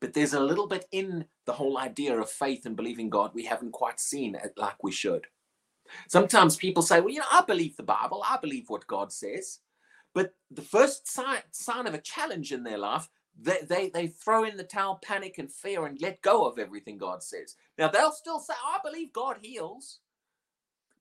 But 0.01 0.15
there's 0.15 0.35
a 0.35 0.41
little 0.41 0.67
bit 0.67 0.87
in 0.93 1.27
the 1.47 1.53
whole 1.53 1.79
idea 1.79 2.19
of 2.19 2.31
faith 2.31 2.67
and 2.67 2.77
believing 2.77 3.11
God 3.11 3.33
we 3.35 3.45
haven't 3.45 3.73
quite 3.73 4.01
seen 4.01 4.35
it 4.35 4.55
like 4.57 4.83
we 4.83 4.93
should. 4.93 5.27
Sometimes 6.09 6.57
people 6.57 6.83
say, 6.83 7.01
well, 7.01 7.11
you 7.11 7.21
know, 7.21 7.27
I 7.31 7.43
believe 7.47 7.77
the 7.77 7.83
Bible, 7.83 8.25
I 8.27 8.39
believe 8.39 8.69
what 8.69 8.87
God 8.87 9.13
says. 9.13 9.59
But 10.15 10.35
the 10.51 10.63
first 10.63 11.09
sign, 11.09 11.43
sign 11.53 11.87
of 11.87 11.95
a 11.95 12.01
challenge 12.01 12.53
in 12.53 12.65
their 12.65 12.79
life, 12.79 13.09
they, 13.41 13.61
they, 13.69 13.91
they 13.91 14.09
throw 14.09 14.45
in 14.45 14.57
the 14.57 14.65
towel, 14.65 15.01
panic 15.03 15.39
and 15.39 15.53
fear, 15.53 15.87
and 15.87 16.01
let 16.01 16.23
go 16.23 16.47
of 16.47 16.59
everything 16.59 16.99
God 16.99 17.23
says. 17.23 17.57
Now, 17.79 17.89
they'll 17.89 18.13
still 18.13 18.41
say, 18.41 18.55
I 18.65 18.79
believe 18.85 19.13
God 19.13 19.37
heals, 19.41 20.01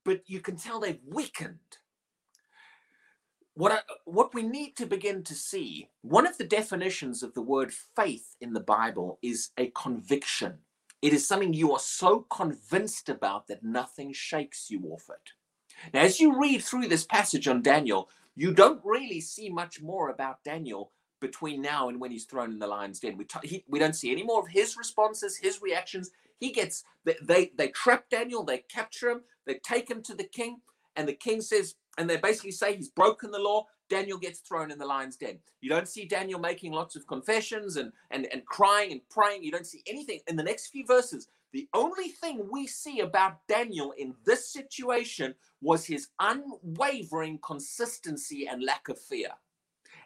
but 0.05 0.21
you 0.27 0.39
can 0.39 0.55
tell 0.55 0.79
they've 0.79 0.99
weakened. 1.07 1.59
What, 3.53 3.71
I, 3.71 3.79
what 4.05 4.33
we 4.33 4.43
need 4.43 4.77
to 4.77 4.85
begin 4.85 5.23
to 5.23 5.35
see, 5.35 5.89
one 6.01 6.25
of 6.25 6.37
the 6.37 6.45
definitions 6.45 7.23
of 7.23 7.33
the 7.33 7.41
word 7.41 7.73
faith 7.95 8.35
in 8.39 8.53
the 8.53 8.61
Bible 8.61 9.19
is 9.21 9.49
a 9.57 9.67
conviction. 9.75 10.59
It 11.01 11.13
is 11.13 11.27
something 11.27 11.53
you 11.53 11.73
are 11.73 11.79
so 11.79 12.25
convinced 12.29 13.09
about 13.09 13.47
that 13.47 13.63
nothing 13.63 14.13
shakes 14.13 14.69
you 14.69 14.81
off 14.91 15.09
it. 15.09 15.31
Now, 15.93 16.01
as 16.01 16.19
you 16.19 16.39
read 16.39 16.61
through 16.61 16.87
this 16.87 17.05
passage 17.05 17.47
on 17.47 17.61
Daniel, 17.61 18.09
you 18.35 18.53
don't 18.53 18.81
really 18.83 19.21
see 19.21 19.49
much 19.49 19.81
more 19.81 20.09
about 20.09 20.43
Daniel 20.43 20.91
between 21.19 21.61
now 21.61 21.89
and 21.89 21.99
when 21.99 22.11
he's 22.11 22.25
thrown 22.25 22.51
in 22.51 22.59
the 22.59 22.67
lion's 22.67 22.99
den. 22.99 23.17
We, 23.17 23.25
t- 23.25 23.47
he, 23.47 23.65
we 23.67 23.79
don't 23.79 23.95
see 23.95 24.11
any 24.11 24.23
more 24.23 24.39
of 24.39 24.47
his 24.47 24.77
responses, 24.77 25.37
his 25.37 25.61
reactions. 25.61 26.11
He 26.39 26.51
gets, 26.51 26.83
they, 27.05 27.51
they, 27.55 27.67
trap 27.69 28.05
Daniel, 28.09 28.43
they 28.43 28.59
capture 28.59 29.09
him, 29.09 29.21
they 29.45 29.55
take 29.55 29.89
him 29.89 30.01
to 30.03 30.15
the 30.15 30.23
king, 30.23 30.61
and 30.95 31.07
the 31.07 31.13
king 31.13 31.41
says, 31.41 31.75
and 31.97 32.09
they 32.09 32.17
basically 32.17 32.51
say 32.51 32.75
he's 32.75 32.89
broken 32.89 33.31
the 33.31 33.39
law. 33.39 33.65
Daniel 33.89 34.17
gets 34.17 34.39
thrown 34.39 34.71
in 34.71 34.77
the 34.77 34.85
lion's 34.85 35.17
den. 35.17 35.39
You 35.61 35.69
don't 35.69 35.87
see 35.87 36.05
Daniel 36.05 36.39
making 36.39 36.71
lots 36.71 36.95
of 36.95 37.07
confessions 37.07 37.75
and, 37.75 37.91
and, 38.11 38.27
and 38.31 38.45
crying 38.45 38.91
and 38.91 39.01
praying. 39.09 39.43
You 39.43 39.51
don't 39.51 39.65
see 39.65 39.83
anything. 39.87 40.19
In 40.27 40.35
the 40.35 40.43
next 40.43 40.67
few 40.67 40.85
verses, 40.85 41.27
the 41.51 41.67
only 41.73 42.09
thing 42.09 42.47
we 42.51 42.67
see 42.67 42.99
about 42.99 43.39
Daniel 43.47 43.93
in 43.97 44.13
this 44.25 44.53
situation 44.53 45.33
was 45.61 45.85
his 45.85 46.07
unwavering 46.19 47.39
consistency 47.39 48.47
and 48.47 48.63
lack 48.63 48.87
of 48.87 48.99
fear. 48.99 49.29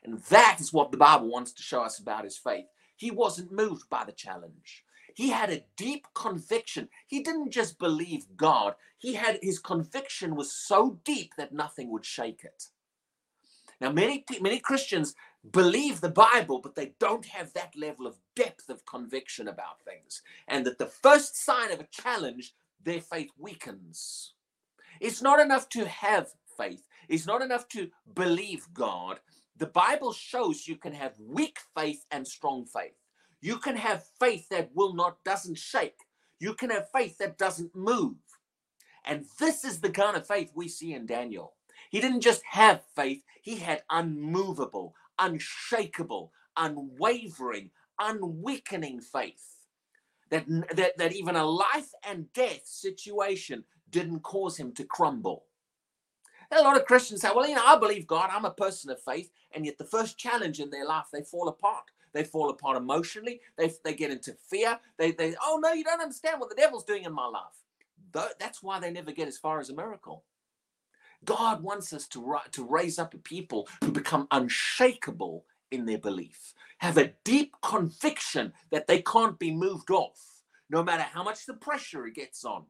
And 0.03 0.19
that 0.29 0.57
is 0.59 0.71
what 0.73 0.91
the 0.91 0.97
Bible 0.97 1.29
wants 1.29 1.51
to 1.53 1.63
show 1.63 1.81
us 1.81 1.99
about 1.99 2.23
his 2.23 2.37
faith. 2.37 2.65
He 2.95 3.11
wasn't 3.11 3.51
moved 3.51 3.89
by 3.89 4.05
the 4.05 4.11
challenge. 4.13 4.82
He 5.15 5.29
had 5.29 5.51
a 5.51 5.63
deep 5.77 6.07
conviction. 6.15 6.89
He 7.07 7.21
didn't 7.21 7.51
just 7.51 7.79
believe 7.79 8.25
God. 8.35 8.75
He 8.97 9.13
had 9.13 9.39
his 9.41 9.59
conviction 9.59 10.35
was 10.35 10.53
so 10.53 10.99
deep 11.03 11.33
that 11.37 11.53
nothing 11.53 11.91
would 11.91 12.05
shake 12.05 12.43
it. 12.43 12.67
Now, 13.81 13.91
many 13.91 14.25
many 14.41 14.59
Christians 14.59 15.15
believe 15.51 16.01
the 16.01 16.09
Bible, 16.09 16.59
but 16.59 16.75
they 16.75 16.93
don't 16.99 17.25
have 17.25 17.53
that 17.53 17.75
level 17.75 18.07
of 18.07 18.17
depth 18.35 18.69
of 18.69 18.85
conviction 18.85 19.47
about 19.47 19.81
things. 19.83 20.21
And 20.47 20.65
that 20.65 20.77
the 20.79 20.87
first 20.87 21.35
sign 21.43 21.71
of 21.71 21.79
a 21.79 21.87
challenge, 21.91 22.53
their 22.83 23.01
faith 23.01 23.31
weakens. 23.37 24.33
It's 24.99 25.21
not 25.21 25.39
enough 25.39 25.69
to 25.69 25.85
have 25.87 26.29
faith. 26.57 26.87
It's 27.09 27.27
not 27.27 27.41
enough 27.41 27.67
to 27.69 27.89
believe 28.15 28.67
God. 28.73 29.19
The 29.57 29.67
Bible 29.67 30.13
shows 30.13 30.67
you 30.67 30.77
can 30.77 30.93
have 30.93 31.13
weak 31.19 31.59
faith 31.75 32.05
and 32.11 32.27
strong 32.27 32.65
faith. 32.65 33.02
You 33.43 33.57
can 33.57 33.75
have 33.75 34.05
faith 34.21 34.47
that 34.51 34.69
will 34.73 34.93
not, 34.93 35.21
doesn't 35.25 35.57
shake. 35.57 35.99
You 36.39 36.53
can 36.53 36.69
have 36.69 36.89
faith 36.95 37.17
that 37.17 37.37
doesn't 37.37 37.75
move. 37.75 38.15
And 39.03 39.25
this 39.37 39.65
is 39.65 39.81
the 39.81 39.89
kind 39.89 40.15
of 40.15 40.25
faith 40.25 40.53
we 40.55 40.69
see 40.69 40.93
in 40.93 41.05
Daniel. 41.05 41.51
He 41.89 41.99
didn't 41.99 42.21
just 42.21 42.41
have 42.49 42.83
faith, 42.95 43.21
he 43.41 43.57
had 43.57 43.83
unmovable, 43.89 44.95
unshakable, 45.19 46.31
unwavering, 46.55 47.71
unweakening 47.99 49.01
faith. 49.01 49.57
That, 50.29 50.45
that, 50.73 50.97
that 50.97 51.11
even 51.11 51.35
a 51.35 51.45
life 51.45 51.91
and 52.07 52.31
death 52.31 52.61
situation 52.63 53.65
didn't 53.89 54.21
cause 54.21 54.55
him 54.55 54.71
to 54.75 54.85
crumble. 54.85 55.43
a 56.49 56.61
lot 56.61 56.77
of 56.77 56.85
Christians 56.85 57.19
say, 57.19 57.29
well, 57.35 57.47
you 57.47 57.55
know, 57.55 57.65
I 57.65 57.77
believe 57.77 58.07
God, 58.07 58.29
I'm 58.31 58.45
a 58.45 58.51
person 58.51 58.89
of 58.89 59.03
faith, 59.03 59.29
and 59.51 59.65
yet 59.65 59.77
the 59.77 59.83
first 59.83 60.17
challenge 60.17 60.61
in 60.61 60.69
their 60.69 60.87
life, 60.87 61.07
they 61.11 61.23
fall 61.23 61.49
apart. 61.49 61.83
They 62.13 62.23
fall 62.23 62.49
apart 62.49 62.77
emotionally. 62.77 63.41
They, 63.57 63.71
they 63.83 63.93
get 63.93 64.11
into 64.11 64.35
fear. 64.49 64.79
They, 64.97 65.11
they, 65.11 65.35
oh 65.43 65.59
no, 65.61 65.73
you 65.73 65.83
don't 65.83 66.01
understand 66.01 66.39
what 66.39 66.49
the 66.49 66.55
devil's 66.55 66.85
doing 66.85 67.03
in 67.03 67.13
my 67.13 67.27
life. 67.27 68.27
That's 68.39 68.61
why 68.61 68.79
they 68.79 68.91
never 68.91 69.11
get 69.11 69.27
as 69.27 69.37
far 69.37 69.59
as 69.59 69.69
a 69.69 69.75
miracle. 69.75 70.23
God 71.25 71.63
wants 71.63 71.93
us 71.93 72.07
to, 72.09 72.35
to 72.51 72.65
raise 72.65 72.99
up 72.99 73.13
a 73.13 73.17
people 73.17 73.67
who 73.83 73.91
become 73.91 74.27
unshakable 74.31 75.45
in 75.71 75.85
their 75.85 75.97
belief, 75.97 76.53
have 76.79 76.97
a 76.97 77.13
deep 77.23 77.55
conviction 77.63 78.53
that 78.71 78.87
they 78.87 79.01
can't 79.01 79.39
be 79.39 79.51
moved 79.51 79.89
off, 79.89 80.19
no 80.69 80.83
matter 80.83 81.03
how 81.03 81.23
much 81.23 81.45
the 81.45 81.53
pressure 81.53 82.05
it 82.05 82.15
gets 82.15 82.45
on. 82.45 82.65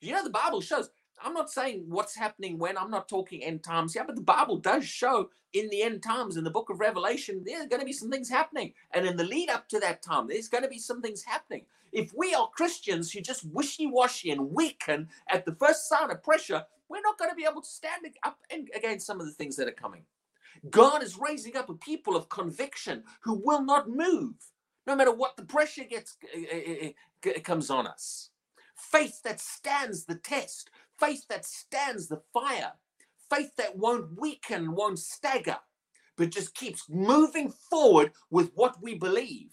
You 0.00 0.12
know, 0.12 0.22
the 0.22 0.30
Bible 0.30 0.60
shows 0.60 0.90
I'm 1.22 1.34
not 1.34 1.50
saying 1.50 1.84
what's 1.88 2.16
happening 2.16 2.58
when 2.58 2.78
I'm 2.78 2.90
not 2.90 3.08
talking 3.08 3.42
end 3.42 3.62
times 3.62 3.94
here, 3.94 4.04
but 4.04 4.16
the 4.16 4.22
Bible 4.22 4.58
does 4.58 4.84
show 4.84 5.30
in 5.52 5.68
the 5.70 5.82
end 5.82 6.02
times 6.02 6.36
in 6.36 6.44
the 6.44 6.50
book 6.50 6.70
of 6.70 6.80
Revelation, 6.80 7.42
there's 7.44 7.66
going 7.66 7.80
to 7.80 7.86
be 7.86 7.92
some 7.92 8.10
things 8.10 8.28
happening. 8.28 8.72
And 8.92 9.06
in 9.06 9.16
the 9.16 9.24
lead 9.24 9.50
up 9.50 9.68
to 9.70 9.80
that 9.80 10.02
time, 10.02 10.28
there's 10.28 10.48
going 10.48 10.62
to 10.62 10.70
be 10.70 10.78
some 10.78 11.02
things 11.02 11.24
happening. 11.24 11.64
If 11.92 12.12
we 12.16 12.34
are 12.34 12.48
Christians 12.48 13.10
who 13.10 13.20
just 13.20 13.44
wishy 13.44 13.86
washy 13.86 14.30
and 14.30 14.52
weaken 14.52 15.08
at 15.28 15.44
the 15.44 15.54
first 15.56 15.88
sign 15.88 16.10
of 16.10 16.22
pressure, 16.22 16.64
we're 16.88 17.02
not 17.02 17.18
going 17.18 17.30
to 17.30 17.36
be 17.36 17.46
able 17.50 17.62
to 17.62 17.68
stand 17.68 18.06
up 18.24 18.38
against 18.74 19.06
some 19.06 19.20
of 19.20 19.26
the 19.26 19.32
things 19.32 19.56
that 19.56 19.68
are 19.68 19.72
coming. 19.72 20.02
God 20.68 21.02
is 21.02 21.18
raising 21.18 21.56
up 21.56 21.68
a 21.68 21.74
people 21.74 22.16
of 22.16 22.28
conviction 22.28 23.02
who 23.22 23.34
will 23.34 23.64
not 23.64 23.88
move, 23.88 24.34
no 24.86 24.94
matter 24.94 25.12
what 25.12 25.36
the 25.36 25.44
pressure 25.44 25.84
gets 25.84 26.16
uh, 26.34 26.88
uh, 27.28 27.40
comes 27.40 27.70
on 27.70 27.86
us. 27.86 28.30
Faith 28.76 29.22
that 29.24 29.40
stands 29.40 30.04
the 30.04 30.16
test, 30.16 30.70
faith 31.00 31.24
that 31.28 31.44
stands 31.44 32.06
the 32.06 32.20
fire, 32.32 32.72
faith 33.30 33.50
that 33.56 33.76
won't 33.76 34.20
weaken, 34.20 34.74
won't 34.74 34.98
stagger, 34.98 35.58
but 36.16 36.30
just 36.30 36.54
keeps 36.54 36.88
moving 36.88 37.52
forward 37.70 38.12
with 38.30 38.52
what 38.54 38.80
we 38.82 38.94
believe. 38.94 39.52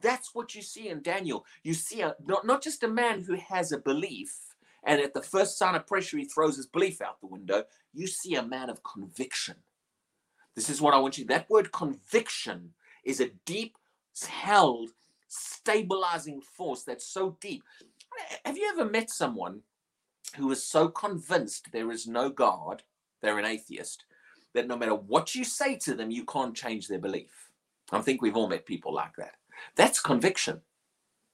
That's 0.00 0.34
what 0.34 0.54
you 0.54 0.62
see 0.62 0.88
in 0.88 1.02
Daniel. 1.02 1.46
You 1.62 1.72
see 1.72 2.02
a, 2.02 2.14
not, 2.26 2.44
not 2.46 2.62
just 2.62 2.82
a 2.82 2.88
man 2.88 3.22
who 3.22 3.36
has 3.36 3.72
a 3.72 3.78
belief, 3.78 4.34
and 4.84 5.00
at 5.00 5.14
the 5.14 5.22
first 5.22 5.56
sign 5.56 5.74
of 5.74 5.86
pressure, 5.86 6.18
he 6.18 6.26
throws 6.26 6.56
his 6.56 6.66
belief 6.66 7.00
out 7.00 7.20
the 7.20 7.26
window. 7.26 7.64
You 7.94 8.06
see 8.06 8.34
a 8.34 8.42
man 8.42 8.68
of 8.68 8.82
conviction. 8.82 9.56
This 10.54 10.68
is 10.68 10.80
what 10.80 10.94
I 10.94 10.98
want 10.98 11.16
you. 11.16 11.24
That 11.24 11.48
word 11.48 11.72
conviction 11.72 12.74
is 13.04 13.20
a 13.20 13.30
deep 13.46 13.76
held, 14.28 14.90
stabilizing 15.28 16.40
force 16.40 16.82
that's 16.82 17.06
so 17.06 17.36
deep. 17.40 17.62
Have 18.44 18.56
you 18.56 18.68
ever 18.72 18.88
met 18.88 19.10
someone 19.10 19.62
who 20.36 20.50
is 20.50 20.62
so 20.62 20.88
convinced 20.88 21.70
there 21.72 21.90
is 21.90 22.06
no 22.06 22.28
God, 22.28 22.82
they're 23.22 23.38
an 23.38 23.44
atheist, 23.44 24.04
that 24.54 24.66
no 24.66 24.76
matter 24.76 24.94
what 24.94 25.34
you 25.34 25.44
say 25.44 25.76
to 25.78 25.94
them, 25.94 26.10
you 26.10 26.24
can't 26.24 26.54
change 26.54 26.88
their 26.88 26.98
belief. 26.98 27.50
I 27.92 28.00
think 28.00 28.22
we've 28.22 28.36
all 28.36 28.48
met 28.48 28.66
people 28.66 28.94
like 28.94 29.14
that. 29.16 29.34
That's 29.76 30.00
conviction. 30.00 30.60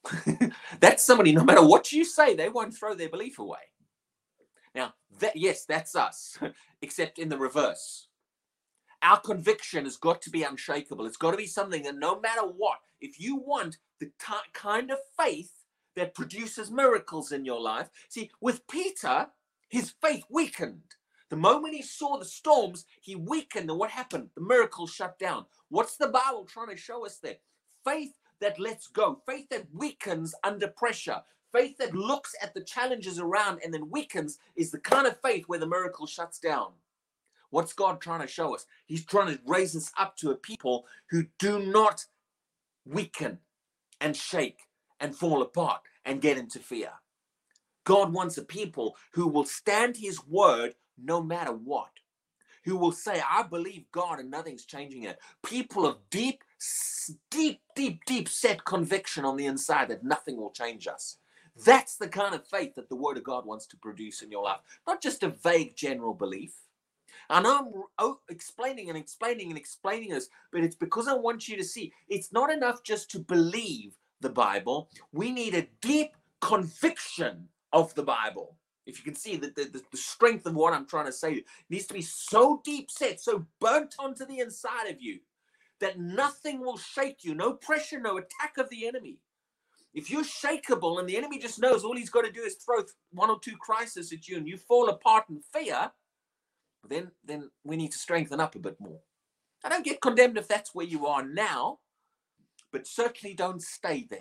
that's 0.79 1.03
somebody, 1.03 1.31
no 1.31 1.43
matter 1.43 1.65
what 1.65 1.91
you 1.91 2.03
say, 2.03 2.35
they 2.35 2.49
won't 2.49 2.75
throw 2.75 2.93
their 2.93 3.09
belief 3.09 3.39
away. 3.39 3.59
Now, 4.73 4.93
that, 5.19 5.35
yes, 5.35 5.65
that's 5.65 5.95
us, 5.95 6.37
except 6.81 7.19
in 7.19 7.29
the 7.29 7.37
reverse. 7.37 8.07
Our 9.03 9.19
conviction 9.19 9.85
has 9.85 9.97
got 9.97 10.21
to 10.21 10.29
be 10.29 10.43
unshakable. 10.43 11.05
It's 11.05 11.17
got 11.17 11.31
to 11.31 11.37
be 11.37 11.47
something 11.47 11.83
that 11.83 11.97
no 11.97 12.19
matter 12.19 12.41
what, 12.41 12.77
if 12.99 13.19
you 13.19 13.37
want 13.37 13.77
the 13.99 14.05
t- 14.05 14.33
kind 14.53 14.91
of 14.91 14.97
faith 15.19 15.51
that 15.95 16.15
produces 16.15 16.71
miracles 16.71 17.31
in 17.31 17.45
your 17.45 17.59
life. 17.59 17.89
See, 18.09 18.31
with 18.39 18.67
Peter, 18.67 19.27
his 19.69 19.93
faith 20.01 20.23
weakened. 20.29 20.95
The 21.29 21.37
moment 21.37 21.73
he 21.73 21.81
saw 21.81 22.17
the 22.17 22.25
storms, 22.25 22.85
he 23.01 23.15
weakened. 23.15 23.69
And 23.69 23.79
what 23.79 23.89
happened? 23.89 24.29
The 24.35 24.41
miracle 24.41 24.85
shut 24.85 25.17
down. 25.17 25.45
What's 25.69 25.95
the 25.95 26.09
Bible 26.09 26.45
trying 26.45 26.69
to 26.69 26.77
show 26.77 27.05
us 27.05 27.17
there? 27.17 27.37
Faith 27.85 28.13
that 28.41 28.59
lets 28.59 28.87
go, 28.87 29.21
faith 29.25 29.47
that 29.49 29.67
weakens 29.73 30.35
under 30.43 30.67
pressure, 30.67 31.21
faith 31.53 31.77
that 31.77 31.95
looks 31.95 32.35
at 32.41 32.53
the 32.53 32.63
challenges 32.63 33.19
around 33.19 33.59
and 33.63 33.73
then 33.73 33.89
weakens 33.89 34.39
is 34.55 34.71
the 34.71 34.79
kind 34.79 35.07
of 35.07 35.21
faith 35.21 35.45
where 35.47 35.59
the 35.59 35.67
miracle 35.67 36.05
shuts 36.05 36.39
down. 36.39 36.71
What's 37.49 37.73
God 37.73 38.01
trying 38.01 38.21
to 38.21 38.27
show 38.27 38.55
us? 38.55 38.65
He's 38.85 39.05
trying 39.05 39.27
to 39.27 39.41
raise 39.45 39.75
us 39.75 39.91
up 39.97 40.17
to 40.17 40.31
a 40.31 40.35
people 40.35 40.85
who 41.09 41.25
do 41.37 41.59
not 41.59 42.05
weaken 42.85 43.39
and 43.99 44.15
shake 44.15 44.59
and 45.01 45.15
fall 45.15 45.41
apart 45.41 45.81
and 46.05 46.21
get 46.21 46.37
into 46.37 46.59
fear. 46.59 46.91
God 47.83 48.13
wants 48.13 48.37
a 48.37 48.43
people 48.43 48.95
who 49.13 49.27
will 49.27 49.45
stand 49.45 49.97
his 49.97 50.25
word 50.25 50.75
no 51.03 51.21
matter 51.21 51.51
what, 51.53 51.89
who 52.65 52.77
will 52.77 52.91
say, 52.91 53.21
I 53.29 53.43
believe 53.43 53.85
God 53.91 54.19
and 54.19 54.31
nothing's 54.31 54.65
changing 54.65 55.03
it. 55.03 55.19
People 55.43 55.85
of 55.85 55.97
deep, 56.11 56.43
deep, 57.31 57.61
deep, 57.75 58.05
deep 58.05 58.29
set 58.29 58.65
conviction 58.65 59.25
on 59.25 59.37
the 59.37 59.47
inside 59.47 59.89
that 59.89 60.03
nothing 60.03 60.37
will 60.37 60.51
change 60.51 60.87
us. 60.87 61.17
That's 61.65 61.97
the 61.97 62.07
kind 62.07 62.35
of 62.35 62.47
faith 62.47 62.75
that 62.75 62.89
the 62.89 62.95
word 62.95 63.17
of 63.17 63.23
God 63.23 63.45
wants 63.45 63.67
to 63.67 63.77
produce 63.77 64.21
in 64.21 64.31
your 64.31 64.43
life, 64.43 64.61
not 64.87 65.01
just 65.01 65.23
a 65.23 65.29
vague 65.29 65.75
general 65.75 66.13
belief. 66.13 66.53
Know 67.29 67.87
I'm 67.97 68.15
explaining 68.29 68.89
and 68.89 68.97
explaining 68.97 69.49
and 69.49 69.57
explaining 69.57 70.09
this, 70.11 70.29
but 70.51 70.63
it's 70.63 70.75
because 70.75 71.07
I 71.07 71.13
want 71.13 71.47
you 71.47 71.57
to 71.57 71.63
see 71.63 71.93
it's 72.09 72.33
not 72.33 72.51
enough 72.51 72.83
just 72.83 73.11
to 73.11 73.19
believe 73.19 73.93
the 74.21 74.29
Bible. 74.29 74.89
We 75.11 75.31
need 75.31 75.55
a 75.55 75.67
deep 75.81 76.15
conviction 76.39 77.47
of 77.73 77.93
the 77.95 78.03
Bible. 78.03 78.57
If 78.85 78.97
you 78.97 79.03
can 79.03 79.15
see 79.15 79.37
the, 79.37 79.47
the, 79.55 79.81
the 79.91 79.97
strength 79.97 80.45
of 80.45 80.55
what 80.55 80.73
I'm 80.73 80.87
trying 80.87 81.05
to 81.05 81.11
say, 81.11 81.43
needs 81.69 81.85
to 81.87 81.93
be 81.93 82.01
so 82.01 82.61
deep 82.63 82.89
set, 82.89 83.21
so 83.21 83.45
burnt 83.59 83.95
onto 83.99 84.25
the 84.25 84.39
inside 84.39 84.89
of 84.89 85.01
you 85.01 85.19
that 85.79 85.99
nothing 85.99 86.61
will 86.61 86.77
shake 86.77 87.23
you, 87.23 87.35
no 87.35 87.53
pressure, 87.53 87.99
no 87.99 88.17
attack 88.17 88.57
of 88.57 88.69
the 88.69 88.87
enemy. 88.87 89.17
If 89.93 90.09
you're 90.09 90.23
shakable 90.23 90.99
and 90.99 91.09
the 91.09 91.17
enemy 91.17 91.37
just 91.37 91.59
knows 91.59 91.83
all 91.83 91.97
he's 91.97 92.09
got 92.09 92.23
to 92.23 92.31
do 92.31 92.41
is 92.41 92.55
throw 92.55 92.83
one 93.11 93.29
or 93.29 93.39
two 93.39 93.57
crises 93.57 94.13
at 94.13 94.27
you 94.27 94.37
and 94.37 94.47
you 94.47 94.57
fall 94.57 94.89
apart 94.89 95.25
in 95.29 95.41
fear, 95.53 95.91
then 96.87 97.11
then 97.25 97.49
we 97.63 97.75
need 97.75 97.91
to 97.91 97.97
strengthen 97.97 98.39
up 98.39 98.55
a 98.55 98.59
bit 98.59 98.79
more. 98.79 98.99
I 99.63 99.69
don't 99.69 99.85
get 99.85 100.01
condemned 100.01 100.37
if 100.37 100.47
that's 100.47 100.73
where 100.73 100.85
you 100.85 101.05
are 101.07 101.23
now, 101.23 101.79
but 102.71 102.87
certainly 102.87 103.33
don't 103.33 103.61
stay 103.61 104.07
there. 104.09 104.19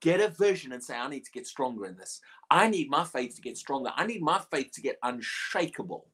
Get 0.00 0.20
a 0.20 0.28
vision 0.28 0.72
and 0.72 0.82
say, 0.82 0.96
I 0.96 1.08
need 1.08 1.24
to 1.24 1.30
get 1.30 1.46
stronger 1.46 1.84
in 1.84 1.96
this. 1.96 2.20
I 2.50 2.68
need 2.68 2.88
my 2.88 3.04
faith 3.04 3.36
to 3.36 3.42
get 3.42 3.58
stronger. 3.58 3.90
I 3.94 4.06
need 4.06 4.22
my 4.22 4.40
faith 4.50 4.72
to 4.72 4.80
get 4.80 4.98
unshakable. 5.02 6.06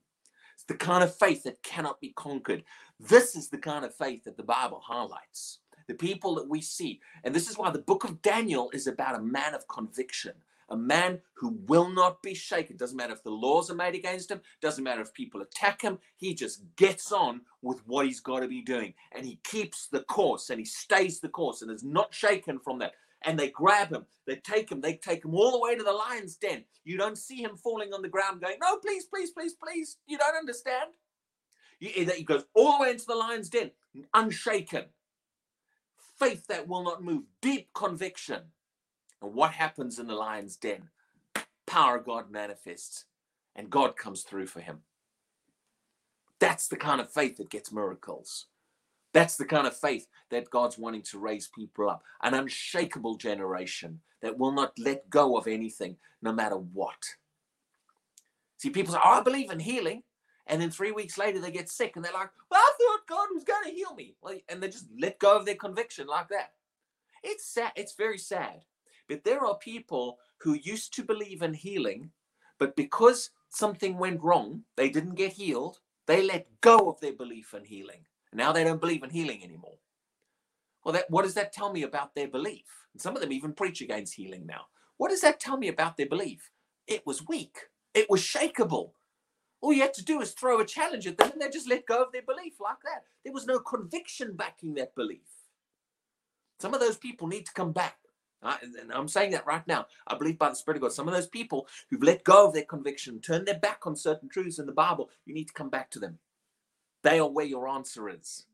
It's 0.55 0.65
the 0.65 0.75
kind 0.75 1.05
of 1.05 1.17
faith 1.17 1.45
that 1.45 1.63
cannot 1.63 2.01
be 2.01 2.13
conquered. 2.17 2.65
This 2.99 3.37
is 3.37 3.49
the 3.49 3.59
kind 3.59 3.85
of 3.85 3.95
faith 3.95 4.25
that 4.25 4.37
the 4.37 4.43
Bible 4.43 4.83
highlights. 4.85 5.61
The 5.87 5.95
people 5.95 6.35
that 6.37 6.49
we 6.49 6.61
see. 6.61 7.01
And 7.23 7.33
this 7.33 7.49
is 7.49 7.57
why 7.57 7.71
the 7.71 7.79
book 7.79 8.03
of 8.03 8.23
Daniel 8.23 8.71
is 8.73 8.89
about 8.89 9.15
a 9.15 9.23
man 9.23 9.55
of 9.55 9.69
conviction, 9.69 10.33
a 10.69 10.77
man 10.77 11.21
who 11.35 11.59
will 11.67 11.89
not 11.89 12.23
be 12.23 12.35
shaken. 12.35 12.77
Doesn't 12.77 12.97
matter 12.97 13.13
if 13.13 13.23
the 13.23 13.31
laws 13.31 13.71
are 13.71 13.75
made 13.75 13.95
against 13.95 14.31
him, 14.31 14.41
doesn't 14.61 14.83
matter 14.85 15.03
if 15.03 15.13
people 15.15 15.43
attack 15.43 15.83
him. 15.83 15.99
He 16.17 16.35
just 16.35 16.63
gets 16.77 17.13
on 17.13 17.43
with 17.63 17.87
what 17.87 18.07
he's 18.07 18.21
got 18.21 18.41
to 18.41 18.49
be 18.49 18.63
doing. 18.63 18.95
And 19.15 19.25
he 19.27 19.41
keeps 19.45 19.89
the 19.89 20.01
course 20.01 20.51
and 20.51 20.59
he 20.59 20.65
stays 20.65 21.21
the 21.21 21.29
course 21.29 21.63
and 21.63 21.71
is 21.71 21.85
not 21.85 22.15
shaken 22.15 22.59
from 22.59 22.79
that. 22.81 22.93
And 23.23 23.39
they 23.39 23.51
grab 23.51 23.91
him, 23.91 24.07
they 24.27 24.37
take 24.37 24.71
him, 24.71 24.81
they 24.81 24.95
take 24.95 25.25
him 25.25 25.35
all 25.35 25.51
the 25.51 25.61
way 25.61 25.77
to 25.77 25.83
the 25.83 25.93
lion's 25.93 26.37
den. 26.37 26.65
You 26.85 26.97
don't 26.97 27.19
see 27.19 27.43
him 27.43 27.57
falling 27.57 27.93
on 27.93 28.03
the 28.03 28.09
ground 28.09 28.41
going, 28.41 28.59
No, 28.61 28.77
please, 28.77 29.07
please, 29.07 29.31
please, 29.31 29.55
please. 29.55 29.97
You 30.07 30.19
don't 30.19 30.37
understand. 30.37 30.91
He 31.79 32.23
goes 32.25 32.45
all 32.55 32.79
the 32.79 32.83
way 32.85 32.91
into 32.91 33.05
the 33.07 33.15
lion's 33.15 33.51
den, 33.51 33.71
unshaken. 34.15 34.85
Faith 36.19 36.47
that 36.47 36.67
will 36.67 36.83
not 36.83 37.03
move, 37.03 37.25
deep 37.43 37.69
conviction. 37.75 38.41
And 39.23 39.35
what 39.35 39.53
happens 39.53 39.99
in 39.99 40.07
the 40.07 40.15
lion's 40.15 40.57
den? 40.57 40.89
Power 41.67 41.97
of 41.97 42.05
God 42.05 42.31
manifests, 42.31 43.05
and 43.55 43.71
God 43.71 43.97
comes 43.97 44.23
through 44.23 44.47
for 44.47 44.61
him. 44.61 44.83
That's 46.39 46.69
the 46.69 46.77
kind 46.77 47.01
of 47.01 47.11
faith 47.11 47.39
that 47.39 47.51
gets 47.51 47.73
miracles. 47.73 48.47
That's 49.13 49.37
the 49.37 49.47
kind 49.47 49.67
of 49.67 49.77
faith 49.77 50.07
that 50.31 50.51
God's 50.51 50.77
wanting 50.77 51.03
to 51.03 51.19
raise 51.19 51.49
people 51.49 51.89
up. 51.89 52.03
An 52.23 52.35
unshakable 52.35 53.17
generation 53.17 54.01
that 54.21 54.39
will 54.39 54.53
not 54.53 54.79
let 54.79 55.09
go 55.09 55.37
of 55.37 55.47
anything, 55.47 55.97
no 56.21 56.33
matter 56.33 56.57
what. 56.57 57.03
See, 58.59 58.71
people 58.71 58.93
say, 58.93 59.01
Oh, 59.03 59.19
I 59.19 59.23
believe 59.23 59.51
in 59.51 59.61
healing. 59.61 60.03
And 60.47 60.61
then 60.61 60.71
three 60.71 60.93
weeks 60.93 61.19
later, 61.19 61.41
they 61.41 61.51
get 61.51 61.69
sick 61.69 61.97
and 61.97 62.05
they're 62.05 62.13
like, 62.13 62.31
Well, 62.51 62.61
I 62.61 62.73
thought 62.79 63.07
God 63.09 63.29
was 63.35 63.45
going 63.45 63.65
to 63.65 63.71
heal 63.71 63.95
me. 63.95 64.15
And 64.49 64.63
they 64.63 64.69
just 64.69 64.87
let 64.99 65.19
go 65.19 65.37
of 65.37 65.47
their 65.47 65.55
conviction 65.55 66.07
like 66.07 66.29
that. 66.29 66.53
It's 67.23 67.47
sad. 67.47 67.73
It's 67.75 67.95
very 67.95 68.19
sad. 68.19 68.61
But 69.09 69.25
there 69.25 69.45
are 69.45 69.57
people 69.59 70.19
who 70.39 70.55
used 70.55 70.95
to 70.95 71.05
believe 71.05 71.43
in 71.43 71.55
healing, 71.55 72.11
but 72.59 72.77
because 72.77 73.31
something 73.51 73.99
went 73.99 74.23
wrong, 74.23 74.63
they 74.77 74.91
didn't 74.91 75.15
get 75.15 75.33
healed, 75.33 75.79
they 76.07 76.23
let 76.23 76.47
go 76.61 76.89
of 76.89 77.01
their 77.01 77.13
belief 77.13 77.55
in 77.55 77.65
healing. 77.65 78.05
Now 78.33 78.53
they 78.53 78.65
don't 78.65 78.81
believe 78.81 79.03
in 79.03 79.11
healing 79.11 79.43
anymore. 79.43 79.79
Well, 80.85 80.93
that, 80.93 81.11
what 81.11 81.25
does 81.25 81.35
that 81.35 81.53
tell 81.53 81.73
me 81.73 81.83
about 81.83 82.15
their 82.15 82.29
belief? 82.29 82.65
And 82.93 83.01
some 83.01 83.17
of 83.17 83.23
them 83.23 83.33
even 83.33 83.53
preach 83.53 83.81
against 83.81 84.15
healing 84.15 84.47
now. 84.47 84.67
What 84.99 85.11
does 85.11 85.21
that 85.23 85.41
tell 85.41 85.57
me 85.57 85.69
about 85.69 85.97
their 85.97 86.09
belief? 86.09 86.51
It 86.87 87.05
was 87.07 87.27
weak. 87.27 87.57
It 87.95 88.09
was 88.09 88.21
shakable. 88.21 88.93
All 89.61 89.73
you 89.73 89.83
had 89.83 89.95
to 89.95 90.05
do 90.05 90.21
is 90.21 90.33
throw 90.33 90.61
a 90.61 90.65
challenge 90.65 91.07
at 91.07 91.19
them 91.19 91.33
and 91.33 91.41
they 91.41 91.51
just 91.51 91.69
let 91.69 91.87
go 91.87 92.03
of 92.03 92.13
their 92.13 92.23
belief 92.23 92.55
like 92.61 92.77
that. 92.85 93.03
There 93.25 93.33
was 93.33 93.47
no 93.47 93.59
conviction 93.59 94.37
backing 94.37 94.75
that 94.75 94.95
belief. 94.95 95.27
Some 96.61 96.73
of 96.73 96.81
those 96.81 96.97
people 96.97 97.27
need 97.27 97.47
to 97.47 97.53
come 97.53 97.73
back. 97.73 97.97
And 98.43 98.93
I'm 98.93 99.09
saying 99.09 99.33
that 99.33 99.47
right 99.47 99.67
now. 99.67 99.87
I 100.07 100.17
believe 100.17 100.39
by 100.39 100.51
the 100.51 100.57
Spirit 100.57 100.77
of 100.77 100.83
God, 100.83 100.93
some 100.93 101.09
of 101.09 101.15
those 101.15 101.27
people 101.27 101.67
who've 101.91 102.03
let 102.03 102.25
go 102.25 102.47
of 102.47 102.55
their 102.55 102.65
conviction, 102.65 103.21
turned 103.21 103.47
their 103.47 103.59
back 103.59 103.87
on 103.87 103.97
certain 103.97 104.29
truths 104.29 104.59
in 104.59 104.67
the 104.67 104.73
Bible, 104.73 105.11
you 105.25 105.35
need 105.35 105.49
to 105.49 105.55
come 105.55 105.71
back 105.71 105.91
to 105.91 105.99
them. 105.99 106.19
They 107.03 107.19
are 107.19 107.29
where 107.29 107.47
your 107.47 107.69
answer 107.69 108.09
is. 108.09 108.47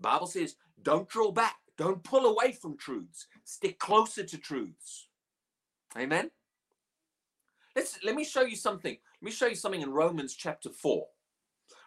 Bible 0.00 0.26
says, 0.26 0.56
don't 0.82 1.08
draw 1.08 1.32
back, 1.32 1.56
don't 1.76 2.04
pull 2.04 2.26
away 2.26 2.52
from 2.52 2.76
truths, 2.76 3.26
stick 3.44 3.78
closer 3.78 4.24
to 4.24 4.38
truths. 4.38 5.08
Amen. 5.96 6.30
Let's 7.74 7.98
let 8.04 8.14
me 8.14 8.24
show 8.24 8.42
you 8.42 8.56
something. 8.56 8.96
Let 9.20 9.26
me 9.26 9.30
show 9.30 9.46
you 9.46 9.54
something 9.54 9.82
in 9.82 9.90
Romans 9.90 10.34
chapter 10.34 10.70
4. 10.70 11.06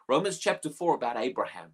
Romans 0.08 0.40
chapter 0.40 0.70
4 0.70 0.96
about 0.96 1.18
Abraham. 1.18 1.72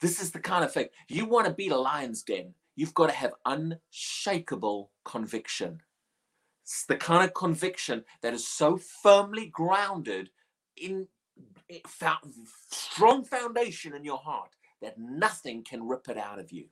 This 0.00 0.20
is 0.20 0.32
the 0.32 0.40
kind 0.40 0.64
of 0.64 0.72
thing. 0.72 0.88
You 1.08 1.26
want 1.26 1.46
to 1.46 1.52
beat 1.52 1.72
a 1.72 1.76
lion's 1.76 2.22
den, 2.22 2.54
you've 2.76 2.94
got 2.94 3.08
to 3.08 3.12
have 3.14 3.34
unshakable 3.44 4.90
conviction. 5.04 5.80
It's 6.64 6.84
the 6.86 6.96
kind 6.96 7.24
of 7.24 7.34
conviction 7.34 8.04
that 8.22 8.34
is 8.34 8.46
so 8.46 8.78
firmly 9.02 9.46
grounded 9.46 10.30
in 10.76 11.08
eh, 11.70 11.78
strong 12.70 13.24
foundation 13.24 13.94
in 13.94 14.04
your 14.04 14.18
heart 14.18 14.50
that 14.80 14.98
nothing 14.98 15.64
can 15.64 15.86
rip 15.86 16.08
it 16.08 16.18
out 16.18 16.38
of 16.38 16.52
you. 16.52 16.66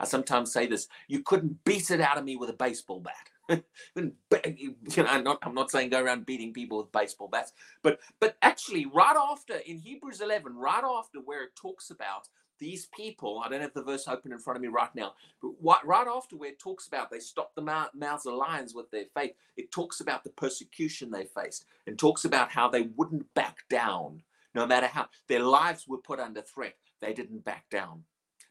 I 0.00 0.04
sometimes 0.04 0.52
say 0.52 0.66
this 0.66 0.88
you 1.08 1.22
couldn't 1.22 1.64
beat 1.64 1.90
it 1.90 2.00
out 2.00 2.18
of 2.18 2.24
me 2.24 2.36
with 2.36 2.50
a 2.50 2.54
baseball 2.54 3.00
bat. 3.00 3.62
Eh, 4.44 4.52
you 4.56 4.76
know, 4.98 5.06
I'm 5.06 5.24
not, 5.24 5.38
I'm 5.42 5.54
not 5.54 5.70
saying 5.70 5.88
go 5.88 6.02
around 6.02 6.26
beating 6.26 6.52
people 6.52 6.78
with 6.78 6.92
baseball 6.92 7.28
bats, 7.28 7.52
but 7.82 7.98
but 8.20 8.36
actually, 8.42 8.84
right 8.86 9.16
after 9.16 9.54
in 9.56 9.78
Hebrews 9.78 10.20
11, 10.20 10.54
right 10.54 10.84
after 10.84 11.18
where 11.24 11.42
it 11.44 11.56
talks 11.56 11.90
about 11.90 12.28
these 12.58 12.86
people, 12.86 13.42
I 13.44 13.48
don't 13.48 13.60
have 13.60 13.74
the 13.74 13.82
verse 13.82 14.08
open 14.08 14.32
in 14.32 14.38
front 14.38 14.56
of 14.56 14.62
me 14.62 14.68
right 14.68 14.94
now, 14.94 15.14
but 15.42 15.86
right 15.86 16.06
after 16.06 16.36
where 16.36 16.50
it 16.50 16.58
talks 16.58 16.86
about 16.86 17.10
they 17.10 17.20
stopped 17.20 17.54
the 17.54 17.62
mouths 17.62 18.26
of 18.26 18.34
lions 18.34 18.74
with 18.74 18.90
their 18.90 19.06
faith, 19.14 19.32
it 19.56 19.70
talks 19.72 20.00
about 20.00 20.24
the 20.24 20.30
persecution 20.30 21.10
they 21.10 21.24
faced 21.24 21.66
and 21.86 21.98
talks 21.98 22.24
about 22.24 22.50
how 22.50 22.68
they 22.68 22.82
wouldn't 22.96 23.32
back 23.34 23.58
down 23.68 24.22
no 24.54 24.66
matter 24.66 24.86
how 24.86 25.08
their 25.28 25.40
lives 25.40 25.86
were 25.86 25.98
put 25.98 26.18
under 26.18 26.42
threat, 26.42 26.74
they 27.00 27.12
didn't 27.12 27.44
back 27.44 27.68
down. 27.70 28.04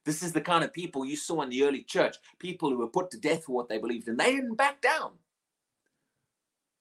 This 0.05 0.24
is 0.24 0.32
the 0.32 0.41
kind 0.41 0.64
of 0.64 0.72
people 0.72 1.05
you 1.05 1.18
saw 1.18 1.41
in 1.41 1.49
the 1.49 1.64
early 1.64 1.84
church, 1.84 2.16
people 2.39 2.70
who 2.70 2.78
were 2.78 2.88
put 2.88 3.12
to 3.12 3.20
death 3.20 3.43
for 3.43 3.53
what 3.53 3.68
they 3.68 3.78
believed, 3.78 4.08
and 4.08 4.18
they 4.18 4.34
didn't 4.34 4.55
back 4.55 4.80
down. 4.80 5.12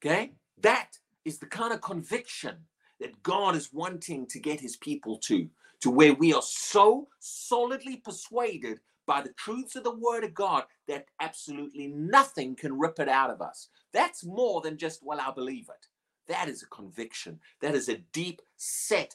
Okay? 0.00 0.34
That 0.60 0.98
is 1.24 1.38
the 1.38 1.46
kind 1.46 1.72
of 1.72 1.80
conviction 1.80 2.56
that 3.00 3.22
God 3.22 3.56
is 3.56 3.72
wanting 3.72 4.26
to 4.28 4.38
get 4.38 4.60
his 4.60 4.76
people 4.76 5.18
to, 5.24 5.48
to 5.86 5.90
where 5.92 6.14
we 6.14 6.34
are 6.34 6.42
so 6.42 7.06
solidly 7.20 7.98
persuaded 7.98 8.80
by 9.06 9.22
the 9.22 9.32
truths 9.34 9.76
of 9.76 9.84
the 9.84 9.94
word 9.94 10.24
of 10.24 10.34
God 10.34 10.64
that 10.88 11.06
absolutely 11.20 11.86
nothing 11.86 12.56
can 12.56 12.76
rip 12.76 12.98
it 12.98 13.08
out 13.08 13.30
of 13.30 13.40
us. 13.40 13.68
That's 13.92 14.24
more 14.24 14.60
than 14.60 14.78
just, 14.78 15.00
well, 15.00 15.20
I 15.20 15.30
believe 15.30 15.68
it. 15.68 15.86
That 16.26 16.48
is 16.48 16.64
a 16.64 16.74
conviction. 16.74 17.38
That 17.60 17.76
is 17.76 17.88
a 17.88 17.98
deep 18.12 18.42
set, 18.56 19.14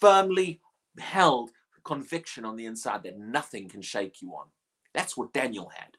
firmly 0.00 0.62
held 0.98 1.50
conviction 1.84 2.46
on 2.46 2.56
the 2.56 2.64
inside 2.64 3.02
that 3.02 3.18
nothing 3.18 3.68
can 3.68 3.82
shake 3.82 4.22
you 4.22 4.30
on. 4.30 4.46
That's 4.94 5.14
what 5.14 5.34
Daniel 5.34 5.70
had. 5.76 5.98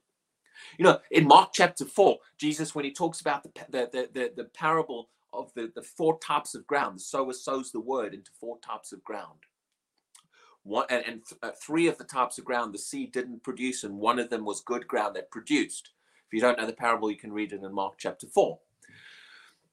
You 0.80 0.86
know, 0.86 0.98
in 1.12 1.28
Mark 1.28 1.52
chapter 1.54 1.86
4, 1.86 2.18
Jesus, 2.40 2.74
when 2.74 2.84
he 2.84 2.92
talks 2.92 3.22
about 3.22 3.44
the, 3.44 3.52
the, 3.70 4.10
the, 4.12 4.32
the, 4.36 4.44
parable 4.46 5.10
of 5.34 5.54
the, 5.54 5.72
the 5.76 5.84
four 5.84 6.18
types 6.18 6.56
of 6.56 6.66
ground, 6.66 6.96
the 6.96 7.04
sower 7.04 7.34
sows 7.34 7.72
the 7.72 7.80
word 7.80 8.16
into 8.16 8.32
four 8.40 8.58
types 8.66 8.92
of 8.92 9.04
ground. 9.04 9.38
One, 10.64 10.86
and, 10.90 11.04
and 11.06 11.26
th- 11.26 11.40
uh, 11.42 11.52
three 11.52 11.88
of 11.88 11.98
the 11.98 12.04
types 12.04 12.38
of 12.38 12.46
ground 12.46 12.74
the 12.74 12.80
seed 12.80 13.12
didn't 13.12 13.44
produce, 13.44 13.84
and 13.84 13.98
one 13.98 14.20
of 14.20 14.30
them 14.30 14.46
was 14.46 14.62
good 14.62 14.88
ground 14.88 15.16
that 15.16 15.32
produced. 15.32 15.92
If 16.28 16.34
you 16.34 16.42
don't 16.42 16.58
know 16.60 16.66
the 16.66 16.74
parable, 16.74 17.10
you 17.10 17.18
can 17.18 17.34
read 17.34 17.54
it 17.54 17.64
in 17.64 17.74
Mark 17.74 17.96
chapter 17.98 18.28
4. 18.28 18.60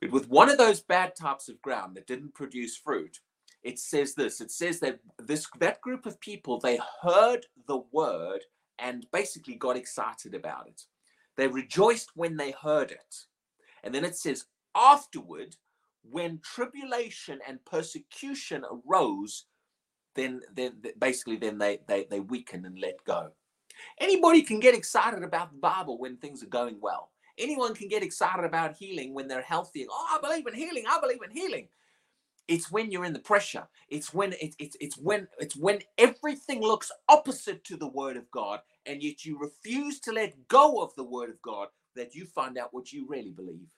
But 0.00 0.10
with 0.10 0.28
one 0.28 0.48
of 0.48 0.58
those 0.58 0.80
bad 0.80 1.14
types 1.16 1.48
of 1.48 1.60
ground 1.60 1.96
that 1.96 2.06
didn't 2.06 2.34
produce 2.34 2.76
fruit, 2.76 3.20
it 3.66 3.80
says 3.80 4.14
this 4.14 4.40
it 4.40 4.52
says 4.52 4.78
that 4.78 5.00
this 5.18 5.46
that 5.58 5.80
group 5.80 6.06
of 6.06 6.20
people 6.20 6.60
they 6.60 6.78
heard 7.02 7.44
the 7.66 7.80
word 7.90 8.40
and 8.78 9.06
basically 9.12 9.56
got 9.56 9.76
excited 9.76 10.34
about 10.34 10.68
it 10.68 10.82
they 11.36 11.48
rejoiced 11.48 12.10
when 12.14 12.36
they 12.36 12.52
heard 12.52 12.92
it 12.92 13.16
and 13.82 13.92
then 13.92 14.04
it 14.04 14.16
says 14.16 14.44
afterward 14.76 15.56
when 16.08 16.40
tribulation 16.44 17.40
and 17.46 17.64
persecution 17.64 18.64
arose 18.86 19.46
then 20.16 20.42
then 20.54 20.74
basically 20.98 21.36
then 21.36 21.58
they 21.58 21.80
they, 21.88 22.06
they 22.10 22.20
weaken 22.20 22.64
and 22.66 22.78
let 22.80 23.04
go 23.06 23.30
anybody 24.00 24.42
can 24.42 24.60
get 24.60 24.74
excited 24.74 25.22
about 25.24 25.52
the 25.52 25.58
bible 25.58 25.98
when 25.98 26.16
things 26.18 26.42
are 26.42 26.48
going 26.48 26.78
well 26.80 27.08
Anyone 27.38 27.74
can 27.74 27.88
get 27.88 28.02
excited 28.04 28.44
about 28.44 28.76
healing 28.76 29.14
when 29.14 29.28
they're 29.28 29.42
healthy. 29.42 29.86
Oh, 29.90 30.06
I 30.10 30.20
believe 30.20 30.46
in 30.46 30.54
healing. 30.54 30.84
I 30.88 31.00
believe 31.00 31.22
in 31.24 31.30
healing. 31.32 31.68
It's 32.48 32.70
when 32.70 32.90
you're 32.90 33.04
in 33.06 33.14
the 33.14 33.20
pressure. 33.20 33.68
It's 33.88 34.14
when 34.14 34.34
it, 34.34 34.54
it's 34.58 34.76
it's 34.80 34.98
when 34.98 35.28
it's 35.38 35.56
when 35.56 35.80
everything 35.98 36.62
looks 36.62 36.92
opposite 37.08 37.64
to 37.64 37.76
the 37.76 37.88
word 37.88 38.16
of 38.16 38.30
God, 38.30 38.60
and 38.86 39.02
yet 39.02 39.24
you 39.24 39.38
refuse 39.38 40.00
to 40.00 40.12
let 40.12 40.48
go 40.48 40.82
of 40.82 40.94
the 40.96 41.04
word 41.04 41.30
of 41.30 41.42
God 41.42 41.68
that 41.96 42.14
you 42.14 42.26
find 42.26 42.58
out 42.58 42.74
what 42.74 42.92
you 42.92 43.06
really 43.08 43.32
believe. 43.32 43.68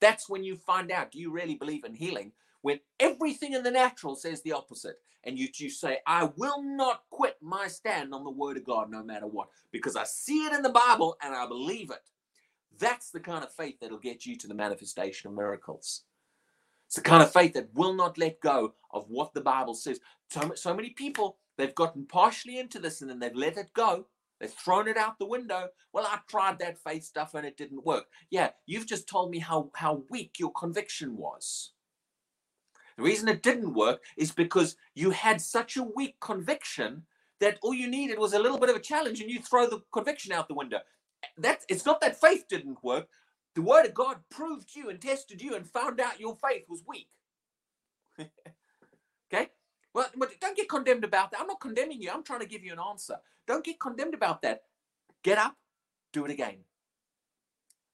That's 0.00 0.28
when 0.28 0.44
you 0.44 0.56
find 0.56 0.90
out 0.92 1.12
do 1.12 1.20
you 1.20 1.32
really 1.32 1.56
believe 1.56 1.84
in 1.84 1.94
healing? 1.94 2.32
When 2.62 2.80
everything 3.00 3.52
in 3.52 3.62
the 3.62 3.70
natural 3.70 4.16
says 4.16 4.42
the 4.42 4.52
opposite, 4.52 4.96
and 5.24 5.38
you, 5.38 5.48
you 5.56 5.70
say, 5.70 5.98
I 6.06 6.30
will 6.36 6.62
not 6.62 7.02
quit 7.10 7.36
my 7.42 7.68
stand 7.68 8.14
on 8.14 8.24
the 8.24 8.30
word 8.30 8.56
of 8.56 8.64
God 8.64 8.90
no 8.90 9.02
matter 9.02 9.26
what, 9.26 9.48
because 9.72 9.96
I 9.96 10.04
see 10.04 10.44
it 10.46 10.52
in 10.52 10.62
the 10.62 10.68
Bible 10.70 11.16
and 11.22 11.34
I 11.34 11.46
believe 11.46 11.90
it. 11.90 12.02
That's 12.78 13.10
the 13.10 13.20
kind 13.20 13.44
of 13.44 13.52
faith 13.52 13.76
that'll 13.80 13.98
get 13.98 14.24
you 14.24 14.36
to 14.36 14.46
the 14.48 14.54
manifestation 14.54 15.28
of 15.28 15.36
miracles. 15.36 16.02
It's 16.86 16.96
the 16.96 17.02
kind 17.02 17.22
of 17.22 17.32
faith 17.32 17.54
that 17.54 17.74
will 17.74 17.94
not 17.94 18.16
let 18.18 18.40
go 18.40 18.74
of 18.92 19.06
what 19.08 19.34
the 19.34 19.40
Bible 19.40 19.74
says. 19.74 20.00
So, 20.30 20.52
so 20.54 20.72
many 20.74 20.90
people, 20.90 21.36
they've 21.58 21.74
gotten 21.74 22.06
partially 22.06 22.58
into 22.58 22.78
this 22.78 23.02
and 23.02 23.10
then 23.10 23.18
they've 23.18 23.34
let 23.34 23.58
it 23.58 23.72
go. 23.74 24.06
They've 24.40 24.50
thrown 24.50 24.88
it 24.88 24.96
out 24.96 25.18
the 25.18 25.26
window. 25.26 25.68
Well, 25.92 26.06
I 26.06 26.20
tried 26.28 26.60
that 26.60 26.78
faith 26.78 27.04
stuff 27.04 27.34
and 27.34 27.46
it 27.46 27.56
didn't 27.56 27.84
work. 27.84 28.06
Yeah, 28.30 28.50
you've 28.66 28.86
just 28.86 29.08
told 29.08 29.30
me 29.30 29.38
how, 29.38 29.70
how 29.74 30.04
weak 30.10 30.36
your 30.38 30.52
conviction 30.52 31.16
was. 31.16 31.72
The 32.98 33.04
reason 33.04 33.28
it 33.28 33.44
didn't 33.44 33.74
work 33.74 34.02
is 34.16 34.32
because 34.32 34.76
you 34.96 35.10
had 35.12 35.40
such 35.40 35.76
a 35.76 35.84
weak 35.84 36.16
conviction 36.20 37.04
that 37.38 37.58
all 37.62 37.72
you 37.72 37.88
needed 37.88 38.18
was 38.18 38.32
a 38.32 38.40
little 38.40 38.58
bit 38.58 38.70
of 38.70 38.76
a 38.76 38.80
challenge 38.80 39.20
and 39.20 39.30
you 39.30 39.40
throw 39.40 39.68
the 39.68 39.80
conviction 39.92 40.32
out 40.32 40.48
the 40.48 40.54
window. 40.54 40.80
That 41.38 41.60
it's 41.68 41.86
not 41.86 42.00
that 42.00 42.20
faith 42.20 42.46
didn't 42.48 42.82
work. 42.82 43.06
The 43.54 43.62
word 43.62 43.86
of 43.86 43.94
God 43.94 44.16
proved 44.30 44.74
you 44.74 44.90
and 44.90 45.00
tested 45.00 45.40
you 45.40 45.54
and 45.54 45.64
found 45.64 46.00
out 46.00 46.18
your 46.18 46.36
faith 46.44 46.64
was 46.68 46.82
weak. 46.88 47.08
okay? 49.32 49.50
Well, 49.94 50.10
don't 50.40 50.56
get 50.56 50.68
condemned 50.68 51.04
about 51.04 51.30
that. 51.30 51.40
I'm 51.40 51.46
not 51.46 51.60
condemning 51.60 52.02
you. 52.02 52.10
I'm 52.12 52.24
trying 52.24 52.40
to 52.40 52.46
give 52.46 52.64
you 52.64 52.72
an 52.72 52.80
answer. 52.80 53.16
Don't 53.46 53.64
get 53.64 53.78
condemned 53.78 54.14
about 54.14 54.42
that. 54.42 54.62
Get 55.22 55.38
up, 55.38 55.54
do 56.12 56.24
it 56.24 56.32
again. 56.32 56.56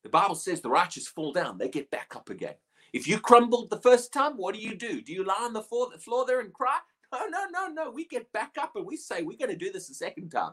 The 0.03 0.09
Bible 0.09 0.35
says 0.35 0.63
the 0.63 0.71
righteous 0.71 1.07
fall 1.09 1.33
down, 1.33 1.59
they 1.59 1.69
get 1.69 1.91
back 1.91 2.17
up 2.17 2.31
again. 2.31 2.55
If 2.95 3.09
you 3.09 3.19
crumbled 3.19 3.71
the 3.71 3.81
first 3.81 4.13
time, 4.13 4.37
what 4.37 4.55
do 4.55 4.61
you 4.61 4.77
do? 4.77 5.03
Do 5.03 5.13
you 5.13 5.25
lie 5.25 5.41
on 5.41 5.53
the 5.53 5.63
floor, 5.63 5.89
the 5.93 5.99
floor 5.99 6.25
there 6.25 6.39
and 6.39 6.53
cry? 6.53 6.79
No, 7.13 7.27
no, 7.27 7.47
no, 7.53 7.67
no. 7.67 7.91
We 7.91 8.07
get 8.07 8.33
back 8.33 8.55
up 8.57 8.77
and 8.77 8.87
we 8.87 8.97
say, 8.97 9.23
we're 9.23 9.37
going 9.37 9.51
to 9.51 9.57
do 9.57 9.73
this 9.73 9.91
a 9.91 9.95
second 9.95 10.31
time. 10.31 10.53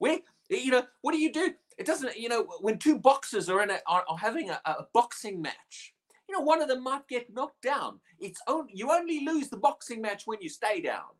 We, 0.00 0.24
you 0.50 0.72
know, 0.72 0.82
what 1.02 1.12
do 1.12 1.18
you 1.18 1.32
do? 1.32 1.54
It 1.78 1.86
doesn't, 1.86 2.16
you 2.16 2.28
know, 2.28 2.48
when 2.60 2.78
two 2.78 2.98
boxers 2.98 3.48
are 3.48 3.62
in 3.62 3.70
a, 3.70 3.78
are, 3.86 4.04
are 4.08 4.18
having 4.18 4.50
a, 4.50 4.60
a 4.64 4.88
boxing 4.92 5.40
match, 5.40 5.94
you 6.28 6.36
know, 6.36 6.40
one 6.40 6.60
of 6.60 6.66
them 6.66 6.82
might 6.82 7.06
get 7.06 7.32
knocked 7.32 7.62
down. 7.62 8.00
It's 8.18 8.40
only, 8.48 8.72
you 8.74 8.90
only 8.90 9.24
lose 9.24 9.48
the 9.48 9.56
boxing 9.56 10.02
match 10.02 10.24
when 10.26 10.38
you 10.40 10.48
stay 10.48 10.80
down. 10.80 11.14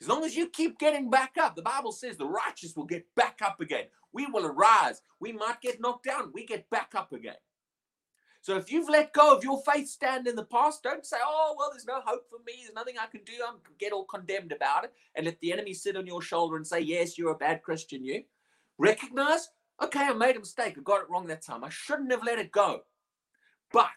As 0.00 0.08
long 0.08 0.24
as 0.24 0.36
you 0.36 0.48
keep 0.48 0.80
getting 0.80 1.08
back 1.08 1.34
up, 1.40 1.54
the 1.54 1.62
Bible 1.62 1.92
says 1.92 2.16
the 2.16 2.26
righteous 2.26 2.74
will 2.74 2.84
get 2.84 3.06
back 3.14 3.38
up 3.44 3.60
again. 3.60 3.84
We 4.12 4.26
will 4.26 4.44
arise. 4.44 5.02
We 5.20 5.32
might 5.32 5.60
get 5.60 5.80
knocked 5.80 6.04
down. 6.04 6.32
We 6.34 6.44
get 6.44 6.68
back 6.68 6.94
up 6.96 7.12
again. 7.12 7.36
So 8.44 8.58
if 8.58 8.70
you've 8.70 8.90
let 8.90 9.14
go 9.14 9.34
of 9.34 9.42
your 9.42 9.62
faith 9.62 9.88
stand 9.88 10.28
in 10.28 10.36
the 10.36 10.44
past, 10.44 10.82
don't 10.82 11.06
say, 11.06 11.16
oh, 11.24 11.54
well, 11.56 11.70
there's 11.72 11.86
no 11.86 12.02
hope 12.04 12.28
for 12.28 12.40
me. 12.46 12.52
There's 12.60 12.74
nothing 12.74 12.96
I 13.00 13.06
can 13.06 13.22
do. 13.24 13.32
I'm 13.42 13.54
get 13.78 13.94
all 13.94 14.04
condemned 14.04 14.52
about 14.52 14.84
it. 14.84 14.92
And 15.14 15.24
let 15.24 15.40
the 15.40 15.50
enemy 15.50 15.72
sit 15.72 15.96
on 15.96 16.06
your 16.06 16.20
shoulder 16.20 16.56
and 16.56 16.66
say, 16.66 16.80
yes, 16.80 17.16
you're 17.16 17.32
a 17.32 17.38
bad 17.38 17.62
Christian, 17.62 18.04
you. 18.04 18.22
Recognize, 18.76 19.48
okay, 19.82 20.02
I 20.02 20.12
made 20.12 20.36
a 20.36 20.40
mistake. 20.40 20.74
I 20.76 20.82
got 20.82 21.00
it 21.00 21.08
wrong 21.08 21.26
that 21.28 21.40
time. 21.40 21.64
I 21.64 21.70
shouldn't 21.70 22.12
have 22.12 22.22
let 22.22 22.38
it 22.38 22.52
go. 22.52 22.80
But 23.72 23.88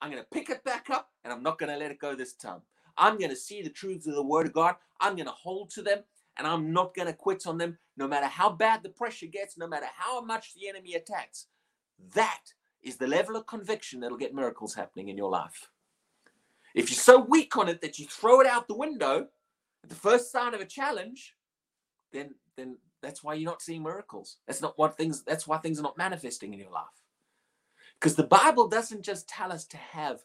I'm 0.00 0.10
going 0.10 0.20
to 0.20 0.28
pick 0.32 0.50
it 0.50 0.64
back 0.64 0.90
up 0.90 1.10
and 1.22 1.32
I'm 1.32 1.44
not 1.44 1.60
going 1.60 1.70
to 1.70 1.78
let 1.78 1.92
it 1.92 2.00
go 2.00 2.16
this 2.16 2.32
time. 2.32 2.62
I'm 2.98 3.18
going 3.18 3.30
to 3.30 3.36
see 3.36 3.62
the 3.62 3.70
truths 3.70 4.08
of 4.08 4.16
the 4.16 4.22
word 4.24 4.46
of 4.46 4.52
God. 4.52 4.74
I'm 4.98 5.14
going 5.14 5.26
to 5.26 5.32
hold 5.32 5.70
to 5.74 5.82
them 5.82 6.00
and 6.38 6.46
I'm 6.48 6.72
not 6.72 6.96
going 6.96 7.06
to 7.06 7.14
quit 7.14 7.46
on 7.46 7.56
them 7.56 7.78
no 7.96 8.08
matter 8.08 8.26
how 8.26 8.50
bad 8.50 8.82
the 8.82 8.88
pressure 8.88 9.26
gets, 9.26 9.56
no 9.56 9.68
matter 9.68 9.86
how 9.96 10.24
much 10.24 10.54
the 10.54 10.68
enemy 10.68 10.94
attacks. 10.94 11.46
That 12.16 12.42
is 12.82 12.96
the 12.96 13.06
level 13.06 13.36
of 13.36 13.46
conviction 13.46 14.00
that'll 14.00 14.18
get 14.18 14.34
miracles 14.34 14.74
happening 14.74 15.08
in 15.08 15.16
your 15.16 15.30
life. 15.30 15.68
If 16.74 16.90
you're 16.90 16.96
so 16.96 17.20
weak 17.20 17.56
on 17.56 17.68
it 17.68 17.80
that 17.82 17.98
you 17.98 18.06
throw 18.06 18.40
it 18.40 18.46
out 18.46 18.66
the 18.66 18.74
window 18.74 19.28
at 19.84 19.90
the 19.90 19.94
first 19.94 20.32
sign 20.32 20.54
of 20.54 20.60
a 20.60 20.66
challenge, 20.66 21.34
then 22.12 22.34
then 22.56 22.76
that's 23.02 23.22
why 23.22 23.34
you're 23.34 23.50
not 23.50 23.62
seeing 23.62 23.82
miracles. 23.82 24.38
That's 24.46 24.62
not 24.62 24.78
what 24.78 24.96
things 24.96 25.22
that's 25.22 25.46
why 25.46 25.58
things 25.58 25.78
are 25.78 25.82
not 25.82 25.98
manifesting 25.98 26.52
in 26.52 26.60
your 26.60 26.70
life. 26.70 26.86
Because 28.00 28.16
the 28.16 28.24
Bible 28.24 28.68
doesn't 28.68 29.02
just 29.02 29.28
tell 29.28 29.52
us 29.52 29.64
to 29.66 29.76
have 29.76 30.24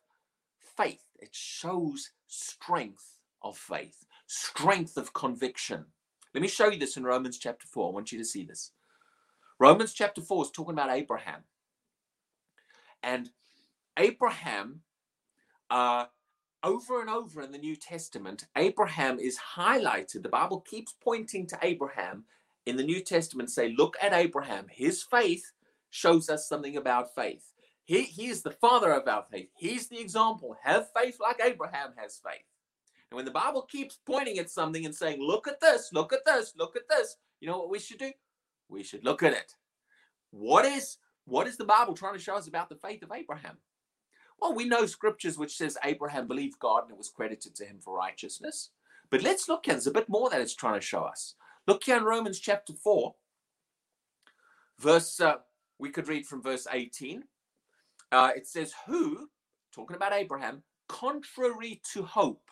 faith, 0.77 1.03
it 1.19 1.29
shows 1.31 2.11
strength 2.27 3.19
of 3.43 3.57
faith, 3.57 4.05
strength 4.25 4.97
of 4.97 5.13
conviction. 5.13 5.85
Let 6.33 6.41
me 6.41 6.47
show 6.47 6.69
you 6.69 6.79
this 6.79 6.97
in 6.97 7.03
Romans 7.03 7.37
chapter 7.37 7.67
4. 7.67 7.89
I 7.89 7.93
want 7.93 8.11
you 8.11 8.17
to 8.19 8.25
see 8.25 8.43
this. 8.43 8.71
Romans 9.59 9.93
chapter 9.93 10.21
4 10.21 10.45
is 10.45 10.51
talking 10.51 10.73
about 10.73 10.91
Abraham. 10.91 11.43
And 13.07 13.29
Abraham, 13.97 14.81
uh, 15.69 16.07
over 16.61 16.99
and 16.99 17.09
over 17.09 17.41
in 17.41 17.53
the 17.53 17.57
New 17.57 17.77
Testament, 17.77 18.45
Abraham 18.57 19.17
is 19.17 19.39
highlighted. 19.55 20.23
The 20.23 20.29
Bible 20.29 20.59
keeps 20.59 20.93
pointing 21.01 21.47
to 21.47 21.57
Abraham 21.61 22.25
in 22.65 22.75
the 22.75 22.83
New 22.83 22.99
Testament, 22.99 23.49
say, 23.49 23.73
look 23.77 23.95
at 24.01 24.11
Abraham. 24.11 24.65
His 24.69 25.01
faith 25.01 25.53
shows 25.89 26.29
us 26.29 26.49
something 26.49 26.75
about 26.75 27.15
faith. 27.15 27.53
He, 27.85 28.03
he 28.03 28.27
is 28.27 28.41
the 28.41 28.51
father 28.51 28.91
of 28.91 29.07
our 29.07 29.23
faith. 29.31 29.47
He's 29.55 29.87
the 29.87 30.01
example. 30.01 30.57
Have 30.61 30.89
faith 30.93 31.17
like 31.21 31.39
Abraham 31.41 31.93
has 31.95 32.19
faith. 32.21 32.43
And 33.09 33.15
when 33.15 33.23
the 33.23 33.31
Bible 33.31 33.61
keeps 33.61 33.99
pointing 34.05 34.37
at 34.37 34.49
something 34.49 34.85
and 34.85 34.93
saying, 34.93 35.21
look 35.21 35.47
at 35.47 35.61
this, 35.61 35.91
look 35.93 36.11
at 36.11 36.25
this, 36.25 36.55
look 36.57 36.75
at 36.75 36.89
this, 36.89 37.15
you 37.39 37.47
know 37.47 37.57
what 37.57 37.69
we 37.69 37.79
should 37.79 37.99
do? 37.99 38.11
We 38.67 38.83
should 38.83 39.05
look 39.05 39.23
at 39.23 39.31
it. 39.31 39.53
What 40.31 40.65
is 40.65 40.97
what 41.27 41.45
is 41.45 41.57
the 41.57 41.65
Bible 41.65 41.93
trying 41.93 42.13
to 42.13 42.19
show 42.19 42.35
us 42.35 42.47
about 42.47 42.69
the 42.69 42.75
faith 42.75 43.03
of 43.03 43.11
Abraham? 43.11 43.57
Well, 44.39 44.55
we 44.55 44.65
know 44.65 44.85
scriptures 44.85 45.37
which 45.37 45.57
says 45.57 45.77
Abraham 45.83 46.27
believed 46.27 46.59
God 46.59 46.83
and 46.83 46.91
it 46.91 46.97
was 46.97 47.09
credited 47.09 47.53
to 47.55 47.65
him 47.65 47.79
for 47.81 47.95
righteousness. 47.95 48.69
But 49.09 49.23
let's 49.23 49.49
look 49.49 49.65
here. 49.65 49.73
There's 49.73 49.87
a 49.87 49.91
bit 49.91 50.07
more 50.07 50.29
that 50.29 50.41
it's 50.41 50.55
trying 50.55 50.79
to 50.79 50.85
show 50.85 51.01
us. 51.01 51.35
Look 51.65 51.83
here 51.83 51.97
in 51.97 52.03
Romans 52.03 52.39
chapter 52.39 52.73
4, 52.73 53.13
verse, 54.79 55.19
uh, 55.19 55.35
we 55.79 55.89
could 55.89 56.07
read 56.07 56.25
from 56.25 56.41
verse 56.41 56.65
18. 56.71 57.23
Uh, 58.11 58.31
it 58.35 58.47
says, 58.47 58.73
Who, 58.85 59.29
talking 59.73 59.97
about 59.97 60.13
Abraham, 60.13 60.63
contrary 60.87 61.81
to 61.93 62.03
hope, 62.03 62.49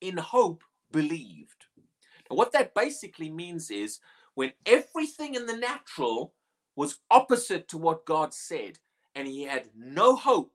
in 0.00 0.16
hope 0.16 0.64
believed. 0.90 1.66
What 2.28 2.52
that 2.52 2.74
basically 2.74 3.30
means 3.30 3.70
is 3.70 4.00
when 4.34 4.52
everything 4.64 5.34
in 5.34 5.44
the 5.44 5.56
natural 5.56 6.32
was 6.76 6.98
opposite 7.10 7.68
to 7.68 7.78
what 7.78 8.04
God 8.04 8.34
said, 8.34 8.78
and 9.14 9.28
he 9.28 9.42
had 9.42 9.68
no 9.76 10.16
hope. 10.16 10.52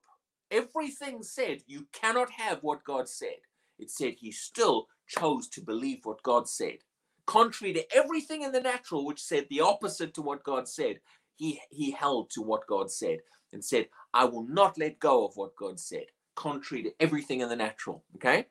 Everything 0.51 1.24
said, 1.24 1.61
You 1.67 1.88
cannot 1.93 2.30
have 2.32 2.59
what 2.61 2.84
God 2.84 3.07
said. 3.07 3.38
It 3.78 3.89
said 3.89 4.15
he 4.17 4.32
still 4.32 4.88
chose 5.07 5.47
to 5.49 5.61
believe 5.61 5.99
what 6.03 6.22
God 6.24 6.49
said. 6.49 6.80
Contrary 7.26 7.74
to 7.74 7.95
everything 7.95 8.41
in 8.41 8.51
the 8.51 8.59
natural, 8.59 9.05
which 9.05 9.22
said 9.22 9.45
the 9.49 9.61
opposite 9.61 10.13
to 10.15 10.22
what 10.22 10.43
God 10.43 10.67
said, 10.67 10.99
he, 11.36 11.61
he 11.70 11.91
held 11.91 12.30
to 12.32 12.41
what 12.41 12.67
God 12.67 12.91
said 12.91 13.20
and 13.53 13.63
said, 13.63 13.88
I 14.13 14.26
will 14.26 14.43
not 14.43 14.78
let 14.78 14.99
go 14.99 15.26
of 15.26 15.38
what 15.38 15.55
God 15.55 15.80
said, 15.80 16.05
contrary 16.36 16.84
to 16.84 16.93
everything 16.99 17.41
in 17.41 17.49
the 17.49 17.55
natural. 17.55 18.03
Okay? 18.15 18.47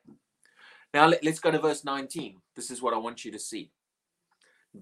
Now 0.94 1.06
let, 1.08 1.26
us 1.26 1.38
go 1.38 1.50
to 1.50 1.58
verse 1.58 1.84
19. 1.84 2.36
This 2.56 2.70
is 2.70 2.80
what 2.80 2.94
I 2.94 2.98
want 2.98 3.24
you 3.24 3.32
to 3.32 3.38
see. 3.38 3.70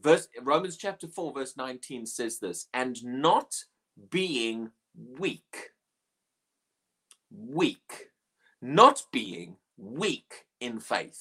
Verse 0.02 0.28
Romans 0.42 0.76
chapter 0.76 1.06
4, 1.06 1.32
verse 1.32 1.56
19 1.56 2.06
says 2.06 2.38
this, 2.38 2.68
and 2.74 3.02
not 3.04 3.54
being 4.10 4.70
weak. 4.94 5.70
Weak. 7.30 8.10
Not 8.60 9.02
being 9.12 9.56
weak 9.76 10.46
in 10.60 10.80
faith. 10.80 11.20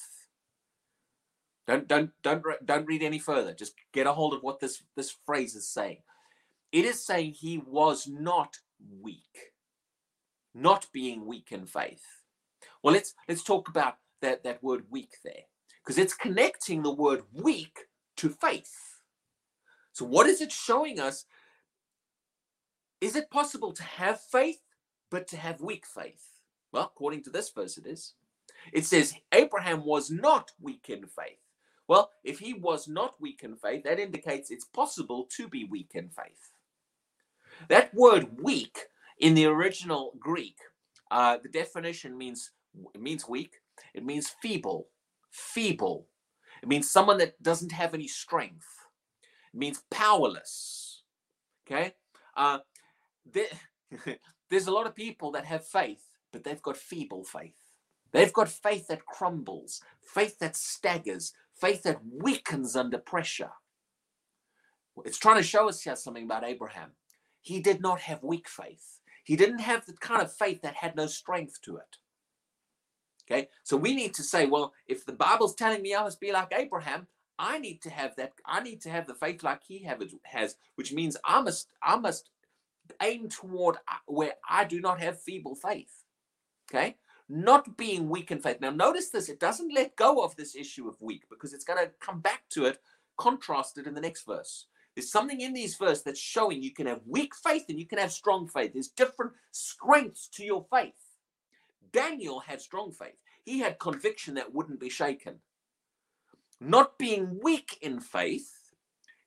Don't 1.66 1.88
don't 1.88 2.10
don't 2.22 2.42
don't 2.64 2.86
read 2.86 3.02
any 3.02 3.18
further. 3.18 3.52
Just 3.52 3.74
get 3.92 4.06
a 4.06 4.12
hold 4.12 4.34
of 4.34 4.42
what 4.42 4.60
this 4.60 4.82
this 4.94 5.14
phrase 5.26 5.54
is 5.56 5.68
saying. 5.68 5.98
It 6.72 6.84
is 6.84 7.04
saying 7.04 7.32
he 7.32 7.58
was 7.58 8.06
not 8.06 8.56
weak. 9.00 9.52
Not 10.54 10.86
being 10.92 11.26
weak 11.26 11.48
in 11.50 11.66
faith. 11.66 12.04
Well, 12.82 12.94
let's 12.94 13.14
let's 13.28 13.42
talk 13.42 13.68
about 13.68 13.96
that 14.22 14.44
that 14.44 14.62
word 14.62 14.84
weak 14.90 15.16
there 15.24 15.44
because 15.84 15.98
it's 15.98 16.14
connecting 16.14 16.82
the 16.82 16.94
word 16.94 17.22
weak 17.32 17.78
to 18.16 18.28
faith. 18.28 18.72
So, 19.92 20.04
what 20.04 20.26
is 20.26 20.40
it 20.40 20.52
showing 20.52 21.00
us? 21.00 21.24
Is 23.00 23.16
it 23.16 23.30
possible 23.30 23.72
to 23.72 23.82
have 23.82 24.20
faith, 24.20 24.60
but 25.10 25.26
to 25.28 25.36
have 25.36 25.60
weak 25.60 25.86
faith? 25.86 26.24
Well, 26.72 26.84
according 26.84 27.22
to 27.24 27.30
this 27.30 27.50
verse, 27.50 27.78
it 27.78 27.86
is. 27.86 28.14
It 28.72 28.84
says 28.84 29.14
Abraham 29.32 29.84
was 29.84 30.10
not 30.10 30.50
weak 30.60 30.86
in 30.88 31.06
faith. 31.06 31.38
Well, 31.88 32.10
if 32.24 32.38
he 32.38 32.52
was 32.54 32.88
not 32.88 33.20
weak 33.20 33.42
in 33.44 33.56
faith, 33.56 33.84
that 33.84 34.00
indicates 34.00 34.50
it's 34.50 34.64
possible 34.64 35.28
to 35.36 35.48
be 35.48 35.64
weak 35.64 35.92
in 35.94 36.08
faith. 36.08 36.50
That 37.68 37.94
word 37.94 38.42
weak 38.42 38.78
in 39.18 39.34
the 39.34 39.46
original 39.46 40.12
Greek, 40.18 40.58
uh, 41.10 41.38
the 41.42 41.48
definition 41.48 42.18
means 42.18 42.50
means 42.98 43.26
weak. 43.28 43.54
It 43.94 44.04
means 44.04 44.34
feeble, 44.42 44.88
feeble, 45.30 46.06
it 46.62 46.68
means 46.68 46.90
someone 46.90 47.18
that 47.18 47.40
doesn't 47.42 47.72
have 47.72 47.94
any 47.94 48.08
strength. 48.08 48.66
It 49.52 49.58
means 49.58 49.82
powerless. 49.90 51.02
Okay? 51.66 51.94
Uh, 52.36 52.58
the, 53.30 53.46
there's 54.50 54.66
a 54.66 54.72
lot 54.72 54.86
of 54.86 54.94
people 54.94 55.32
that 55.32 55.44
have 55.44 55.66
faith, 55.66 56.02
but 56.32 56.44
they've 56.44 56.62
got 56.62 56.76
feeble 56.76 57.24
faith. 57.24 57.54
They've 58.12 58.32
got 58.32 58.48
faith 58.48 58.88
that 58.88 59.04
crumbles, 59.04 59.82
faith 60.02 60.38
that 60.38 60.56
staggers, 60.56 61.32
faith 61.60 61.82
that 61.82 62.00
weakens 62.10 62.76
under 62.76 62.98
pressure. 62.98 63.50
It's 65.04 65.18
trying 65.18 65.36
to 65.36 65.42
show 65.42 65.68
us 65.68 65.82
here 65.82 65.96
something 65.96 66.24
about 66.24 66.44
Abraham. 66.44 66.92
He 67.42 67.60
did 67.60 67.80
not 67.80 68.00
have 68.00 68.22
weak 68.22 68.48
faith. 68.48 69.00
He 69.24 69.36
didn't 69.36 69.58
have 69.58 69.84
the 69.84 69.92
kind 69.94 70.22
of 70.22 70.32
faith 70.32 70.62
that 70.62 70.76
had 70.76 70.96
no 70.96 71.06
strength 71.06 71.60
to 71.62 71.76
it. 71.76 71.96
Okay, 73.28 73.48
so 73.64 73.76
we 73.76 73.94
need 73.94 74.14
to 74.14 74.22
say, 74.22 74.46
well, 74.46 74.72
if 74.86 75.04
the 75.04 75.12
Bible's 75.12 75.54
telling 75.54 75.82
me 75.82 75.94
I 75.94 76.02
must 76.02 76.20
be 76.20 76.30
like 76.30 76.52
Abraham, 76.56 77.08
I 77.38 77.58
need 77.58 77.82
to 77.82 77.90
have 77.90 78.14
that. 78.16 78.34
I 78.46 78.62
need 78.62 78.80
to 78.82 78.90
have 78.90 79.06
the 79.06 79.14
faith 79.14 79.42
like 79.42 79.62
he 79.66 79.82
have, 79.84 80.02
has, 80.24 80.56
which 80.76 80.92
means 80.92 81.16
I 81.24 81.40
must, 81.40 81.68
I 81.82 81.96
must 81.96 82.30
aim 83.02 83.28
toward 83.28 83.76
uh, 83.88 83.96
where 84.06 84.34
I 84.48 84.64
do 84.64 84.80
not 84.80 85.00
have 85.00 85.20
feeble 85.20 85.56
faith. 85.56 86.04
Okay, 86.70 86.96
not 87.28 87.76
being 87.76 88.08
weak 88.08 88.30
in 88.30 88.38
faith. 88.38 88.60
Now, 88.60 88.70
notice 88.70 89.10
this: 89.10 89.28
it 89.28 89.40
doesn't 89.40 89.74
let 89.74 89.96
go 89.96 90.22
of 90.22 90.36
this 90.36 90.54
issue 90.54 90.88
of 90.88 91.00
weak 91.00 91.24
because 91.28 91.52
it's 91.52 91.64
going 91.64 91.84
to 91.84 91.90
come 92.00 92.20
back 92.20 92.42
to 92.50 92.66
it, 92.66 92.78
contrasted 93.18 93.86
in 93.86 93.94
the 93.94 94.00
next 94.00 94.24
verse. 94.24 94.66
There's 94.94 95.10
something 95.10 95.40
in 95.40 95.52
these 95.52 95.76
verses 95.76 96.04
that's 96.04 96.20
showing 96.20 96.62
you 96.62 96.72
can 96.72 96.86
have 96.86 97.00
weak 97.06 97.34
faith 97.34 97.64
and 97.68 97.78
you 97.78 97.86
can 97.86 97.98
have 97.98 98.12
strong 98.12 98.48
faith. 98.48 98.72
There's 98.72 98.88
different 98.88 99.32
strengths 99.50 100.28
to 100.28 100.44
your 100.44 100.64
faith. 100.72 100.94
Daniel 101.92 102.40
had 102.40 102.60
strong 102.60 102.92
faith. 102.92 103.16
He 103.44 103.60
had 103.60 103.78
conviction 103.78 104.34
that 104.34 104.52
wouldn't 104.52 104.80
be 104.80 104.90
shaken. 104.90 105.40
Not 106.60 106.98
being 106.98 107.38
weak 107.42 107.78
in 107.82 108.00
faith, 108.00 108.50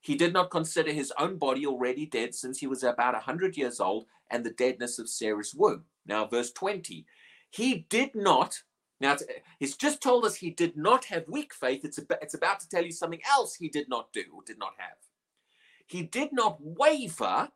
he 0.02 0.16
did 0.16 0.34
not 0.34 0.52
consider 0.52 0.92
his 0.92 1.14
own 1.18 1.38
body 1.38 1.66
already 1.66 2.06
dead 2.06 2.34
since 2.34 2.60
he 2.60 2.68
was 2.68 2.84
about 2.84 3.14
100 3.14 3.58
years 3.58 3.80
old 3.80 4.06
and 4.32 4.44
the 4.44 4.52
deadness 4.52 5.00
of 5.00 5.10
Sarah's 5.10 5.54
womb. 5.54 5.84
Now, 6.06 6.26
verse 6.26 6.52
20, 6.52 7.06
he 7.52 7.86
did 7.90 8.16
not. 8.16 8.62
Now, 9.02 9.18
he's 9.60 9.76
just 9.76 10.02
told 10.02 10.26
us 10.26 10.36
he 10.36 10.52
did 10.52 10.76
not 10.78 11.06
have 11.06 11.28
weak 11.28 11.54
faith. 11.54 11.86
It's, 11.86 12.00
it's 12.22 12.34
about 12.34 12.60
to 12.62 12.70
tell 12.70 12.84
you 12.84 12.92
something 12.92 13.22
else 13.30 13.56
he 13.56 13.70
did 13.70 13.90
not 13.90 14.12
do 14.14 14.24
or 14.34 14.42
did 14.46 14.60
not 14.60 14.74
have. 14.78 14.98
He 15.88 16.04
did 16.04 16.32
not 16.32 16.58
waver 16.60 17.50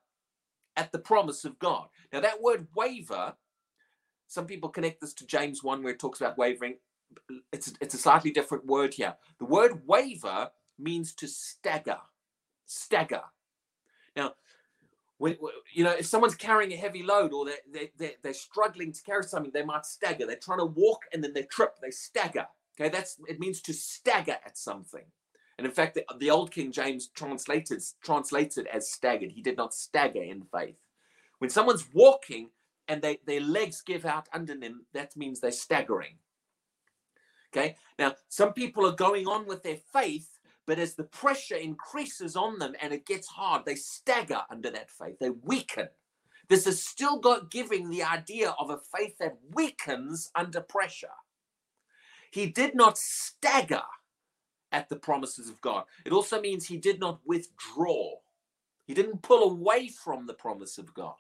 at 0.76 0.91
the 0.91 0.99
promise 0.99 1.45
of 1.45 1.60
God. 1.60 1.88
Now, 2.12 2.20
that 2.22 2.41
word 2.41 2.68
waver 2.76 3.34
some 4.34 4.48
people 4.48 4.70
connect 4.70 5.00
this 5.00 5.14
to 5.14 5.28
James 5.28 5.64
1 5.64 5.84
where 5.84 5.94
it 5.94 6.00
talks 6.00 6.20
about 6.20 6.38
wavering. 6.38 6.76
It's, 7.52 7.74
it's 7.80 7.94
a 7.94 8.00
slightly 8.00 8.32
different 8.32 8.66
word 8.66 8.94
here. 8.94 9.14
The 9.38 9.46
word 9.46 9.84
waver 9.86 10.50
means 10.80 11.14
to 11.16 11.28
stagger. 11.28 12.00
Stagger. 12.66 13.22
Now, 14.16 14.34
when, 15.20 15.38
you 15.72 15.84
know, 15.84 15.92
if 15.92 16.08
someone's 16.08 16.36
carrying 16.36 16.74
a 16.74 16.76
heavy 16.76 17.04
load 17.04 17.32
or 17.32 17.46
they're, 17.46 17.88
they're, 17.98 18.12
they're, 18.24 18.34
struggling 18.34 18.92
to 18.92 19.04
carry 19.04 19.24
something, 19.24 19.52
they 19.54 19.64
might 19.64 19.86
stagger. 19.86 20.26
They're 20.26 20.36
trying 20.36 20.60
to 20.60 20.66
walk 20.66 21.02
and 21.14 21.24
then 21.24 21.34
they 21.34 21.44
trip, 21.44 21.76
they 21.82 21.92
stagger. 21.92 22.48
Okay, 22.80 22.90
that's 22.90 23.18
it 23.28 23.40
means 23.40 23.62
to 23.62 23.74
stagger 23.74 24.38
at 24.44 24.58
something. 24.58 25.06
And 25.60 25.68
in 25.68 25.72
fact, 25.72 25.94
the, 25.94 26.06
the 26.18 26.32
old 26.32 26.52
King 26.52 26.72
James 26.72 27.10
translated 27.10 27.84
translates 28.04 28.58
it 28.58 28.66
as 28.74 28.92
staggered. 28.92 29.32
He 29.32 29.44
did 29.44 29.58
not 29.58 29.76
stagger 29.76 30.24
in 30.24 30.42
faith. 30.52 30.78
When 31.38 31.52
someone's 31.52 31.86
walking, 31.94 32.50
and 32.88 33.02
they, 33.02 33.20
their 33.26 33.42
legs 33.42 33.82
give 33.82 34.06
out 34.06 34.28
under 34.34 34.56
them, 34.56 34.86
that 34.94 35.16
means 35.16 35.40
they're 35.40 35.52
staggering. 35.52 36.16
Okay, 37.56 37.76
now 38.00 38.16
some 38.30 38.54
people 38.54 38.86
are 38.86 38.96
going 38.96 39.28
on 39.28 39.46
with 39.46 39.62
their 39.64 39.78
faith, 39.94 40.40
but 40.66 40.80
as 40.80 40.96
the 40.96 41.04
pressure 41.04 41.56
increases 41.56 42.36
on 42.36 42.58
them 42.58 42.74
and 42.82 42.94
it 42.94 43.06
gets 43.06 43.28
hard, 43.28 43.64
they 43.66 43.76
stagger 43.76 44.42
under 44.50 44.72
that 44.72 44.90
faith, 44.90 45.18
they 45.20 45.30
weaken. 45.30 45.88
This 46.50 46.68
is 46.68 46.84
still 46.84 47.20
got 47.20 47.52
giving 47.52 47.90
the 47.90 48.04
idea 48.04 48.56
of 48.60 48.70
a 48.70 48.80
faith 48.96 49.18
that 49.20 49.38
weakens 49.54 50.32
under 50.36 50.62
pressure. 50.62 51.08
He 52.32 52.48
did 52.48 52.76
not 52.76 52.98
stagger 52.98 53.84
at 54.72 54.90
the 54.90 54.96
promises 54.96 55.50
of 55.50 55.62
God. 55.62 55.86
It 56.06 56.12
also 56.12 56.42
means 56.42 56.66
he 56.66 56.78
did 56.78 57.00
not 57.00 57.20
withdraw. 57.26 58.16
He 58.86 58.94
didn't 58.94 59.22
pull 59.22 59.52
away 59.52 59.88
from 59.88 60.26
the 60.26 60.34
promise 60.34 60.78
of 60.78 60.94
God. 60.94 61.16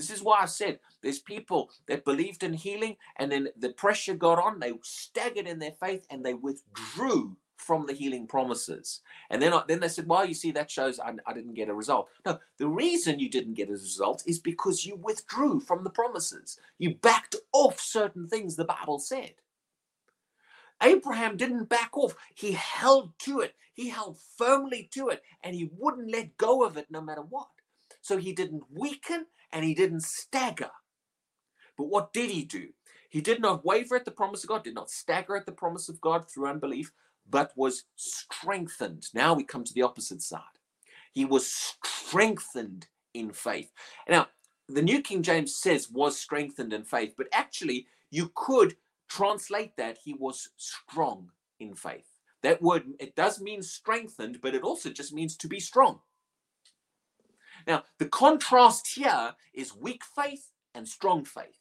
This 0.00 0.08
is 0.08 0.22
why 0.22 0.38
I 0.40 0.46
said 0.46 0.78
there's 1.02 1.18
people 1.18 1.68
that 1.86 2.06
believed 2.06 2.42
in 2.42 2.54
healing 2.54 2.96
and 3.18 3.30
then 3.30 3.48
the 3.58 3.68
pressure 3.68 4.14
got 4.14 4.38
on, 4.38 4.58
they 4.58 4.72
staggered 4.82 5.46
in 5.46 5.58
their 5.58 5.72
faith 5.72 6.06
and 6.08 6.24
they 6.24 6.32
withdrew 6.32 7.36
from 7.58 7.86
the 7.86 7.92
healing 7.92 8.26
promises. 8.26 9.02
And 9.28 9.42
then, 9.42 9.52
then 9.68 9.80
they 9.80 9.88
said, 9.88 10.06
well, 10.06 10.24
you 10.24 10.32
see, 10.32 10.52
that 10.52 10.70
shows 10.70 10.98
I, 10.98 11.12
I 11.26 11.34
didn't 11.34 11.52
get 11.52 11.68
a 11.68 11.74
result. 11.74 12.08
No, 12.24 12.38
the 12.56 12.66
reason 12.66 13.18
you 13.18 13.28
didn't 13.28 13.58
get 13.58 13.68
a 13.68 13.72
result 13.72 14.22
is 14.26 14.38
because 14.38 14.86
you 14.86 14.96
withdrew 14.96 15.60
from 15.60 15.84
the 15.84 15.90
promises. 15.90 16.58
You 16.78 16.94
backed 16.94 17.36
off 17.52 17.78
certain 17.78 18.26
things 18.26 18.56
the 18.56 18.64
Bible 18.64 18.98
said. 18.98 19.34
Abraham 20.82 21.36
didn't 21.36 21.68
back 21.68 21.94
off. 21.94 22.14
He 22.34 22.52
held 22.52 23.12
to 23.18 23.40
it. 23.40 23.54
He 23.74 23.90
held 23.90 24.16
firmly 24.38 24.88
to 24.94 25.10
it 25.10 25.22
and 25.44 25.54
he 25.54 25.70
wouldn't 25.76 26.10
let 26.10 26.38
go 26.38 26.64
of 26.64 26.78
it 26.78 26.86
no 26.90 27.02
matter 27.02 27.20
what. 27.20 27.48
So 28.00 28.16
he 28.16 28.32
didn't 28.32 28.64
weaken 28.72 29.26
and 29.52 29.64
he 29.64 29.74
didn't 29.74 30.02
stagger. 30.02 30.70
But 31.76 31.88
what 31.88 32.12
did 32.12 32.30
he 32.30 32.44
do? 32.44 32.68
He 33.08 33.20
did 33.20 33.40
not 33.40 33.64
waver 33.64 33.96
at 33.96 34.04
the 34.04 34.10
promise 34.10 34.44
of 34.44 34.48
God, 34.48 34.62
did 34.62 34.74
not 34.74 34.90
stagger 34.90 35.36
at 35.36 35.46
the 35.46 35.52
promise 35.52 35.88
of 35.88 36.00
God 36.00 36.30
through 36.30 36.48
unbelief, 36.48 36.92
but 37.28 37.52
was 37.56 37.84
strengthened. 37.96 39.06
Now 39.14 39.34
we 39.34 39.44
come 39.44 39.64
to 39.64 39.74
the 39.74 39.82
opposite 39.82 40.22
side. 40.22 40.42
He 41.12 41.24
was 41.24 41.50
strengthened 41.50 42.86
in 43.14 43.32
faith. 43.32 43.72
Now, 44.08 44.28
the 44.68 44.82
New 44.82 45.02
King 45.02 45.22
James 45.22 45.56
says 45.56 45.90
was 45.90 46.18
strengthened 46.18 46.72
in 46.72 46.84
faith, 46.84 47.14
but 47.16 47.26
actually, 47.32 47.86
you 48.10 48.30
could 48.36 48.76
translate 49.08 49.76
that 49.76 49.98
he 50.04 50.14
was 50.14 50.50
strong 50.56 51.30
in 51.58 51.74
faith. 51.74 52.06
That 52.42 52.62
word, 52.62 52.84
it 53.00 53.16
does 53.16 53.40
mean 53.40 53.62
strengthened, 53.62 54.38
but 54.40 54.54
it 54.54 54.62
also 54.62 54.90
just 54.90 55.12
means 55.12 55.36
to 55.38 55.48
be 55.48 55.60
strong. 55.60 56.00
Now, 57.70 57.84
the 58.00 58.06
contrast 58.06 58.94
here 58.96 59.36
is 59.54 59.76
weak 59.76 60.02
faith 60.16 60.50
and 60.74 60.88
strong 60.88 61.24
faith. 61.24 61.60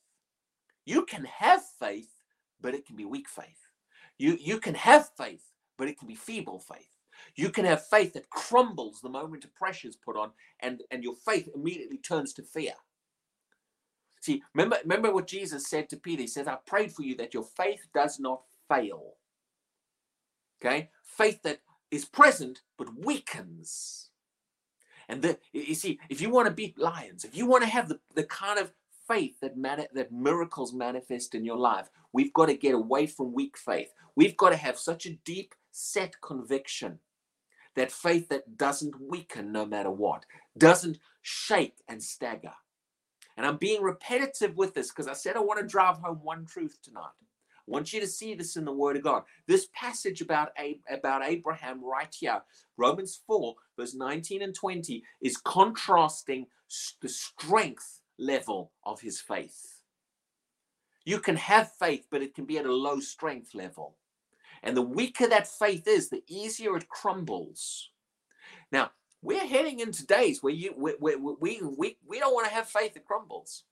You 0.83 1.05
can 1.05 1.23
have 1.25 1.61
faith, 1.79 2.09
but 2.59 2.73
it 2.73 2.87
can 2.87 2.95
be 2.95 3.05
weak 3.05 3.29
faith. 3.29 3.67
You, 4.17 4.35
you 4.41 4.59
can 4.59 4.73
have 4.73 5.11
faith, 5.15 5.43
but 5.77 5.87
it 5.87 5.99
can 5.99 6.07
be 6.07 6.15
feeble 6.15 6.57
faith. 6.57 6.89
You 7.35 7.51
can 7.51 7.63
have 7.65 7.85
faith 7.85 8.13
that 8.13 8.31
crumbles 8.31 9.01
the 9.01 9.09
moment 9.09 9.45
a 9.45 9.49
pressure 9.49 9.87
is 9.87 9.97
put 9.97 10.17
on, 10.17 10.31
and, 10.61 10.81
and 10.89 11.03
your 11.03 11.13
faith 11.13 11.47
immediately 11.53 11.99
turns 11.99 12.33
to 12.33 12.41
fear. 12.41 12.73
See, 14.19 14.41
remember, 14.55 14.79
remember 14.81 15.13
what 15.13 15.27
Jesus 15.27 15.67
said 15.67 15.89
to 15.89 15.95
Peter. 15.97 16.23
He 16.23 16.27
says, 16.27 16.47
I 16.47 16.57
prayed 16.65 16.91
for 16.91 17.03
you 17.03 17.17
that 17.17 17.35
your 17.35 17.45
faith 17.55 17.85
does 17.93 18.19
not 18.19 18.41
fail. 18.67 19.13
Okay? 20.59 20.89
Faith 21.03 21.43
that 21.43 21.59
is 21.91 22.05
present 22.05 22.61
but 22.79 23.05
weakens. 23.05 24.08
And 25.09 25.23
the, 25.23 25.39
you 25.51 25.73
see, 25.73 25.99
if 26.07 26.21
you 26.21 26.29
want 26.29 26.47
to 26.47 26.53
beat 26.53 26.77
lions, 26.77 27.25
if 27.25 27.35
you 27.35 27.47
want 27.47 27.63
to 27.63 27.69
have 27.69 27.89
the, 27.89 27.99
the 28.13 28.23
kind 28.23 28.59
of 28.59 28.71
faith 29.07 29.39
that 29.41 29.57
mani- 29.57 29.87
that 29.93 30.11
miracles 30.11 30.71
manifest 30.71 31.33
in 31.33 31.43
your 31.43 31.57
life, 31.57 31.89
we've 32.13 32.31
got 32.31 32.45
to 32.45 32.55
get 32.55 32.75
away 32.75 33.07
from 33.07 33.33
weak 33.33 33.57
faith. 33.57 33.91
We've 34.15 34.37
got 34.37 34.51
to 34.51 34.55
have 34.55 34.77
such 34.77 35.07
a 35.07 35.15
deep 35.25 35.55
set 35.71 36.21
conviction 36.21 36.99
that 37.75 37.91
faith 37.91 38.29
that 38.29 38.55
doesn't 38.57 39.01
weaken 39.01 39.51
no 39.51 39.65
matter 39.65 39.91
what, 39.91 40.25
doesn't 40.57 40.99
shake 41.23 41.77
and 41.87 42.03
stagger. 42.03 42.53
And 43.35 43.47
I'm 43.47 43.57
being 43.57 43.81
repetitive 43.81 44.57
with 44.57 44.75
this 44.75 44.89
because 44.89 45.07
I 45.07 45.13
said 45.13 45.35
I 45.35 45.39
want 45.39 45.59
to 45.59 45.65
drive 45.65 45.97
home 45.97 46.19
one 46.21 46.45
truth 46.45 46.77
tonight 46.83 47.11
want 47.69 47.93
you 47.93 47.99
to 47.99 48.07
see 48.07 48.33
this 48.33 48.55
in 48.55 48.65
the 48.65 48.71
Word 48.71 48.97
of 48.97 49.03
God. 49.03 49.23
This 49.47 49.67
passage 49.73 50.21
about, 50.21 50.49
about 50.89 51.23
Abraham 51.23 51.83
right 51.83 52.13
here, 52.17 52.41
Romans 52.77 53.21
4, 53.27 53.55
verse 53.77 53.93
19 53.93 54.41
and 54.41 54.55
20, 54.55 55.03
is 55.21 55.37
contrasting 55.37 56.47
the 57.01 57.09
strength 57.09 58.01
level 58.17 58.71
of 58.83 59.01
his 59.01 59.21
faith. 59.21 59.79
You 61.05 61.19
can 61.19 61.37
have 61.37 61.71
faith, 61.79 62.07
but 62.11 62.21
it 62.21 62.35
can 62.35 62.45
be 62.45 62.57
at 62.57 62.65
a 62.65 62.73
low 62.73 62.99
strength 62.99 63.55
level. 63.55 63.95
And 64.61 64.75
the 64.75 64.81
weaker 64.81 65.27
that 65.27 65.47
faith 65.47 65.87
is, 65.87 66.09
the 66.09 66.23
easier 66.27 66.75
it 66.75 66.89
crumbles. 66.89 67.89
Now, 68.71 68.91
we're 69.21 69.47
heading 69.47 69.79
into 69.79 70.05
days 70.05 70.41
where 70.41 70.53
you 70.53 70.73
we, 70.77 70.93
we, 70.99 71.15
we, 71.15 71.61
we, 71.61 71.97
we 72.07 72.19
don't 72.19 72.33
want 72.33 72.47
to 72.47 72.53
have 72.53 72.67
faith 72.67 72.93
that 72.93 73.05
crumbles. 73.05 73.63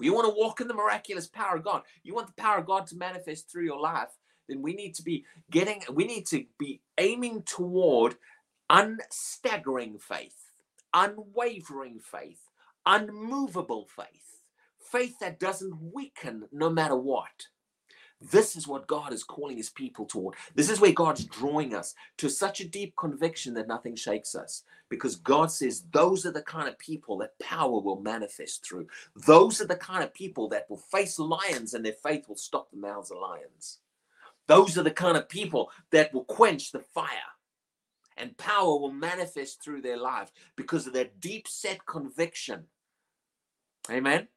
You 0.00 0.14
want 0.14 0.26
to 0.28 0.38
walk 0.38 0.60
in 0.60 0.68
the 0.68 0.74
miraculous 0.74 1.26
power 1.26 1.56
of 1.56 1.64
God. 1.64 1.82
You 2.02 2.14
want 2.14 2.26
the 2.26 2.42
power 2.42 2.58
of 2.58 2.66
God 2.66 2.86
to 2.88 2.96
manifest 2.96 3.50
through 3.50 3.64
your 3.64 3.80
life. 3.80 4.08
Then 4.48 4.62
we 4.62 4.74
need 4.74 4.94
to 4.96 5.02
be 5.02 5.24
getting, 5.50 5.82
we 5.92 6.04
need 6.04 6.26
to 6.26 6.44
be 6.58 6.80
aiming 6.98 7.42
toward 7.42 8.16
unstaggering 8.70 10.00
faith, 10.00 10.50
unwavering 10.94 12.00
faith, 12.00 12.40
unmovable 12.86 13.86
faith, 13.94 14.42
faith 14.78 15.18
that 15.20 15.38
doesn't 15.38 15.92
weaken 15.92 16.48
no 16.52 16.70
matter 16.70 16.96
what. 16.96 17.48
This 18.20 18.54
is 18.54 18.68
what 18.68 18.86
God 18.86 19.12
is 19.12 19.24
calling 19.24 19.56
his 19.56 19.70
people 19.70 20.04
toward. 20.04 20.34
This 20.54 20.68
is 20.68 20.80
where 20.80 20.92
God's 20.92 21.24
drawing 21.24 21.74
us 21.74 21.94
to 22.18 22.28
such 22.28 22.60
a 22.60 22.68
deep 22.68 22.94
conviction 22.96 23.54
that 23.54 23.68
nothing 23.68 23.96
shakes 23.96 24.34
us. 24.34 24.64
Because 24.90 25.16
God 25.16 25.50
says 25.50 25.84
those 25.92 26.26
are 26.26 26.32
the 26.32 26.42
kind 26.42 26.68
of 26.68 26.78
people 26.78 27.16
that 27.18 27.38
power 27.38 27.80
will 27.80 28.00
manifest 28.00 28.64
through. 28.64 28.88
Those 29.14 29.60
are 29.60 29.66
the 29.66 29.76
kind 29.76 30.02
of 30.02 30.12
people 30.12 30.48
that 30.48 30.68
will 30.68 30.82
face 30.92 31.18
lions 31.18 31.72
and 31.72 31.84
their 31.84 31.94
faith 31.94 32.28
will 32.28 32.36
stop 32.36 32.70
the 32.70 32.76
mouths 32.76 33.10
of 33.10 33.18
lions. 33.18 33.78
Those 34.48 34.76
are 34.76 34.82
the 34.82 34.90
kind 34.90 35.16
of 35.16 35.28
people 35.28 35.70
that 35.90 36.12
will 36.12 36.24
quench 36.24 36.72
the 36.72 36.80
fire 36.80 37.08
and 38.16 38.36
power 38.36 38.78
will 38.78 38.92
manifest 38.92 39.62
through 39.62 39.80
their 39.80 39.96
life 39.96 40.30
because 40.56 40.86
of 40.86 40.92
their 40.92 41.08
deep 41.20 41.48
set 41.48 41.86
conviction. 41.86 42.64
Amen. 43.90 44.28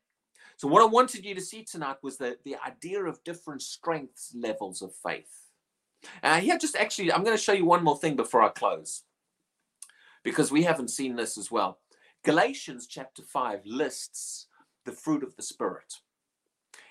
So, 0.63 0.69
what 0.69 0.81
I 0.81 0.85
wanted 0.85 1.25
you 1.25 1.35
to 1.35 1.41
see 1.41 1.65
tonight 1.65 1.97
was 2.01 2.15
the, 2.15 2.37
the 2.45 2.55
idea 2.65 3.03
of 3.03 3.21
different 3.25 3.61
strengths 3.61 4.33
levels 4.33 4.81
of 4.81 4.95
faith. 4.95 5.49
Uh, 6.23 6.39
here, 6.39 6.57
just 6.57 6.77
actually, 6.77 7.11
I'm 7.11 7.25
going 7.25 7.35
to 7.35 7.43
show 7.43 7.51
you 7.51 7.65
one 7.65 7.83
more 7.83 7.97
thing 7.97 8.15
before 8.15 8.41
I 8.41 8.47
close 8.47 9.03
because 10.23 10.53
we 10.53 10.63
haven't 10.63 10.87
seen 10.87 11.17
this 11.17 11.37
as 11.37 11.51
well. 11.51 11.79
Galatians 12.23 12.87
chapter 12.87 13.23
5 13.23 13.65
lists 13.65 14.47
the 14.85 14.93
fruit 14.93 15.21
of 15.21 15.35
the 15.35 15.43
Spirit. 15.43 15.95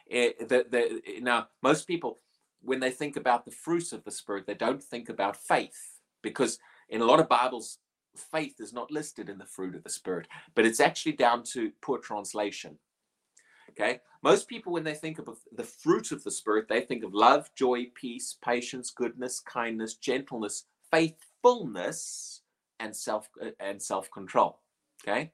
It, 0.07 0.37
eh, 0.39 0.45
the, 0.45 0.67
the, 0.71 1.21
now, 1.23 1.49
most 1.63 1.87
people, 1.87 2.19
when 2.61 2.81
they 2.81 2.91
think 2.91 3.17
about 3.17 3.47
the 3.47 3.53
fruits 3.53 3.95
of 3.95 4.05
the 4.05 4.11
Spirit, 4.11 4.47
they 4.47 4.53
don't 4.53 4.83
think 4.83 5.09
about 5.09 5.35
faith 5.35 5.99
because 6.23 6.59
in 6.91 7.01
a 7.01 7.07
lot 7.07 7.21
of 7.21 7.29
Bibles, 7.31 7.79
faith 8.15 8.57
is 8.61 8.75
not 8.75 8.91
listed 8.91 9.31
in 9.31 9.39
the 9.39 9.47
fruit 9.47 9.75
of 9.75 9.83
the 9.83 9.89
Spirit, 9.89 10.29
but 10.55 10.67
it's 10.67 10.79
actually 10.79 11.13
down 11.13 11.43
to 11.55 11.73
poor 11.81 11.97
translation. 11.97 12.79
Okay. 13.73 14.01
Most 14.23 14.49
people, 14.49 14.73
when 14.73 14.85
they 14.85 14.95
think 14.95 15.19
of 15.19 15.29
the 15.53 15.65
fruit 15.65 16.13
of 16.13 16.23
the 16.23 16.31
Spirit, 16.31 16.69
they 16.69 16.83
think 16.83 17.03
of 17.03 17.15
love, 17.15 17.51
joy, 17.57 17.87
peace, 17.95 18.37
patience, 18.45 18.91
goodness, 18.91 19.41
kindness, 19.41 19.95
gentleness, 19.95 20.67
faithfulness, 20.91 22.43
and 22.79 22.95
self 22.95 23.29
and 23.59 23.83
self 23.83 24.11
control. 24.11 24.61
Okay. 25.03 25.33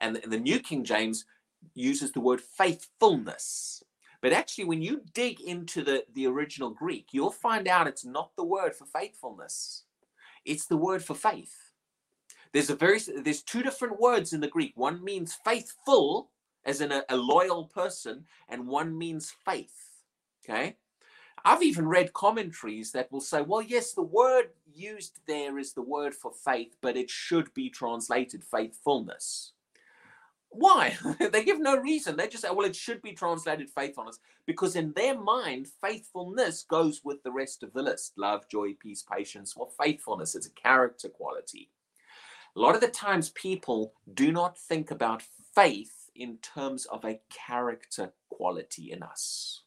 And 0.00 0.20
the 0.26 0.38
New 0.38 0.60
King 0.60 0.84
James 0.84 1.24
uses 1.74 2.12
the 2.12 2.20
word 2.20 2.40
faithfulness. 2.40 3.82
But 4.20 4.32
actually, 4.32 4.64
when 4.64 4.82
you 4.82 5.02
dig 5.14 5.40
into 5.40 5.84
the, 5.84 6.04
the 6.14 6.26
original 6.26 6.70
Greek, 6.70 7.08
you'll 7.12 7.30
find 7.30 7.68
out 7.68 7.86
it's 7.86 8.04
not 8.04 8.32
the 8.36 8.44
word 8.44 8.74
for 8.74 8.86
faithfulness. 8.86 9.84
It's 10.44 10.66
the 10.66 10.76
word 10.76 11.04
for 11.04 11.14
faith. 11.14 11.54
There's 12.52 12.70
a 12.70 12.76
very 12.76 13.00
there's 13.22 13.42
two 13.42 13.62
different 13.62 14.00
words 14.00 14.32
in 14.32 14.40
the 14.40 14.48
Greek. 14.48 14.72
One 14.74 15.04
means 15.04 15.36
faithful, 15.44 16.30
as 16.68 16.82
in 16.82 16.92
a, 16.92 17.02
a 17.08 17.16
loyal 17.16 17.64
person, 17.64 18.26
and 18.48 18.66
one 18.66 18.96
means 18.96 19.34
faith. 19.44 19.74
Okay. 20.44 20.76
I've 21.44 21.62
even 21.62 21.88
read 21.88 22.12
commentaries 22.12 22.92
that 22.92 23.10
will 23.10 23.22
say, 23.22 23.40
well, 23.40 23.62
yes, 23.62 23.94
the 23.94 24.02
word 24.02 24.50
used 24.74 25.18
there 25.26 25.58
is 25.58 25.72
the 25.72 25.82
word 25.82 26.14
for 26.14 26.30
faith, 26.44 26.76
but 26.82 26.96
it 26.96 27.08
should 27.08 27.52
be 27.54 27.70
translated 27.70 28.44
faithfulness. 28.44 29.52
Why? 30.50 30.96
they 31.32 31.42
give 31.42 31.60
no 31.60 31.76
reason. 31.76 32.16
They 32.16 32.28
just 32.28 32.42
say, 32.42 32.50
well, 32.50 32.66
it 32.66 32.76
should 32.76 33.00
be 33.00 33.12
translated 33.12 33.70
faithfulness 33.70 34.18
because 34.46 34.76
in 34.76 34.92
their 34.92 35.18
mind, 35.18 35.68
faithfulness 35.82 36.64
goes 36.68 37.00
with 37.02 37.22
the 37.22 37.32
rest 37.32 37.62
of 37.62 37.72
the 37.72 37.82
list 37.82 38.12
love, 38.18 38.44
joy, 38.50 38.74
peace, 38.78 39.02
patience. 39.10 39.56
Well, 39.56 39.72
faithfulness 39.80 40.34
is 40.34 40.46
a 40.46 40.60
character 40.60 41.08
quality. 41.08 41.70
A 42.56 42.60
lot 42.60 42.74
of 42.74 42.80
the 42.82 42.88
times, 42.88 43.30
people 43.30 43.94
do 44.12 44.32
not 44.32 44.58
think 44.58 44.90
about 44.90 45.22
faith 45.54 45.97
in 46.18 46.38
terms 46.38 46.84
of 46.86 47.04
a 47.04 47.20
character 47.30 48.12
quality 48.28 48.92
in 48.92 49.02
us. 49.02 49.62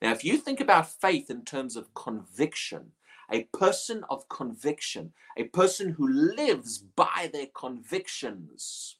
Now, 0.00 0.12
if 0.12 0.24
you 0.24 0.38
think 0.38 0.60
about 0.60 0.90
faith 0.90 1.30
in 1.30 1.44
terms 1.44 1.76
of 1.76 1.94
conviction, 1.94 2.92
a 3.30 3.44
person 3.52 4.04
of 4.10 4.28
conviction, 4.28 5.12
a 5.36 5.44
person 5.44 5.90
who 5.90 6.08
lives 6.08 6.78
by 6.78 7.30
their 7.32 7.46
convictions, 7.54 8.96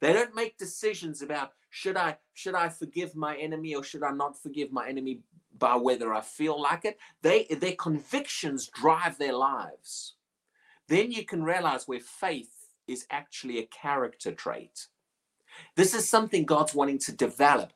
they 0.00 0.12
don't 0.12 0.34
make 0.34 0.58
decisions 0.58 1.22
about 1.22 1.52
should 1.68 1.96
I 1.96 2.16
should 2.34 2.54
I 2.54 2.68
forgive 2.68 3.14
my 3.14 3.36
enemy 3.36 3.74
or 3.74 3.84
should 3.84 4.02
I 4.02 4.10
not 4.10 4.42
forgive 4.42 4.72
my 4.72 4.88
enemy 4.88 5.20
by 5.56 5.76
whether 5.76 6.12
I 6.12 6.20
feel 6.20 6.60
like 6.60 6.84
it. 6.84 6.98
They 7.22 7.44
their 7.44 7.76
convictions 7.76 8.66
drive 8.66 9.18
their 9.18 9.34
lives. 9.34 10.14
Then 10.88 11.12
you 11.12 11.24
can 11.24 11.44
realize 11.44 11.86
where 11.86 12.00
faith 12.00 12.50
is 12.88 13.06
actually 13.10 13.58
a 13.58 13.66
character 13.66 14.32
trait. 14.32 14.88
This 15.76 15.94
is 15.94 16.08
something 16.08 16.44
God's 16.44 16.74
wanting 16.74 16.98
to 17.00 17.12
develop. 17.12 17.72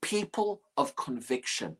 People 0.00 0.62
of 0.76 0.96
conviction, 0.96 1.76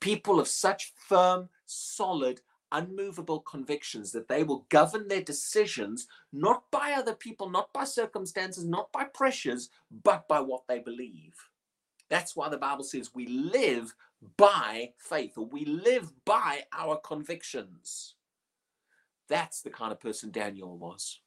people 0.00 0.38
of 0.38 0.48
such 0.48 0.92
firm, 1.08 1.48
solid, 1.66 2.40
unmovable 2.72 3.40
convictions 3.40 4.12
that 4.12 4.28
they 4.28 4.42
will 4.42 4.66
govern 4.68 5.08
their 5.08 5.22
decisions 5.22 6.06
not 6.32 6.64
by 6.70 6.92
other 6.92 7.14
people, 7.14 7.48
not 7.48 7.72
by 7.72 7.84
circumstances, 7.84 8.64
not 8.64 8.90
by 8.92 9.04
pressures, 9.04 9.68
but 10.02 10.26
by 10.26 10.40
what 10.40 10.62
they 10.68 10.78
believe. 10.78 11.34
That's 12.08 12.36
why 12.36 12.48
the 12.50 12.58
Bible 12.58 12.84
says 12.84 13.14
we 13.14 13.26
live 13.26 13.94
by 14.36 14.92
faith 14.98 15.38
or 15.38 15.46
we 15.46 15.64
live 15.64 16.12
by 16.24 16.64
our 16.76 16.98
convictions. 16.98 18.16
That's 19.28 19.62
the 19.62 19.70
kind 19.70 19.92
of 19.92 20.00
person 20.00 20.30
Daniel 20.30 20.76
was. 20.76 21.21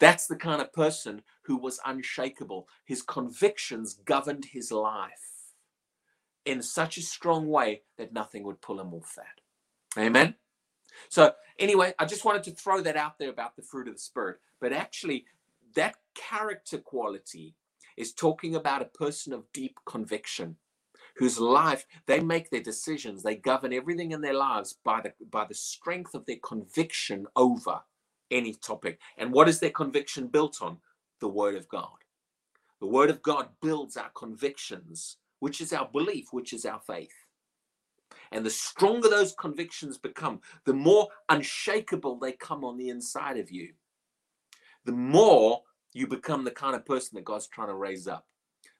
That's 0.00 0.28
the 0.28 0.36
kind 0.36 0.62
of 0.62 0.74
person 0.74 1.22
who 1.44 1.58
was 1.58 1.80
unshakable. 1.86 2.68
His 2.86 3.02
convictions 3.02 3.94
governed 3.94 4.46
his 4.52 4.72
life 4.72 5.54
in 6.46 6.62
such 6.62 6.98
a 6.98 7.02
strong 7.02 7.48
way 7.48 7.82
that 7.98 8.12
nothing 8.12 8.44
would 8.44 8.62
pull 8.62 8.80
him 8.80 8.94
off 8.94 9.14
that. 9.16 9.40
Amen. 10.02 10.36
So, 11.10 11.34
anyway, 11.58 11.94
I 11.98 12.06
just 12.06 12.24
wanted 12.24 12.44
to 12.44 12.52
throw 12.52 12.80
that 12.82 12.96
out 12.96 13.18
there 13.18 13.30
about 13.30 13.56
the 13.56 13.62
fruit 13.62 13.88
of 13.88 13.94
the 13.94 14.00
Spirit. 14.00 14.38
But 14.60 14.72
actually, 14.72 15.26
that 15.74 15.96
character 16.14 16.78
quality 16.78 17.56
is 17.96 18.12
talking 18.12 18.56
about 18.56 18.82
a 18.82 18.86
person 18.86 19.32
of 19.32 19.52
deep 19.52 19.78
conviction 19.86 20.56
whose 21.16 21.38
life 21.40 21.86
they 22.06 22.20
make 22.20 22.50
their 22.50 22.62
decisions 22.62 23.22
they 23.22 23.36
govern 23.36 23.72
everything 23.72 24.12
in 24.12 24.22
their 24.22 24.34
lives 24.34 24.76
by 24.84 25.00
the 25.02 25.12
by 25.30 25.44
the 25.44 25.54
strength 25.54 26.14
of 26.14 26.26
their 26.26 26.38
conviction 26.44 27.26
over 27.36 27.80
any 28.30 28.54
topic. 28.54 28.98
And 29.18 29.32
what 29.32 29.48
is 29.48 29.60
their 29.60 29.70
conviction 29.70 30.28
built 30.28 30.62
on? 30.62 30.78
The 31.20 31.28
Word 31.28 31.54
of 31.54 31.68
God. 31.68 31.88
The 32.80 32.86
Word 32.86 33.10
of 33.10 33.22
God 33.22 33.48
builds 33.60 33.96
our 33.96 34.10
convictions, 34.10 35.18
which 35.38 35.60
is 35.60 35.72
our 35.72 35.88
belief, 35.92 36.28
which 36.32 36.52
is 36.52 36.64
our 36.64 36.80
faith. 36.80 37.12
And 38.32 38.44
the 38.46 38.50
stronger 38.50 39.08
those 39.08 39.34
convictions 39.34 39.98
become, 39.98 40.40
the 40.64 40.72
more 40.72 41.08
unshakable 41.28 42.18
they 42.18 42.32
come 42.32 42.64
on 42.64 42.78
the 42.78 42.88
inside 42.88 43.38
of 43.38 43.50
you, 43.50 43.72
the 44.84 44.92
more 44.92 45.62
you 45.92 46.06
become 46.06 46.44
the 46.44 46.50
kind 46.50 46.74
of 46.74 46.86
person 46.86 47.16
that 47.16 47.24
God's 47.24 47.48
trying 47.48 47.68
to 47.68 47.74
raise 47.74 48.06
up. 48.06 48.26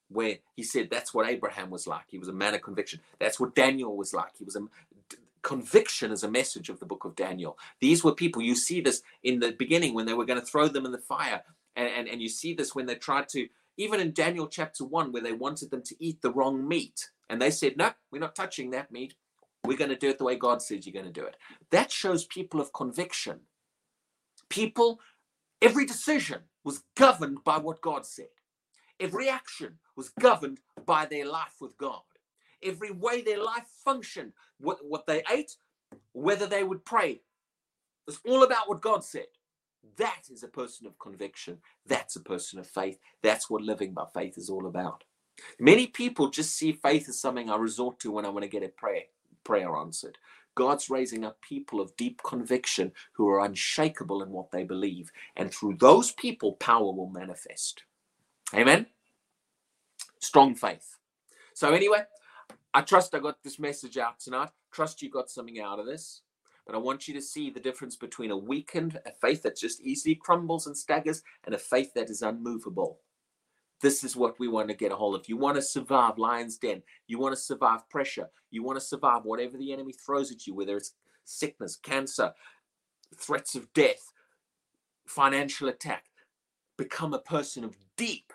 Where 0.09 0.39
he 0.57 0.65
said 0.65 0.89
that's 0.91 1.15
what 1.15 1.29
Abraham 1.29 1.71
was 1.71 1.87
like. 1.87 2.07
He 2.09 2.19
was 2.19 2.27
a 2.27 2.33
man 2.33 2.55
of 2.55 2.63
conviction. 2.63 3.01
That's 3.21 3.39
what 3.39 3.55
Daniel 3.55 3.97
was 3.97 4.13
like. 4.13 4.33
He 4.37 4.45
was 4.45 4.57
a 4.57 4.63
conviction 5.43 6.13
is 6.13 6.23
a 6.23 6.31
message 6.31 6.69
of 6.69 6.81
the 6.81 6.87
book 6.87 7.05
of 7.05 7.15
Daniel. 7.15 7.59
These 7.81 8.05
were 8.05 8.15
people, 8.15 8.43
you 8.43 8.55
see 8.55 8.81
this 8.81 9.03
in 9.23 9.41
the 9.41 9.53
beginning 9.53 9.95
when 9.95 10.07
they 10.07 10.15
were 10.15 10.25
going 10.25 10.41
to 10.41 10.47
throw 10.47 10.69
them 10.69 10.87
in 10.87 10.93
the 10.93 10.99
fire. 10.99 11.43
And, 11.77 11.89
and, 11.89 12.09
and 12.09 12.23
you 12.23 12.29
see 12.29 12.55
this 12.55 12.75
when 12.75 12.87
they 12.87 12.97
tried 12.97 13.29
to, 13.31 13.49
even 13.77 14.01
in 14.01 14.13
Daniel 14.13 14.47
chapter 14.47 14.85
1, 14.85 15.13
where 15.13 15.23
they 15.23 15.33
wanted 15.33 15.71
them 15.71 15.83
to 15.85 15.97
eat 15.99 16.21
the 16.21 16.33
wrong 16.33 16.67
meat. 16.67 17.11
And 17.29 17.41
they 17.41 17.51
said, 17.51 17.77
No, 17.77 17.93
we're 18.11 18.19
not 18.19 18.35
touching 18.35 18.71
that 18.71 18.91
meat. 18.91 19.15
We're 19.65 19.79
going 19.79 19.91
to 19.91 19.97
do 19.97 20.09
it 20.09 20.19
the 20.19 20.25
way 20.25 20.37
God 20.37 20.63
says 20.63 20.87
you're 20.87 20.93
going 20.93 21.13
to 21.13 21.21
do 21.21 21.27
it. 21.27 21.37
That 21.71 21.93
shows 21.93 22.25
people 22.25 22.61
of 22.61 22.73
conviction. 22.73 23.41
People, 24.49 25.01
every 25.63 25.87
decision 25.87 26.41
was 26.65 26.83
governed 26.97 27.45
by 27.45 27.59
what 27.59 27.81
God 27.81 28.05
said, 28.05 28.29
every 28.99 29.29
action 29.29 29.79
was 29.97 30.09
governed 30.09 30.61
by 30.87 31.07
their 31.07 31.27
life 31.27 31.55
with 31.61 31.77
God 31.79 32.01
every 32.63 32.91
way 32.91 33.23
their 33.23 33.43
life 33.43 33.67
functioned, 33.85 34.33
what, 34.59 34.79
what 34.83 35.07
they 35.07 35.23
ate, 35.31 35.57
whether 36.13 36.47
they 36.47 36.63
would 36.63 36.85
pray. 36.85 37.21
It's 38.07 38.21
all 38.27 38.43
about 38.43 38.69
what 38.69 38.83
God 38.83 39.05
said. 39.05 39.27
That 39.97 40.23
is 40.31 40.43
a 40.43 40.49
person 40.49 40.87
of 40.87 40.99
conviction. 40.99 41.59
That's 41.87 42.17
a 42.17 42.21
person 42.21 42.59
of 42.59 42.67
faith. 42.67 42.99
That's 43.23 43.49
what 43.49 43.63
living 43.63 43.93
by 43.93 44.05
faith 44.13 44.37
is 44.37 44.51
all 44.51 44.67
about. 44.67 45.05
Many 45.59 45.87
people 45.87 46.29
just 46.29 46.57
see 46.57 46.73
faith 46.73 47.09
as 47.09 47.19
something 47.19 47.49
I 47.49 47.57
resort 47.57 47.99
to 48.01 48.11
when 48.11 48.27
I 48.27 48.31
want 48.31 48.43
to 48.43 48.49
get 48.49 48.63
a 48.63 48.69
prayer, 48.69 49.05
prayer 49.45 49.75
answered. 49.77 50.19
God's 50.55 50.91
raising 50.91 51.25
up 51.25 51.41
people 51.41 51.81
of 51.81 51.97
deep 51.97 52.21
conviction 52.23 52.93
who 53.13 53.29
are 53.29 53.45
unshakable 53.45 54.23
in 54.23 54.31
what 54.31 54.51
they 54.51 54.65
believe. 54.65 55.11
And 55.37 55.51
through 55.51 55.77
those 55.79 56.13
people, 56.13 56.55
power 56.55 56.93
will 56.93 57.09
manifest. 57.09 57.85
Amen? 58.55 58.87
Strong 60.19 60.57
faith. 60.57 60.99
So, 61.55 61.73
anyway, 61.73 62.03
I 62.75 62.83
trust 62.83 63.15
I 63.15 63.19
got 63.19 63.43
this 63.43 63.59
message 63.59 63.99
out 63.99 64.21
tonight. 64.21 64.51
Trust 64.73 65.03
you 65.03 65.11
got 65.11 65.31
something 65.31 65.61
out 65.61 65.81
of 65.81 65.87
this. 65.87 66.23
But 66.67 66.75
I 66.75 66.79
want 66.79 67.09
you 67.09 67.15
to 67.15 67.23
see 67.23 67.51
the 67.51 67.59
difference 67.61 67.97
between 67.97 68.31
a 68.31 68.37
weakened, 68.37 69.01
a 69.07 69.13
faith 69.21 69.43
that 69.43 69.57
just 69.57 69.81
easily 69.81 70.15
crumbles 70.15 70.67
and 70.67 70.77
staggers, 70.77 71.23
and 71.45 71.55
a 71.55 71.59
faith 71.59 71.93
that 71.95 72.11
is 72.11 72.23
unmovable. 72.23 73.01
this 73.81 74.05
is 74.05 74.17
what 74.17 74.39
we 74.39 74.49
want 74.49 74.69
to 74.69 74.75
get 74.75 74.93
a 74.93 74.97
hold 74.97 75.15
of. 75.15 75.29
You 75.29 75.37
want 75.37 75.57
to 75.57 75.63
survive 75.63 76.19
lion's 76.19 76.59
den. 76.59 76.83
You 77.07 77.19
want 77.19 77.35
to 77.35 77.41
survive 77.41 77.89
pressure. 77.89 78.29
You 78.51 78.63
want 78.63 78.79
to 78.79 78.85
survive 78.85 79.25
whatever 79.25 79.57
the 79.57 79.73
enemy 79.73 79.93
throws 79.93 80.31
at 80.31 80.47
you, 80.47 80.55
whether 80.55 80.77
it's 80.77 80.95
sickness, 81.25 81.77
cancer, 81.77 82.33
threats 83.17 83.55
of 83.55 83.73
death, 83.73 84.13
financial 85.07 85.69
attack. 85.69 86.05
Become 86.77 87.15
a 87.15 87.21
person 87.21 87.65
of 87.65 87.77
deep, 87.97 88.33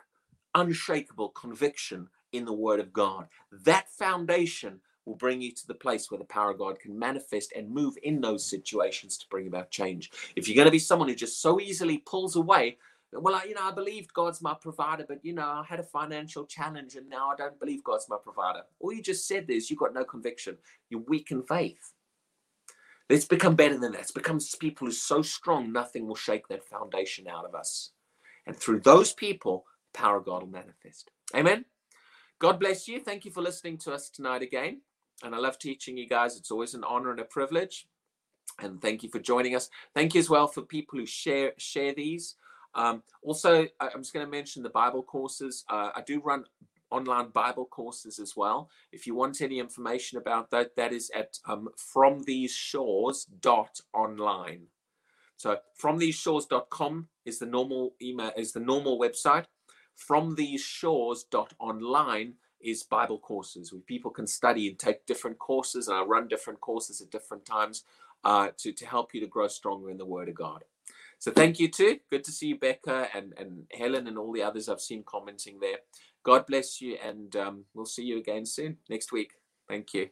unshakable 0.55 1.29
conviction 1.29 2.09
in 2.38 2.45
the 2.45 2.53
Word 2.53 2.79
of 2.79 2.93
God. 2.93 3.27
That 3.51 3.89
foundation 3.89 4.79
will 5.05 5.15
bring 5.15 5.41
you 5.41 5.51
to 5.51 5.67
the 5.67 5.73
place 5.73 6.09
where 6.09 6.17
the 6.17 6.25
power 6.25 6.51
of 6.51 6.57
God 6.57 6.79
can 6.79 6.97
manifest 6.97 7.53
and 7.55 7.69
move 7.69 7.95
in 8.03 8.21
those 8.21 8.45
situations 8.49 9.17
to 9.17 9.27
bring 9.29 9.47
about 9.47 9.69
change. 9.71 10.11
If 10.36 10.47
you're 10.47 10.55
going 10.55 10.65
to 10.65 10.71
be 10.71 10.79
someone 10.79 11.07
who 11.07 11.15
just 11.15 11.41
so 11.41 11.59
easily 11.59 11.99
pulls 11.99 12.36
away, 12.36 12.77
well, 13.11 13.36
I, 13.36 13.43
you 13.43 13.53
know, 13.53 13.61
I 13.63 13.71
believed 13.71 14.13
God's 14.13 14.41
my 14.41 14.55
provider, 14.59 15.05
but 15.07 15.23
you 15.23 15.33
know, 15.33 15.45
I 15.45 15.63
had 15.67 15.79
a 15.79 15.83
financial 15.83 16.45
challenge 16.45 16.95
and 16.95 17.09
now 17.09 17.29
I 17.29 17.36
don't 17.36 17.59
believe 17.59 17.83
God's 17.83 18.07
my 18.09 18.17
provider. 18.21 18.61
All 18.79 18.91
you 18.91 19.01
just 19.01 19.27
said 19.27 19.49
is 19.49 19.69
you've 19.69 19.79
got 19.79 19.93
no 19.93 20.03
conviction. 20.03 20.57
You're 20.89 21.01
weak 21.01 21.31
in 21.31 21.43
faith. 21.43 21.93
Let's 23.09 23.25
become 23.25 23.55
better 23.55 23.77
than 23.77 23.91
that. 23.91 23.99
Let's 23.99 24.11
become 24.11 24.39
people 24.59 24.88
who 24.88 24.91
are 24.91 24.95
so 24.95 25.21
strong, 25.21 25.71
nothing 25.71 26.07
will 26.07 26.15
shake 26.15 26.47
that 26.47 26.67
foundation 26.67 27.27
out 27.27 27.45
of 27.45 27.53
us. 27.53 27.91
And 28.47 28.55
through 28.55 28.81
those 28.81 29.13
people, 29.13 29.65
the 29.93 29.99
power 29.99 30.17
of 30.17 30.25
God 30.25 30.41
will 30.41 30.49
manifest. 30.49 31.11
Amen. 31.36 31.65
God 32.39 32.59
bless 32.59 32.88
you. 32.88 32.99
Thank 32.99 33.25
you 33.25 33.31
for 33.31 33.41
listening 33.41 33.77
to 33.79 33.93
us 33.93 34.09
tonight 34.09 34.41
again. 34.41 34.81
And 35.23 35.33
I 35.33 35.38
love 35.38 35.57
teaching 35.57 35.97
you 35.97 36.07
guys. 36.07 36.38
It's 36.38 36.51
always 36.51 36.73
an 36.73 36.83
honor 36.83 37.11
and 37.11 37.19
a 37.19 37.25
privilege. 37.25 37.88
And 38.59 38.81
thank 38.81 39.03
you 39.03 39.09
for 39.09 39.19
joining 39.19 39.55
us. 39.55 39.69
Thank 39.93 40.13
you 40.13 40.19
as 40.19 40.29
well 40.29 40.47
for 40.47 40.61
people 40.61 40.99
who 40.99 41.05
share 41.05 41.53
share 41.57 41.93
these. 41.93 42.36
Um, 42.73 43.03
also, 43.21 43.67
I'm 43.79 44.01
just 44.01 44.13
going 44.13 44.25
to 44.25 44.31
mention 44.31 44.63
the 44.63 44.69
Bible 44.69 45.03
courses. 45.03 45.63
Uh, 45.69 45.91
I 45.95 46.01
do 46.05 46.19
run 46.19 46.43
online 46.91 47.29
Bible 47.29 47.65
courses 47.65 48.19
as 48.19 48.36
well. 48.36 48.69
If 48.91 49.07
you 49.07 49.15
want 49.15 49.41
any 49.41 49.59
information 49.59 50.17
about 50.17 50.51
that, 50.51 50.75
that 50.75 50.91
is 50.91 51.09
at 51.15 51.39
um, 51.45 51.69
fromtheseshores.online. 51.95 54.67
So 55.38 55.57
fromtheseshores.com 55.81 57.07
is 57.25 57.39
the 57.39 57.45
normal 57.45 57.93
email 58.01 58.31
is 58.38 58.51
the 58.53 58.59
normal 58.59 58.99
website. 58.99 59.45
Fromtheseshores.online 59.97 62.33
is 62.61 62.83
Bible 62.83 63.19
courses 63.19 63.71
where 63.71 63.81
people 63.81 64.11
can 64.11 64.27
study 64.27 64.67
and 64.67 64.79
take 64.79 65.05
different 65.05 65.39
courses, 65.39 65.87
and 65.87 65.97
I 65.97 66.01
run 66.01 66.27
different 66.27 66.61
courses 66.61 67.01
at 67.01 67.11
different 67.11 67.45
times 67.45 67.83
uh, 68.23 68.49
to, 68.57 68.71
to 68.71 68.85
help 68.85 69.13
you 69.13 69.21
to 69.21 69.27
grow 69.27 69.47
stronger 69.47 69.89
in 69.89 69.97
the 69.97 70.05
Word 70.05 70.29
of 70.29 70.35
God. 70.35 70.63
So 71.19 71.31
thank 71.31 71.59
you 71.59 71.69
too. 71.69 71.99
Good 72.09 72.23
to 72.25 72.31
see 72.31 72.47
you, 72.47 72.57
Becca 72.57 73.07
and, 73.13 73.33
and 73.37 73.65
Helen 73.71 74.07
and 74.07 74.17
all 74.17 74.33
the 74.33 74.43
others 74.43 74.67
I've 74.67 74.81
seen 74.81 75.03
commenting 75.05 75.59
there. 75.59 75.77
God 76.23 76.45
bless 76.47 76.81
you, 76.81 76.97
and 77.03 77.35
um, 77.35 77.65
we'll 77.73 77.85
see 77.85 78.03
you 78.03 78.17
again 78.17 78.45
soon 78.45 78.77
next 78.89 79.11
week. 79.11 79.33
Thank 79.67 79.93
you. 79.93 80.09